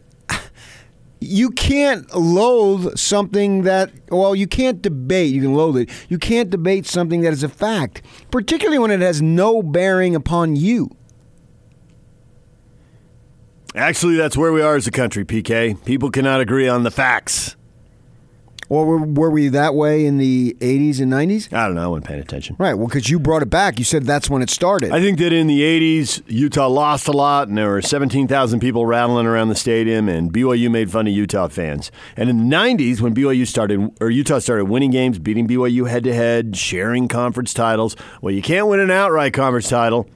you 1.23 1.51
can't 1.51 2.13
loathe 2.15 2.97
something 2.97 3.63
that, 3.63 3.91
well, 4.11 4.35
you 4.35 4.47
can't 4.47 4.83
debate. 4.83 5.33
You 5.33 5.43
can 5.43 5.55
loathe 5.55 5.77
it. 5.77 5.91
You 6.09 6.19
can't 6.19 6.51
debate 6.51 6.87
something 6.87 7.21
that 7.23 7.33
is 7.33 7.43
a 7.43 7.49
fact, 7.49 8.03
particularly 8.31 8.79
when 8.79 8.91
it 8.91 9.01
has 9.01 9.23
no 9.23 9.63
bearing 9.63 10.15
upon 10.15 10.57
you. 10.57 10.91
Actually, 13.75 14.17
that's 14.17 14.37
where 14.37 14.53
we 14.53 14.61
are 14.61 14.77
as 14.77 14.87
a 14.87 14.91
country, 14.91 15.25
PK. 15.25 15.83
People 15.85 16.11
cannot 16.11 16.41
agree 16.41 16.69
on 16.69 16.83
the 16.83 16.91
facts. 16.91 17.57
Or 18.73 18.87
were, 18.87 19.05
were 19.05 19.31
we 19.31 19.49
that 19.49 19.75
way 19.75 20.07
in 20.07 20.17
the 20.17 20.57
80s 20.61 20.99
and 20.99 21.13
90s? 21.13 21.53
I 21.53 21.67
don't 21.67 21.75
know. 21.75 21.85
I 21.85 21.87
wasn't 21.89 22.07
paying 22.07 22.21
attention. 22.21 22.57
Right. 22.59 22.73
Well, 22.73 22.87
because 22.87 23.11
you 23.11 23.19
brought 23.19 23.43
it 23.43 23.51
back. 23.51 23.79
You 23.79 23.85
said 23.85 24.05
that's 24.05 24.31
when 24.31 24.41
it 24.41 24.49
started. 24.49 24.93
I 24.93 25.01
think 25.03 25.19
that 25.19 25.31
in 25.31 25.47
the 25.47 25.61
80s, 25.61 26.23
Utah 26.27 26.69
lost 26.69 27.07
a 27.07 27.13
lot, 27.13 27.49
and 27.49 27.59
there 27.59 27.69
were 27.69 27.83
17,000 27.83 28.61
people 28.61 28.87
rattling 28.87 29.27
around 29.27 29.51
the 29.51 29.55
stadium, 29.55 30.09
and 30.09 30.33
BYU 30.33 30.71
made 30.71 30.91
fun 30.91 31.07
of 31.07 31.13
Utah 31.13 31.49
fans. 31.49 31.93
And 32.17 32.31
in 32.31 32.49
the 32.49 32.57
90s, 32.57 33.03
when 33.03 33.15
BYU 33.15 33.47
started, 33.47 33.91
or 34.01 34.09
Utah 34.09 34.39
started 34.39 34.65
winning 34.65 34.91
games, 34.91 35.19
beating 35.19 35.47
BYU 35.47 35.87
head 35.87 36.05
to 36.05 36.15
head, 36.15 36.57
sharing 36.57 37.09
conference 37.09 37.53
titles, 37.53 37.95
well, 38.23 38.33
you 38.33 38.41
can't 38.41 38.69
win 38.69 38.81
an 38.81 38.91
outright 38.91 39.35
conference 39.35 39.69
title. 39.69 40.09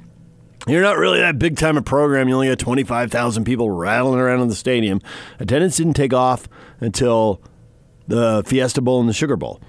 You're 0.67 0.81
not 0.81 0.97
really 0.97 1.21
that 1.21 1.39
big 1.39 1.59
time 1.59 1.77
a 1.77 1.83
program. 1.83 2.27
You 2.27 2.37
only 2.37 2.49
got 2.49 2.59
25,000 2.59 3.45
people 3.45 3.71
rattling 3.71 4.19
around 4.19 4.41
in 4.41 4.49
the 4.49 4.55
stadium. 4.55 5.03
Attendance 5.39 5.77
didn't 5.77 5.93
take 5.93 6.15
off 6.15 6.49
until 6.81 7.43
the 8.07 8.43
Fiesta 8.47 8.81
Bowl 8.81 9.01
and 9.01 9.09
the 9.09 9.13
Sugar 9.13 9.37
Bowl. 9.37 9.61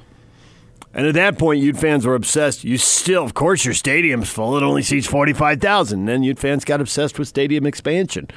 And 0.93 1.05
at 1.05 1.13
that 1.13 1.37
point, 1.37 1.61
Ute 1.61 1.77
fans 1.77 2.05
were 2.07 2.15
obsessed. 2.15 2.63
You 2.63 2.77
still, 2.77 3.23
of 3.23 3.33
course, 3.33 3.65
your 3.65 3.73
stadium's 3.75 4.29
full. 4.29 4.57
It 4.57 4.63
only 4.63 4.81
seats 4.81 5.05
45,000. 5.05 6.05
Then 6.05 6.23
Ute 6.23 6.39
fans 6.39 6.65
got 6.65 6.81
obsessed 6.81 7.19
with 7.19 7.27
stadium 7.27 7.67
expansion. 7.67 8.27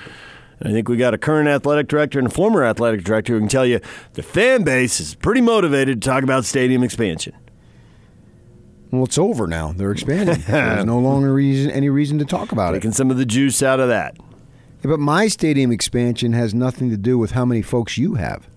And 0.59 0.69
I 0.69 0.73
think 0.73 0.89
we 0.89 0.99
got 0.99 1.15
a 1.15 1.19
current 1.19 1.49
athletic 1.49 1.89
director 1.89 2.19
and 2.19 2.29
a 2.29 2.31
former 2.31 2.63
athletic 2.63 3.03
director 3.03 3.33
who 3.33 3.39
can 3.39 3.49
tell 3.49 3.65
you 3.65 3.81
the 4.13 4.23
fan 4.23 4.63
base 4.63 5.01
is 5.01 5.15
pretty 5.15 5.41
motivated 5.41 6.03
to 6.03 6.07
talk 6.09 6.23
about 6.23 6.45
stadium 6.45 6.83
expansion. 6.83 7.35
well, 8.91 9.05
it's 9.05 9.17
over 9.17 9.47
now. 9.47 9.73
They're 9.73 9.93
expanding. 9.93 10.41
There's 10.47 10.85
no 10.85 10.99
longer 10.99 11.33
reason, 11.33 11.71
any 11.71 11.89
reason 11.89 12.19
to 12.19 12.27
talk 12.27 12.53
about 12.53 12.75
it. 12.75 12.79
Taking 12.79 12.93
some 12.93 13.11
of 13.11 13.17
the 13.17 13.25
juice 13.25 13.63
out 13.63 13.81
of 13.81 13.89
that. 13.89 14.19
Yeah, 14.19 14.91
but 14.91 15.01
my 15.01 15.29
stadium 15.29 15.73
expansion 15.73 16.35
has 16.35 16.53
nothing 16.53 16.91
to 16.91 16.99
do 16.99 17.17
with 17.17 17.31
how 17.31 17.47
many 17.47 17.63
folks 17.63 17.97
you 17.97 18.17
have. 18.17 18.50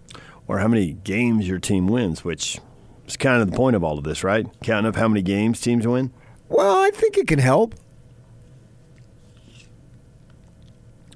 Or 0.48 0.60
how 0.60 0.68
many 0.68 0.94
games 0.94 1.48
your 1.48 1.60
team 1.60 1.88
wins, 1.88 2.24
which 2.24 2.60
is 3.08 3.18
kind 3.18 3.42
of 3.42 3.50
the 3.50 3.56
point 3.56 3.76
of 3.76 3.84
all 3.84 3.98
of 3.98 4.04
this, 4.04 4.24
right? 4.24 4.46
Counting 4.62 4.90
up 4.90 4.96
how 4.96 5.08
many 5.08 5.22
games 5.22 5.62
teams 5.62 5.88
win. 5.88 6.12
Well, 6.50 6.78
I 6.78 6.92
think 6.92 7.18
it 7.18 7.28
can 7.28 7.40
help. 7.40 7.76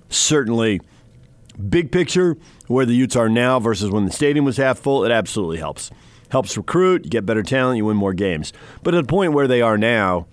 certainly 0.09 0.81
big 1.69 1.91
picture 1.91 2.37
where 2.67 2.85
the 2.85 2.93
Utes 2.93 3.15
are 3.15 3.29
now 3.29 3.59
versus 3.59 3.89
when 3.89 4.05
the 4.05 4.11
stadium 4.11 4.45
was 4.45 4.57
half 4.57 4.79
full, 4.79 5.03
it 5.03 5.11
absolutely 5.11 5.57
helps. 5.57 5.89
Helps 6.29 6.57
recruit, 6.57 7.05
you 7.05 7.09
get 7.09 7.25
better 7.25 7.43
talent, 7.43 7.77
you 7.77 7.85
win 7.85 7.95
more 7.97 8.13
games. 8.13 8.51
But 8.83 8.93
at 8.93 9.01
the 9.01 9.07
point 9.07 9.33
where 9.33 9.47
they 9.47 9.61
are 9.61 9.77
now, 9.77 10.27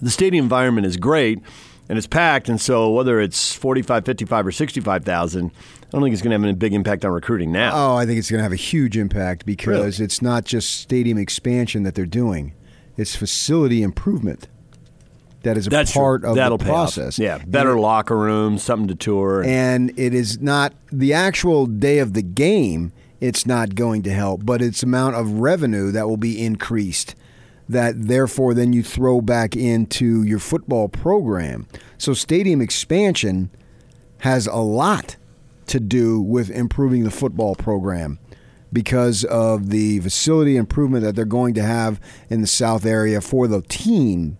the 0.00 0.10
stadium 0.10 0.44
environment 0.44 0.86
is 0.86 0.96
great. 0.96 1.40
and 1.88 1.96
it's 1.96 2.06
packed. 2.06 2.48
And 2.48 2.60
so 2.60 2.90
whether 2.90 3.18
it's 3.18 3.54
45, 3.54 4.04
55, 4.04 4.46
or 4.46 4.52
65,000, 4.52 5.50
I 5.88 5.92
don't 5.92 6.02
think 6.02 6.12
it's 6.12 6.20
going 6.22 6.38
to 6.38 6.46
have 6.46 6.54
a 6.54 6.56
big 6.56 6.74
impact 6.74 7.04
on 7.04 7.12
recruiting 7.12 7.50
now. 7.50 7.70
Oh, 7.74 7.96
I 7.96 8.04
think 8.04 8.18
it's 8.18 8.30
going 8.30 8.38
to 8.38 8.42
have 8.42 8.52
a 8.52 8.56
huge 8.56 8.96
impact 8.96 9.46
because 9.46 9.66
Really? 9.98 10.04
it's 10.04 10.20
not 10.20 10.44
just 10.44 10.70
stadium 10.80 11.16
expansion 11.16 11.82
that 11.84 11.94
they're 11.94 12.04
doing; 12.06 12.52
it's 12.96 13.16
facility 13.16 13.82
improvement. 13.82 14.48
That 15.44 15.56
is 15.56 15.66
a 15.66 15.70
That's 15.70 15.92
true. 15.92 16.00
part 16.02 16.24
of 16.24 16.34
That'll 16.34 16.58
the 16.58 16.64
pay 16.64 16.70
off. 16.70 16.94
process. 16.94 17.18
Yeah, 17.18 17.38
better 17.46 17.72
And- 17.72 17.80
locker 17.80 18.16
rooms, 18.18 18.62
something 18.62 18.88
to 18.88 18.94
tour. 18.94 19.42
and 19.46 19.92
it 19.96 20.12
is 20.12 20.40
not 20.42 20.74
the 20.92 21.14
actual 21.14 21.64
day 21.66 22.00
of 22.00 22.12
the 22.12 22.22
game. 22.22 22.92
It's 23.20 23.46
not 23.46 23.74
going 23.74 24.02
to 24.02 24.12
help, 24.12 24.44
but 24.44 24.60
it's 24.60 24.82
amount 24.82 25.16
of 25.16 25.40
revenue 25.40 25.90
that 25.92 26.08
will 26.08 26.16
be 26.18 26.44
increased. 26.44 27.14
That 27.68 28.08
therefore, 28.08 28.52
then 28.54 28.72
you 28.72 28.82
throw 28.82 29.20
back 29.20 29.54
into 29.56 30.22
your 30.22 30.38
football 30.38 30.88
program. 30.88 31.66
So, 31.98 32.14
stadium 32.14 32.60
expansion 32.60 33.50
has 34.18 34.46
a 34.46 34.56
lot 34.56 35.16
to 35.68 35.80
do 35.80 36.20
with 36.20 36.50
improving 36.50 37.04
the 37.04 37.10
football 37.10 37.54
program 37.54 38.18
because 38.72 39.24
of 39.24 39.70
the 39.70 40.00
facility 40.00 40.56
improvement 40.56 41.04
that 41.04 41.16
they're 41.16 41.24
going 41.24 41.54
to 41.54 41.62
have 41.62 42.00
in 42.28 42.40
the 42.40 42.46
South 42.46 42.84
area 42.84 43.20
for 43.20 43.46
the 43.46 43.62
team. 43.62 44.38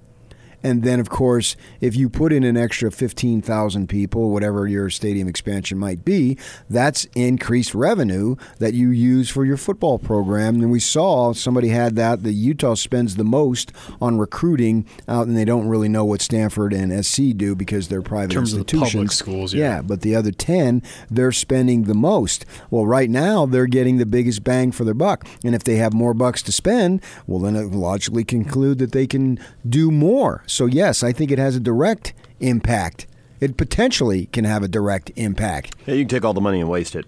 And 0.63 0.83
then, 0.83 1.01
of 1.01 1.09
course, 1.09 1.57
if 1.81 1.95
you 1.95 2.09
put 2.09 2.33
in 2.33 2.43
an 2.45 2.57
extra 2.57 2.91
15,000 2.91 3.89
people, 3.89 4.31
whatever 4.31 4.67
your 4.67 4.91
stadium 4.91 5.29
expansion 5.29 5.79
might 5.79 6.05
be, 6.05 6.37
that's 6.69 7.07
increased 7.15 7.75
revenue 7.75 8.37
that 8.59 8.75
you 8.75 8.91
use 8.91 9.31
for 9.31 9.45
your 9.45 9.57
football 9.57 9.99
program. 9.99 10.57
And 10.57 10.71
we 10.71 10.81
saw 10.81 11.33
somebody 11.33 11.69
had 11.69 11.97
that, 11.97 12.23
that 12.23 12.33
Utah 12.33 12.75
spends 12.75 13.17
the 13.17 13.25
most 13.25 13.73
on 14.01 14.19
recruiting 14.19 14.87
out, 15.07 15.27
and 15.27 15.37
they 15.37 15.45
don't 15.45 15.69
really 15.69 15.89
know 15.89 16.05
what 16.05 16.21
Stanford 16.21 16.73
and 16.73 17.05
SC 17.05 17.37
do 17.37 17.55
because 17.55 17.89
they're 17.89 18.03
private 18.03 18.37
of 18.37 18.45
the 18.51 18.59
public 18.59 18.75
institutions. 18.75 19.15
schools, 19.15 19.55
yeah. 19.55 19.81
but 19.83 20.01
the 20.01 20.15
other 20.15 20.33
10, 20.33 20.83
they're 21.11 21.33
spending 21.33 21.85
the 21.85 21.95
most. 21.95 22.45
Well, 22.71 22.87
right 22.87 23.11
now, 23.11 23.47
they're 23.47 23.67
getting 23.67 23.99
the 23.99 24.07
biggest 24.07 24.45
bang 24.45 24.73
for 24.73 24.85
their 24.85 24.95
buck. 24.95 25.27
And 25.45 25.55
if 25.55 25.65
they 25.65 25.77
have 25.77 25.93
more 25.93 26.15
bucks 26.15 26.43
to 26.43 26.53
spend, 26.53 27.03
well, 27.27 27.39
then 27.39 27.57
it 27.57 27.71
logically 27.71 28.25
conclude 28.25 28.79
that 28.79 28.93
they 28.93 29.07
can 29.07 29.39
do 29.69 29.91
more. 29.91 30.43
So, 30.49 30.67
yes, 30.67 31.03
I 31.03 31.13
think 31.13 31.31
it 31.31 31.39
has 31.39 31.57
a 31.57 31.61
direct 31.61 32.15
impact. 32.41 33.07
It 33.41 33.57
potentially 33.57 34.27
can 34.27 34.45
have 34.45 34.63
a 34.63 34.69
direct 34.69 35.13
impact. 35.15 35.77
yeah, 35.87 35.95
you 35.95 36.03
can 36.03 36.09
take 36.09 36.25
all 36.25 36.35
the 36.35 36.41
money 36.41 36.61
and 36.61 36.69
waste 36.69 36.97
it. 36.97 37.07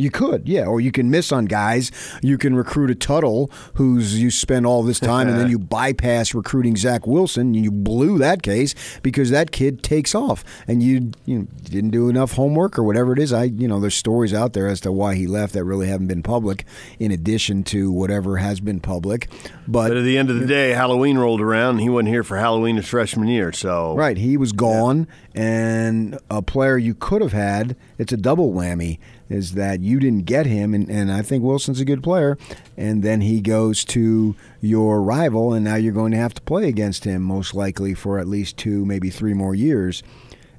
You 0.00 0.10
could, 0.10 0.48
yeah, 0.48 0.64
or 0.64 0.80
you 0.80 0.90
can 0.90 1.10
miss 1.10 1.30
on 1.30 1.44
guys. 1.44 1.92
You 2.22 2.38
can 2.38 2.54
recruit 2.54 2.90
a 2.90 2.94
Tuttle 2.94 3.50
who's 3.74 4.20
you 4.20 4.30
spend 4.30 4.64
all 4.64 4.82
this 4.82 4.98
time 4.98 5.28
and 5.28 5.38
then 5.38 5.50
you 5.54 5.58
bypass 5.58 6.34
recruiting 6.34 6.76
Zach 6.76 7.06
Wilson. 7.06 7.54
And 7.54 7.56
you 7.56 7.70
blew 7.70 8.16
that 8.18 8.42
case 8.42 8.74
because 9.02 9.30
that 9.30 9.50
kid 9.50 9.82
takes 9.82 10.14
off 10.14 10.42
and 10.66 10.82
you 10.82 11.12
you 11.26 11.40
know, 11.40 11.46
didn't 11.64 11.90
do 11.90 12.08
enough 12.08 12.32
homework 12.32 12.78
or 12.78 12.82
whatever 12.82 13.12
it 13.12 13.18
is. 13.18 13.32
I 13.32 13.44
you 13.44 13.68
know 13.68 13.78
there's 13.78 13.94
stories 13.94 14.32
out 14.32 14.54
there 14.54 14.66
as 14.66 14.80
to 14.80 14.92
why 14.92 15.14
he 15.16 15.26
left 15.26 15.52
that 15.52 15.64
really 15.64 15.88
haven't 15.88 16.06
been 16.06 16.22
public, 16.22 16.64
in 16.98 17.10
addition 17.10 17.62
to 17.64 17.92
whatever 17.92 18.38
has 18.38 18.60
been 18.60 18.80
public. 18.80 19.28
But 19.68 19.88
But 19.88 19.98
at 19.98 20.04
the 20.04 20.16
end 20.16 20.30
of 20.30 20.40
the 20.40 20.46
day, 20.46 20.70
Halloween 20.70 21.18
rolled 21.18 21.40
around, 21.40 21.72
and 21.72 21.80
he 21.80 21.88
wasn't 21.88 22.08
here 22.08 22.24
for 22.24 22.38
Halloween 22.38 22.76
his 22.76 22.88
freshman 22.88 23.28
year. 23.28 23.52
So 23.52 23.94
Right, 23.96 24.16
he 24.16 24.36
was 24.36 24.52
gone, 24.52 25.08
and 25.34 26.18
a 26.30 26.40
player 26.40 26.78
you 26.78 26.94
could 26.94 27.20
have 27.20 27.32
had. 27.32 27.76
It's 27.98 28.12
a 28.12 28.16
double 28.16 28.52
whammy. 28.52 28.98
Is 29.30 29.54
that 29.54 29.80
you 29.80 30.00
didn't 30.00 30.24
get 30.26 30.44
him, 30.44 30.74
and, 30.74 30.90
and 30.90 31.10
I 31.10 31.22
think 31.22 31.44
Wilson's 31.44 31.80
a 31.80 31.84
good 31.84 32.02
player, 32.02 32.36
and 32.76 33.02
then 33.02 33.20
he 33.20 33.40
goes 33.40 33.84
to 33.86 34.34
your 34.60 35.00
rival, 35.00 35.54
and 35.54 35.64
now 35.64 35.76
you're 35.76 35.92
going 35.92 36.10
to 36.10 36.18
have 36.18 36.34
to 36.34 36.42
play 36.42 36.68
against 36.68 37.04
him 37.04 37.22
most 37.22 37.54
likely 37.54 37.94
for 37.94 38.18
at 38.18 38.26
least 38.26 38.56
two, 38.56 38.84
maybe 38.84 39.08
three 39.08 39.32
more 39.32 39.54
years. 39.54 40.02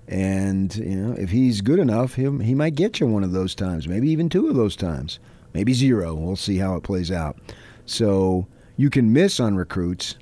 And 0.07 0.74
you 0.76 0.95
know, 0.95 1.13
if 1.17 1.32
he's 1.32 1.59
good 1.59 1.80
enough, 1.80 2.15
he 2.15 2.24
he 2.43 2.55
might 2.55 2.76
get 2.76 2.99
you 2.99 3.07
one 3.07 3.26
of 3.26 3.34
those 3.34 3.53
times, 3.53 3.89
maybe 3.89 4.09
even 4.09 4.30
two 4.30 4.47
of 4.47 4.55
those 4.55 4.78
times, 4.78 5.19
maybe 5.53 5.74
zero. 5.74 6.15
We'll 6.15 6.38
see 6.38 6.57
how 6.57 6.76
it 6.76 6.84
plays 6.84 7.11
out. 7.11 7.38
So 7.86 8.47
you 8.78 8.89
can 8.89 9.11
miss 9.11 9.39
on 9.41 9.57
recruits, 9.57 10.15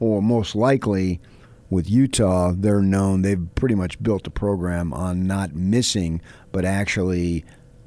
or 0.00 0.20
most 0.20 0.54
likely 0.54 1.20
with 1.72 1.90
Utah, 1.90 2.52
they're 2.54 2.82
known, 2.82 3.22
they've 3.22 3.48
pretty 3.54 3.74
much 3.74 4.02
built 4.02 4.26
a 4.26 4.30
program 4.30 4.92
on 4.92 5.26
not 5.26 5.54
missing, 5.54 6.20
but 6.52 6.64
actually 6.64 7.44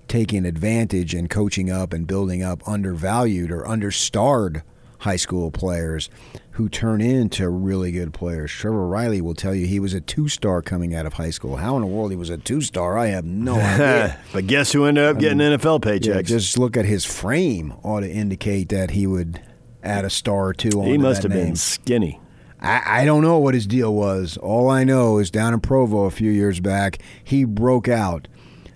taking 0.07 0.45
advantage 0.45 1.13
and 1.13 1.29
coaching 1.29 1.69
up 1.71 1.93
and 1.93 2.05
building 2.05 2.43
up 2.43 2.67
undervalued 2.67 3.51
or 3.51 3.67
understarred 3.67 4.61
high 4.99 5.15
school 5.15 5.51
players 5.51 6.09
who 6.51 6.69
turn 6.69 7.01
into 7.01 7.49
really 7.49 7.91
good 7.91 8.13
players. 8.13 8.49
Trevor 8.51 8.87
Reilly 8.87 9.19
will 9.21 9.33
tell 9.35 9.53
you 9.53 9.67
he 9.67 9.79
was 9.79 9.93
a 9.93 9.99
two 10.01 10.27
star 10.29 10.61
coming 10.61 10.95
out 10.95 11.05
of 11.05 11.13
high 11.13 11.29
school. 11.29 11.57
How 11.57 11.75
in 11.75 11.81
the 11.81 11.87
world 11.87 12.11
he 12.11 12.17
was 12.17 12.29
a 12.29 12.37
two 12.37 12.61
star, 12.61 12.97
I 12.97 13.07
have 13.07 13.25
no 13.25 13.55
idea. 13.59 14.19
but 14.31 14.47
guess 14.47 14.71
who 14.71 14.85
ended 14.85 15.03
up 15.03 15.19
getting 15.19 15.39
NFL 15.39 15.81
paychecks? 15.81 16.05
Yeah, 16.05 16.21
just 16.21 16.57
look 16.57 16.77
at 16.77 16.85
his 16.85 17.03
frame 17.05 17.73
ought 17.83 18.01
to 18.01 18.09
indicate 18.09 18.69
that 18.69 18.91
he 18.91 19.05
would 19.05 19.41
add 19.83 20.05
a 20.05 20.09
star 20.09 20.47
or 20.47 20.53
two 20.53 20.79
on 20.81 20.87
he 20.87 20.97
must 20.97 21.23
have 21.23 21.31
name. 21.31 21.45
been 21.47 21.55
skinny. 21.55 22.19
I, 22.61 23.01
I 23.01 23.05
don't 23.05 23.21
know 23.21 23.37
what 23.37 23.53
his 23.53 23.67
deal 23.67 23.93
was. 23.93 24.37
All 24.37 24.69
I 24.69 24.83
know 24.85 25.19
is 25.19 25.29
down 25.29 25.53
in 25.53 25.59
Provo 25.59 26.05
a 26.05 26.11
few 26.11 26.31
years 26.31 26.59
back, 26.59 26.99
he 27.23 27.43
broke 27.43 27.87
out, 27.87 28.27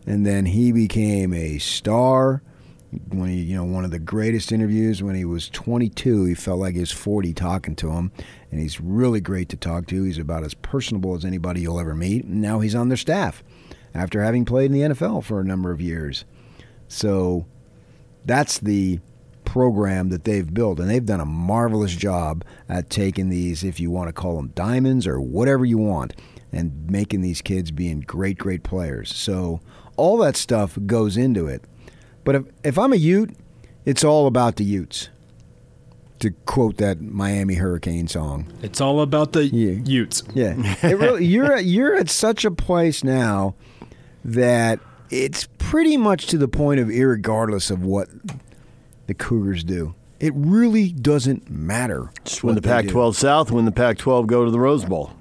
and 0.09 0.25
then 0.25 0.47
he 0.47 0.71
became 0.71 1.33
a 1.33 1.59
star. 1.59 2.41
When 3.09 3.29
he, 3.29 3.41
you 3.41 3.55
know, 3.55 3.63
one 3.63 3.85
of 3.85 3.91
the 3.91 3.99
greatest 3.99 4.51
interviews 4.51 5.03
when 5.03 5.13
he 5.13 5.23
was 5.23 5.47
22, 5.49 6.25
he 6.25 6.33
felt 6.33 6.57
like 6.57 6.73
he 6.73 6.79
was 6.79 6.91
40 6.91 7.31
talking 7.33 7.75
to 7.75 7.91
him, 7.91 8.11
and 8.49 8.59
he's 8.59 8.81
really 8.81 9.21
great 9.21 9.49
to 9.49 9.55
talk 9.55 9.85
to. 9.87 10.03
He's 10.03 10.17
about 10.17 10.43
as 10.43 10.55
personable 10.55 11.13
as 11.13 11.23
anybody 11.23 11.61
you'll 11.61 11.79
ever 11.79 11.93
meet. 11.93 12.25
And 12.25 12.41
now 12.41 12.59
he's 12.59 12.73
on 12.73 12.89
their 12.89 12.97
staff 12.97 13.43
after 13.93 14.23
having 14.23 14.45
played 14.45 14.71
in 14.71 14.71
the 14.71 14.95
NFL 14.95 15.23
for 15.23 15.39
a 15.39 15.45
number 15.45 15.69
of 15.69 15.79
years. 15.79 16.25
So 16.87 17.45
that's 18.25 18.57
the 18.57 18.99
program 19.45 20.09
that 20.09 20.23
they've 20.23 20.51
built, 20.51 20.79
and 20.79 20.89
they've 20.89 21.05
done 21.05 21.19
a 21.19 21.25
marvelous 21.25 21.95
job 21.95 22.43
at 22.67 22.89
taking 22.89 23.29
these, 23.29 23.63
if 23.63 23.79
you 23.79 23.91
want 23.91 24.07
to 24.09 24.13
call 24.13 24.37
them 24.37 24.51
diamonds 24.55 25.05
or 25.05 25.21
whatever 25.21 25.65
you 25.65 25.77
want, 25.77 26.15
and 26.51 26.89
making 26.89 27.21
these 27.21 27.43
kids 27.43 27.69
being 27.69 27.99
great, 27.99 28.39
great 28.39 28.63
players. 28.63 29.15
So 29.15 29.61
all 29.99 30.17
that 30.19 30.35
stuff 30.37 30.77
goes 30.85 31.17
into 31.17 31.45
it. 31.47 31.63
But 32.23 32.35
if, 32.35 32.43
if 32.63 32.77
I'm 32.79 32.93
a 32.93 32.97
Ute, 32.97 33.35
it's 33.85 34.03
all 34.03 34.27
about 34.27 34.55
the 34.55 34.63
Utes. 34.63 35.09
To 36.19 36.31
quote 36.45 36.75
that 36.77 36.99
Miami 37.01 37.53
Hurricane 37.53 38.09
song. 38.09 38.51
It's 38.61 38.81
all 38.81 38.99
about 39.01 39.31
the 39.31 39.45
Yeah. 39.45 39.81
Utes. 39.85 40.21
Yeah, 40.33 40.55
it 40.83 40.97
really, 40.97 41.25
you're 41.33 41.53
at- 41.53 41.63
you're 41.63 41.95
at 41.95 42.09
such 42.09 42.43
a 42.43 42.51
place 42.51 43.05
now 43.05 43.55
that 44.25 44.79
it's 45.09 45.47
pretty 45.59 45.95
much 45.95 46.27
to 46.27 46.37
the 46.37 46.49
point 46.49 46.81
of 46.81 46.89
irregardless 46.89 47.71
of 47.71 47.83
what 47.83 48.09
the 49.07 49.13
Cougars 49.13 49.63
do. 49.63 49.95
It 50.19 50.33
really 50.35 50.91
doesn't 50.91 51.49
matter. 51.49 52.11
Just 52.25 52.43
win 52.43 52.55
the 52.55 52.59
what 52.59 52.63
they 52.63 52.81
do. 52.81 52.87
Pac-12 52.89 53.15
South, 53.15 53.51
win 53.51 53.63
the 53.63 53.71
Pac-12, 53.71 54.27
go 54.27 54.43
to 54.43 54.51
the 54.51 54.59
Rose 54.59 54.83
Bowl. 54.83 55.11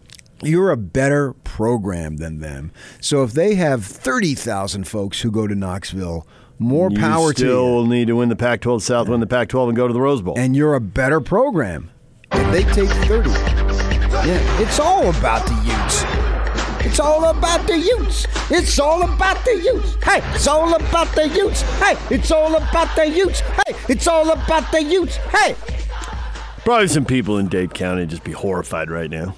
You're 0.43 0.70
a 0.70 0.76
better 0.76 1.32
program 1.45 2.18
than 2.18 2.41
them. 2.41 2.72
So 3.01 3.22
if 3.24 3.32
they 3.32 3.57
have 3.57 3.84
thirty 3.84 4.34
thousand 4.34 4.86
folks 4.86 5.20
who 5.20 5.30
go 5.30 5.47
to 5.47 5.55
Knoxville, 5.55 6.26
more 6.59 6.91
power 6.91 7.28
you 7.28 7.34
to 7.34 7.45
you. 7.45 7.51
still 7.51 7.86
need 7.86 8.07
to 8.09 8.14
win 8.16 8.28
the 8.28 8.36
Pac-12 8.36 8.82
South, 8.82 9.09
win 9.09 9.20
the 9.20 9.26
Pac-12, 9.26 9.68
and 9.68 9.76
go 9.76 9.86
to 9.86 9.93
the 9.93 10.01
Rose 10.01 10.22
Bowl. 10.22 10.34
and 10.36 10.57
you're 10.57 10.74
a 10.74 10.80
better 10.80 11.20
program. 11.20 11.91
If 12.32 12.53
they 12.53 12.64
take 12.72 12.91
30. 13.07 13.30
Yeah, 13.30 14.61
it's 14.61 14.78
all 14.80 15.09
about 15.11 15.47
the 15.47 15.55
Utes. 15.64 16.05
It's 16.86 17.01
all 17.01 17.24
about 17.30 17.66
the 17.66 17.78
Utes. 17.78 18.26
It's 18.51 18.78
all 18.78 19.03
about 19.03 19.45
the 19.45 19.61
Utes. 19.62 19.95
Hey, 20.05 20.20
it's 20.34 20.47
all 20.47 20.74
about 20.74 21.14
the 21.14 21.28
Utes. 21.28 21.62
Hey, 21.80 21.97
it's 22.14 22.30
all 22.30 22.55
about 22.57 22.95
the 22.97 23.09
Utes. 23.09 23.41
Hey, 23.41 23.74
it's 23.89 24.07
all 24.07 24.30
about 24.30 24.70
the 24.72 24.82
Utes. 24.82 25.16
Hey. 25.16 25.55
Probably 26.64 26.89
some 26.89 27.05
people 27.05 27.39
in 27.39 27.49
Dade 27.49 27.74
County 27.74 28.07
just 28.07 28.24
be 28.24 28.32
horrified 28.32 28.91
right 28.91 29.11
now. 29.11 29.34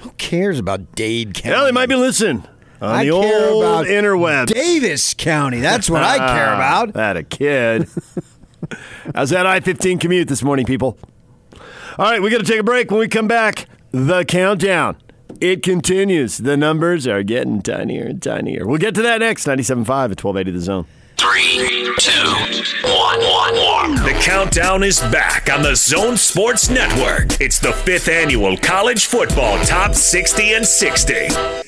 Who 0.00 0.10
cares 0.12 0.58
about 0.58 0.94
Dade 0.94 1.34
County? 1.34 1.54
Hell, 1.54 1.64
they 1.64 1.72
might 1.72 1.88
be 1.88 1.94
listening 1.96 2.44
on 2.80 2.90
I 2.94 3.04
the 3.04 3.10
care 3.10 3.48
old 3.50 3.64
about 3.64 3.86
interwebs. 3.86 4.46
Davis 4.46 5.14
County. 5.14 5.60
That's 5.60 5.90
what 5.90 6.02
I 6.02 6.16
care 6.34 6.54
about. 6.54 6.92
That 6.94 7.16
a 7.16 7.22
kid. 7.22 7.88
How's 9.14 9.30
that 9.30 9.46
I-15 9.46 10.00
commute 10.00 10.28
this 10.28 10.42
morning, 10.42 10.66
people? 10.66 10.98
All 11.98 12.10
right, 12.10 12.22
we 12.22 12.30
got 12.30 12.38
to 12.38 12.44
take 12.44 12.60
a 12.60 12.64
break. 12.64 12.90
When 12.90 13.00
we 13.00 13.08
come 13.08 13.26
back, 13.28 13.66
the 13.90 14.24
countdown. 14.24 14.96
It 15.40 15.62
continues. 15.62 16.38
The 16.38 16.56
numbers 16.56 17.06
are 17.06 17.22
getting 17.22 17.62
tinier 17.62 18.04
and 18.06 18.22
tinier. 18.22 18.66
We'll 18.66 18.78
get 18.78 18.94
to 18.96 19.02
that 19.02 19.18
next. 19.20 19.46
97.5 19.46 19.80
at 20.12 20.24
1280 20.24 20.50
The 20.50 20.60
Zone. 20.60 20.86
Three, 21.16 21.92
two, 21.98 22.34
one, 22.88 23.20
one, 23.20 23.54
one. 23.54 23.77
Countdown 24.28 24.82
is 24.82 25.00
back 25.00 25.50
on 25.50 25.62
the 25.62 25.74
Zone 25.74 26.18
Sports 26.18 26.68
Network. 26.68 27.40
It's 27.40 27.58
the 27.58 27.72
fifth 27.72 28.08
annual 28.08 28.58
College 28.58 29.06
Football 29.06 29.58
Top 29.64 29.94
60 29.94 30.52
and 30.52 30.66
60. 30.66 31.67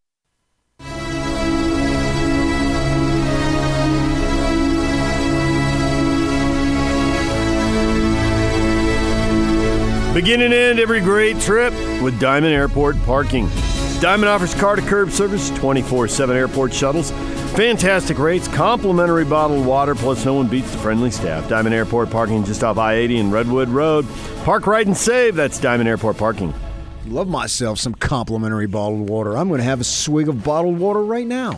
Begin 10.13 10.41
and 10.41 10.53
end 10.53 10.77
every 10.77 10.99
great 10.99 11.39
trip 11.39 11.71
with 12.01 12.19
Diamond 12.19 12.53
Airport 12.53 13.01
Parking. 13.03 13.47
Diamond 14.01 14.27
offers 14.27 14.53
car 14.53 14.75
to 14.75 14.81
curb 14.81 15.09
service, 15.09 15.49
24 15.51 16.09
7 16.09 16.35
airport 16.35 16.73
shuttles, 16.73 17.11
fantastic 17.55 18.17
rates, 18.17 18.49
complimentary 18.49 19.23
bottled 19.23 19.65
water, 19.65 19.95
plus 19.95 20.25
no 20.25 20.33
one 20.33 20.47
beats 20.47 20.69
the 20.69 20.77
friendly 20.79 21.11
staff. 21.11 21.47
Diamond 21.47 21.73
Airport 21.73 22.09
Parking 22.09 22.43
just 22.43 22.61
off 22.61 22.77
I 22.77 22.95
80 22.95 23.19
and 23.19 23.31
Redwood 23.31 23.69
Road. 23.69 24.05
Park 24.43 24.67
right 24.67 24.85
and 24.85 24.97
save. 24.97 25.35
That's 25.35 25.61
Diamond 25.61 25.87
Airport 25.87 26.17
Parking. 26.17 26.53
Love 27.05 27.29
myself 27.29 27.79
some 27.79 27.95
complimentary 27.95 28.67
bottled 28.67 29.09
water. 29.09 29.37
I'm 29.37 29.47
going 29.47 29.59
to 29.59 29.63
have 29.63 29.79
a 29.79 29.85
swig 29.85 30.27
of 30.27 30.43
bottled 30.43 30.77
water 30.77 31.05
right 31.05 31.25
now. 31.25 31.57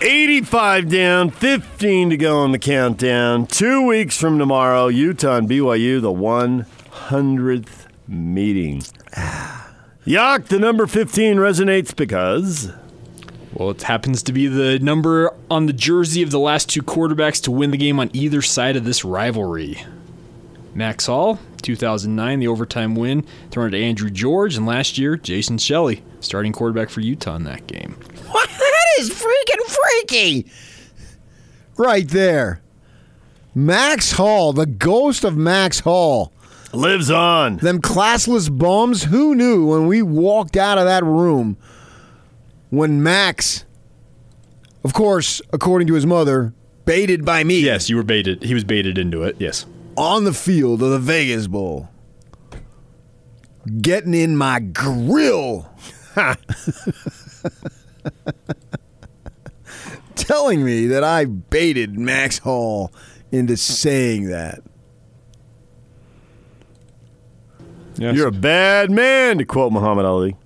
85 0.00 0.88
down, 0.88 1.30
15 1.30 2.10
to 2.10 2.16
go 2.16 2.38
on 2.38 2.52
the 2.52 2.58
countdown. 2.58 3.46
Two 3.46 3.84
weeks 3.86 4.16
from 4.18 4.38
tomorrow, 4.38 4.86
Utah 4.86 5.36
and 5.36 5.48
BYU, 5.48 6.00
the 6.00 6.12
100th 6.12 7.86
meeting. 8.06 8.82
Yak, 10.04 10.46
the 10.46 10.58
number 10.60 10.86
15 10.86 11.36
resonates 11.36 11.94
because. 11.94 12.70
Well, 13.52 13.70
it 13.70 13.82
happens 13.82 14.22
to 14.24 14.32
be 14.32 14.46
the 14.46 14.78
number 14.78 15.34
on 15.50 15.66
the 15.66 15.72
jersey 15.72 16.22
of 16.22 16.30
the 16.30 16.38
last 16.38 16.68
two 16.68 16.82
quarterbacks 16.82 17.42
to 17.42 17.50
win 17.50 17.72
the 17.72 17.76
game 17.76 17.98
on 17.98 18.10
either 18.12 18.40
side 18.40 18.76
of 18.76 18.84
this 18.84 19.04
rivalry. 19.04 19.82
Max 20.74 21.06
Hall, 21.06 21.40
2009, 21.62 22.38
the 22.38 22.46
overtime 22.46 22.94
win, 22.94 23.26
thrown 23.50 23.72
to 23.72 23.82
Andrew 23.82 24.10
George, 24.10 24.56
and 24.56 24.64
last 24.64 24.96
year, 24.96 25.16
Jason 25.16 25.58
Shelley, 25.58 26.04
starting 26.20 26.52
quarterback 26.52 26.88
for 26.88 27.00
Utah 27.00 27.34
in 27.34 27.42
that 27.44 27.66
game. 27.66 27.96
What? 28.30 28.48
That 28.98 29.04
is 29.04 29.10
freaking 29.10 29.76
freaky. 29.76 30.50
Right 31.76 32.08
there. 32.08 32.60
Max 33.54 34.12
Hall, 34.12 34.52
the 34.52 34.66
ghost 34.66 35.22
of 35.22 35.36
Max 35.36 35.80
Hall. 35.80 36.32
Lives 36.72 37.08
on. 37.10 37.58
Them 37.58 37.80
classless 37.80 38.56
bums, 38.56 39.04
who 39.04 39.36
knew 39.36 39.66
when 39.66 39.86
we 39.86 40.02
walked 40.02 40.56
out 40.56 40.78
of 40.78 40.84
that 40.86 41.04
room 41.04 41.56
when 42.70 43.02
Max, 43.02 43.64
of 44.82 44.94
course, 44.94 45.40
according 45.52 45.86
to 45.88 45.94
his 45.94 46.04
mother, 46.04 46.52
baited 46.84 47.24
by 47.24 47.44
me. 47.44 47.60
Yes, 47.60 47.88
you 47.88 47.96
were 47.96 48.02
baited. 48.02 48.42
He 48.42 48.52
was 48.52 48.64
baited 48.64 48.98
into 48.98 49.22
it. 49.22 49.36
Yes. 49.38 49.64
On 49.96 50.24
the 50.24 50.34
field 50.34 50.82
of 50.82 50.90
the 50.90 50.98
Vegas 50.98 51.46
Bowl. 51.46 51.88
Getting 53.80 54.14
in 54.14 54.36
my 54.36 54.58
grill. 54.58 55.70
Telling 60.18 60.64
me 60.64 60.86
that 60.88 61.04
I 61.04 61.24
baited 61.24 61.98
Max 61.98 62.38
Hall 62.38 62.92
into 63.32 63.56
saying 63.56 64.26
that. 64.30 64.60
Yes. 67.96 68.14
You're 68.16 68.28
a 68.28 68.32
bad 68.32 68.90
man, 68.90 69.38
to 69.38 69.44
quote 69.44 69.72
Muhammad 69.72 70.04
Ali. 70.06 70.36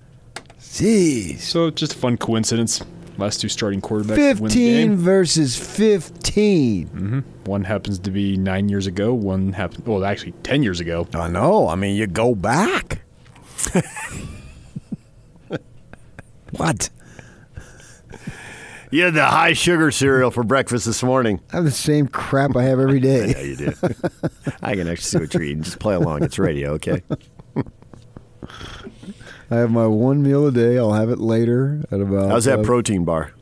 Jeez. 0.59 1.39
So 1.39 1.69
just 1.69 1.93
a 1.93 1.97
fun 1.97 2.17
coincidence. 2.17 2.81
Last 3.19 3.41
two 3.41 3.49
starting 3.49 3.79
quarterbacks 3.79 4.15
to 4.15 4.41
win 4.41 4.49
the 4.49 4.49
15 4.49 4.87
game. 4.87 4.95
versus 4.97 5.55
15. 5.55 6.87
hmm 6.87 7.19
One 7.45 7.63
happens 7.63 7.99
to 7.99 8.09
be 8.09 8.37
nine 8.37 8.69
years 8.69 8.87
ago. 8.87 9.13
One 9.13 9.53
happened, 9.53 9.85
well, 9.85 10.03
actually, 10.03 10.31
10 10.43 10.63
years 10.63 10.79
ago. 10.79 11.07
I 11.13 11.27
know. 11.27 11.67
I 11.67 11.75
mean, 11.75 11.95
you 11.95 12.07
go 12.07 12.33
back. 12.33 13.01
what? 16.57 16.89
You 18.93 19.05
had 19.05 19.15
the 19.15 19.25
high 19.25 19.53
sugar 19.53 19.89
cereal 19.89 20.29
for 20.29 20.43
breakfast 20.43 20.85
this 20.85 21.01
morning. 21.01 21.41
I 21.51 21.55
have 21.55 21.65
the 21.65 21.71
same 21.71 22.07
crap 22.07 22.55
I 22.55 22.61
have 22.65 22.79
every 22.79 22.99
day. 22.99 23.29
Yeah, 23.33 23.41
you 23.41 23.55
do. 23.55 23.73
I 24.61 24.75
can 24.75 24.87
actually 24.87 25.01
see 25.01 25.17
what 25.17 25.33
you're 25.33 25.41
eating. 25.41 25.63
Just 25.63 25.79
play 25.79 25.95
along. 25.95 26.21
It's 26.21 26.37
radio, 26.37 26.73
okay? 26.73 27.01
I 29.49 29.55
have 29.55 29.71
my 29.71 29.87
one 29.87 30.21
meal 30.21 30.45
a 30.45 30.51
day. 30.51 30.77
I'll 30.77 30.93
have 30.93 31.09
it 31.09 31.17
later 31.17 31.83
at 31.89 32.01
about. 32.01 32.29
How's 32.29 32.45
that 32.45 32.59
uh, 32.59 32.63
protein 32.63 33.03
bar? 33.03 33.33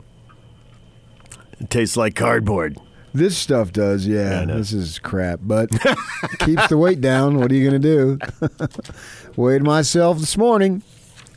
It 1.60 1.68
tastes 1.68 1.98
like 1.98 2.14
cardboard. 2.14 2.78
This 3.12 3.36
stuff 3.36 3.74
does, 3.74 4.06
yeah. 4.06 4.46
Yeah, 4.46 4.54
this 4.56 4.72
is 4.72 4.98
crap, 4.98 5.40
but 5.42 5.68
keeps 6.38 6.68
the 6.68 6.78
weight 6.78 7.02
down. 7.02 7.38
What 7.38 7.52
are 7.52 7.54
you 7.54 7.68
going 7.68 7.82
to 7.82 8.18
do? 8.18 8.18
Weighed 9.36 9.64
myself 9.64 10.18
this 10.18 10.38
morning, 10.38 10.82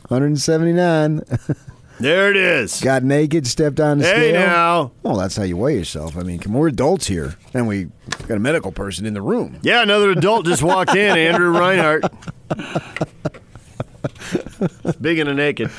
179. 0.08 1.22
There 2.00 2.30
it 2.30 2.36
is. 2.38 2.82
Got 2.82 3.04
naked, 3.04 3.48
stepped 3.48 3.80
on 3.80 4.00
the 4.00 4.06
Hey, 4.06 4.30
scale. 4.32 4.34
now. 4.48 4.92
Well, 5.04 5.16
that's 5.18 5.36
how 5.38 5.44
you 5.44 5.56
weigh 5.58 5.78
yourself. 5.78 6.18
I 6.18 6.22
mean, 6.24 6.40
come, 6.40 6.54
we're 6.54 6.68
adults 6.68 7.08
here, 7.08 7.36
and 7.54 7.68
we 7.68 7.88
got 8.28 8.36
a 8.36 8.40
medical 8.40 8.72
person 8.72 9.06
in 9.06 9.14
the 9.14 9.22
room. 9.22 9.58
Yeah, 9.62 9.82
another 9.82 10.12
adult 10.12 10.46
just 10.46 10.62
walked 10.64 10.96
in, 10.96 11.18
Andrew 11.18 11.52
Reinhardt. 11.52 12.04
Big 15.02 15.20
and 15.20 15.30
a 15.30 15.34
naked. 15.34 15.70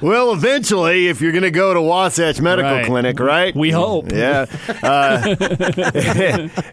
well, 0.00 0.32
eventually, 0.32 1.08
if 1.08 1.20
you're 1.20 1.32
going 1.32 1.42
to 1.42 1.50
go 1.50 1.72
to 1.74 1.80
Wasatch 1.80 2.40
Medical 2.40 2.72
Right. 2.72 2.86
Clinic, 2.86 3.18
right? 3.20 3.54
We 3.54 3.70
hope. 3.70 4.10
Yeah. 4.12 4.46
Uh, 4.82 5.36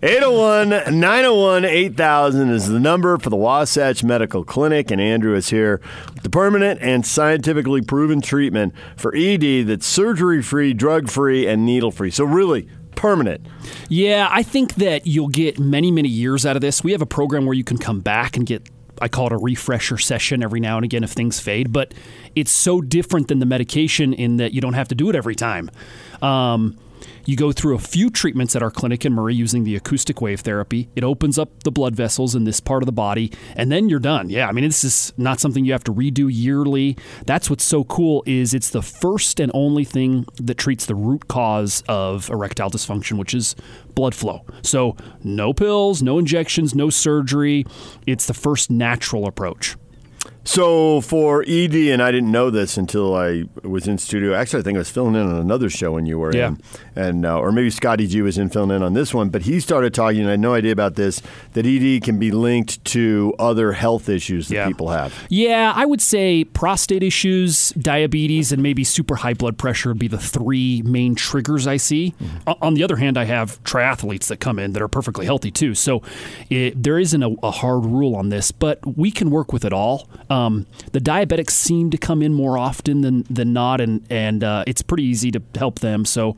801 0.04 1.00
901 1.00 1.66
8000 1.66 2.50
is 2.50 2.68
the 2.68 2.80
number 2.80 3.18
for 3.18 3.30
the 3.30 3.36
Wasatch 3.38 4.04
Medical 4.04 4.44
Clinic, 4.44 4.92
and 4.92 5.00
Andrew 5.00 5.36
is 5.36 5.50
here 5.50 5.82
with 6.14 6.24
the 6.24 6.30
permanent 6.30 6.82
and 6.82 7.06
scientifically 7.06 7.82
proven 7.82 8.22
treatment 8.22 8.74
for 8.98 9.16
ED 9.16 9.68
that's 9.68 9.86
surgery 9.86 10.42
free, 10.42 10.74
drug 10.74 11.10
free, 11.10 11.48
and 11.48 11.66
needle 11.66 11.92
free. 11.92 12.12
So, 12.12 12.24
really, 12.26 12.68
permanent. 13.02 13.44
Yeah, 13.90 14.28
I 14.30 14.44
think 14.44 14.76
that 14.76 15.08
you'll 15.08 15.28
get 15.28 15.58
many, 15.58 15.90
many 15.90 16.08
years 16.08 16.46
out 16.46 16.56
of 16.56 16.62
this. 16.62 16.84
We 16.84 16.92
have 16.92 17.02
a 17.02 17.08
program 17.08 17.48
where 17.48 17.56
you 17.56 17.64
can 17.64 17.80
come 17.80 18.00
back 18.00 18.38
and 18.38 18.46
get, 18.46 18.70
I 19.02 19.08
call 19.08 19.26
it 19.26 19.34
a 19.34 19.38
refresher 19.38 19.98
session 19.98 20.44
every 20.44 20.60
now 20.60 20.76
and 20.76 20.86
again 20.86 21.04
if 21.04 21.10
things 21.10 21.40
fade, 21.40 21.74
but 21.74 21.96
it's 22.36 22.52
so 22.52 22.80
different 22.80 23.28
than 23.28 23.40
the 23.40 23.48
medication 23.48 24.14
in 24.14 24.38
that 24.38 24.54
you 24.54 24.62
don't 24.62 24.76
have 24.76 24.88
to 24.90 24.96
do 24.96 25.10
it 25.10 25.16
every 25.16 25.34
time. 25.34 25.72
Um, 26.22 26.78
you 27.26 27.36
go 27.36 27.52
through 27.52 27.76
a 27.76 27.80
few 27.80 28.10
treatments 28.10 28.56
at 28.56 28.64
our 28.64 28.72
clinic 28.72 29.06
in 29.06 29.14
Murray 29.14 29.36
using 29.36 29.64
the 29.64 29.76
acoustic 29.76 30.22
wave 30.22 30.42
therapy. 30.42 30.90
It 30.96 31.04
opens 31.04 31.38
up 31.38 31.64
the 31.64 31.72
blood 31.72 31.96
vessels 31.96 32.36
in 32.36 32.44
this 32.44 32.60
part 32.60 32.84
of 32.84 32.86
the 32.86 32.92
body, 32.92 33.32
and 33.56 33.72
then 33.72 33.90
you're 33.90 34.00
done. 34.00 34.30
Yeah, 34.30 34.48
I 34.48 34.52
mean 34.52 34.64
this 34.64 34.84
is 34.84 35.14
not 35.18 35.40
something 35.40 35.66
you 35.66 35.72
have 35.72 35.84
to 35.86 35.94
redo 35.94 36.30
yearly. 36.32 36.98
That's 37.26 37.50
what's 37.50 37.64
so 37.64 37.84
cool 37.84 38.24
is 38.26 38.54
it's 38.54 38.70
the 38.70 38.82
first 38.82 39.40
and 39.40 39.52
only 39.54 39.84
thing 39.84 40.26
that 40.36 40.58
treats 40.58 40.86
the 40.86 40.96
root 40.96 41.28
cause 41.28 41.84
of 41.88 42.30
erectile 42.30 42.70
dysfunction, 42.72 43.18
which 43.18 43.34
is 43.34 43.56
blood 43.96 44.16
flow. 44.16 44.46
So 44.62 44.96
no 45.24 45.54
pills, 45.54 46.02
no 46.02 46.18
injections, 46.18 46.74
no 46.76 46.90
surgery. 46.90 47.66
It's 48.08 48.26
the 48.26 48.34
first 48.34 48.70
natural 48.72 49.28
approach. 49.28 49.76
So 50.44 51.02
for 51.02 51.44
ED, 51.48 51.76
and 51.76 52.02
I 52.02 52.12
didn't 52.12 52.32
know 52.32 52.50
this 52.50 52.76
until 52.76 53.16
I 53.16 53.44
was 53.64 53.88
in 53.88 54.00
studio. 54.00 54.34
Actually, 54.34 54.62
I 54.62 54.64
think 54.64 54.76
I 54.76 54.80
was 54.80 54.90
filling 54.90 55.14
in 55.14 55.22
on 55.22 55.36
another 55.36 55.70
show 55.70 55.92
when 55.92 56.08
you 56.08 56.18
were 56.18 56.36
Yeah. 56.36 56.48
in, 56.50 56.62
and 56.96 57.26
uh, 57.28 57.38
or 57.40 57.52
maybe 57.52 57.70
Scotty 57.70 58.08
G 58.08 58.22
was 58.24 58.40
in 58.40 58.50
filling 58.50 58.76
in 58.76 58.82
on 58.82 58.94
this 58.94 59.14
one. 59.14 59.30
But 59.30 59.44
he 59.44 59.60
started 59.60 59.94
talking, 59.94 60.22
and 60.22 60.28
I 60.30 60.32
had 60.32 60.40
no 60.40 60.56
idea 60.56 60.72
about 60.72 60.96
this. 60.96 61.22
That 61.54 61.66
ED 61.68 62.00
can 62.04 62.18
be 62.18 62.32
linked 62.32 62.84
to 62.86 63.36
other 63.38 63.74
health 63.74 64.10
issues 64.10 64.48
that 64.48 64.56
Yeah. 64.56 64.68
people 64.68 64.90
have. 64.90 65.14
Yeah, 65.30 65.74
I 65.76 65.86
would 65.86 66.02
say 66.02 66.44
prostate 66.44 67.04
issues, 67.04 67.70
diabetes, 67.80 68.52
and 68.52 68.64
maybe 68.64 68.84
super 68.84 69.18
high 69.18 69.36
blood 69.36 69.60
pressure 69.60 69.90
would 69.90 70.00
be 70.00 70.08
the 70.08 70.18
three 70.18 70.82
main 70.84 71.14
triggers 71.14 71.68
I 71.68 71.78
see. 71.78 72.16
O- 72.48 72.56
On 72.64 72.74
the 72.74 72.84
other 72.84 72.96
hand, 72.96 73.16
I 73.18 73.26
have 73.26 73.64
triathletes 73.64 74.26
that 74.28 74.40
come 74.40 74.58
in 74.58 74.74
that 74.74 74.82
are 74.82 74.88
perfectly 74.88 75.26
healthy 75.28 75.52
too. 75.52 75.76
So 75.76 76.02
it, 76.50 76.82
there 76.82 76.98
isn't 76.98 77.22
a, 77.22 77.36
a 77.44 77.52
hard 77.52 77.86
rule 77.86 78.16
on 78.16 78.30
this, 78.30 78.52
but 78.52 78.80
we 78.98 79.12
can 79.12 79.30
work 79.30 79.54
with 79.54 79.64
it 79.64 79.72
all. 79.74 80.10
Um, 80.32 80.66
the 80.94 81.00
diabetics 81.00 81.52
seem 81.52 81.90
to 81.90 81.98
come 81.98 82.22
in 82.22 82.34
more 82.34 82.58
often 82.58 83.02
than, 83.02 83.26
than 83.30 83.52
not, 83.52 83.82
and, 83.82 84.02
and 84.10 84.44
uh, 84.46 84.64
it's 84.66 84.82
pretty 84.82 85.04
easy 85.04 85.30
to 85.32 85.42
help 85.56 85.80
them. 85.80 86.06
So 86.06 86.38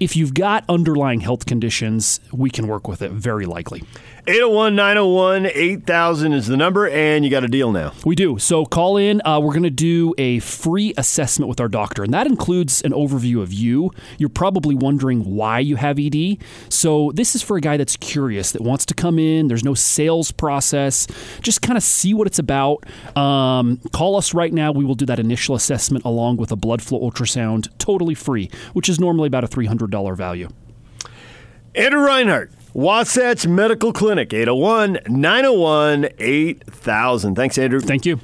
if 0.00 0.16
you've 0.16 0.32
got 0.32 0.64
underlying 0.70 1.20
health 1.20 1.44
conditions, 1.44 2.20
we 2.32 2.48
can 2.48 2.66
work 2.66 2.88
with 2.88 3.02
it 3.02 3.10
very 3.10 3.44
likely. 3.44 3.82
801 4.28 4.74
901 4.74 5.46
8000 5.54 6.32
is 6.32 6.48
the 6.48 6.56
number, 6.56 6.88
and 6.88 7.24
you 7.24 7.30
got 7.30 7.44
a 7.44 7.48
deal 7.48 7.70
now. 7.70 7.92
We 8.04 8.16
do. 8.16 8.40
So 8.40 8.64
call 8.64 8.96
in. 8.96 9.22
Uh, 9.24 9.38
we're 9.38 9.52
going 9.52 9.62
to 9.62 9.70
do 9.70 10.14
a 10.18 10.40
free 10.40 10.92
assessment 10.96 11.48
with 11.48 11.60
our 11.60 11.68
doctor, 11.68 12.02
and 12.02 12.12
that 12.12 12.26
includes 12.26 12.82
an 12.82 12.90
overview 12.90 13.40
of 13.40 13.52
you. 13.52 13.92
You're 14.18 14.28
probably 14.28 14.74
wondering 14.74 15.36
why 15.36 15.60
you 15.60 15.76
have 15.76 16.00
ED. 16.00 16.38
So 16.68 17.12
this 17.14 17.36
is 17.36 17.42
for 17.42 17.56
a 17.56 17.60
guy 17.60 17.76
that's 17.76 17.96
curious, 17.98 18.50
that 18.50 18.62
wants 18.62 18.84
to 18.86 18.94
come 18.94 19.20
in. 19.20 19.46
There's 19.46 19.62
no 19.62 19.74
sales 19.74 20.32
process. 20.32 21.06
Just 21.40 21.62
kind 21.62 21.76
of 21.76 21.84
see 21.84 22.12
what 22.12 22.26
it's 22.26 22.40
about. 22.40 22.84
Um, 23.16 23.80
call 23.92 24.16
us 24.16 24.34
right 24.34 24.52
now. 24.52 24.72
We 24.72 24.84
will 24.84 24.96
do 24.96 25.06
that 25.06 25.20
initial 25.20 25.54
assessment 25.54 26.04
along 26.04 26.38
with 26.38 26.50
a 26.50 26.56
blood 26.56 26.82
flow 26.82 26.98
ultrasound, 26.98 27.68
totally 27.78 28.16
free, 28.16 28.50
which 28.72 28.88
is 28.88 28.98
normally 28.98 29.28
about 29.28 29.44
a 29.44 29.48
$300 29.48 30.16
value. 30.16 30.48
Andrew 31.76 32.00
Reinhardt, 32.00 32.50
Wasatch 32.76 33.46
Medical 33.46 33.90
Clinic, 33.90 34.34
801 34.34 34.98
901 35.08 36.10
8000. 36.18 37.34
Thanks, 37.34 37.56
Andrew. 37.56 37.80
Thank 37.80 38.04
you. 38.04 38.20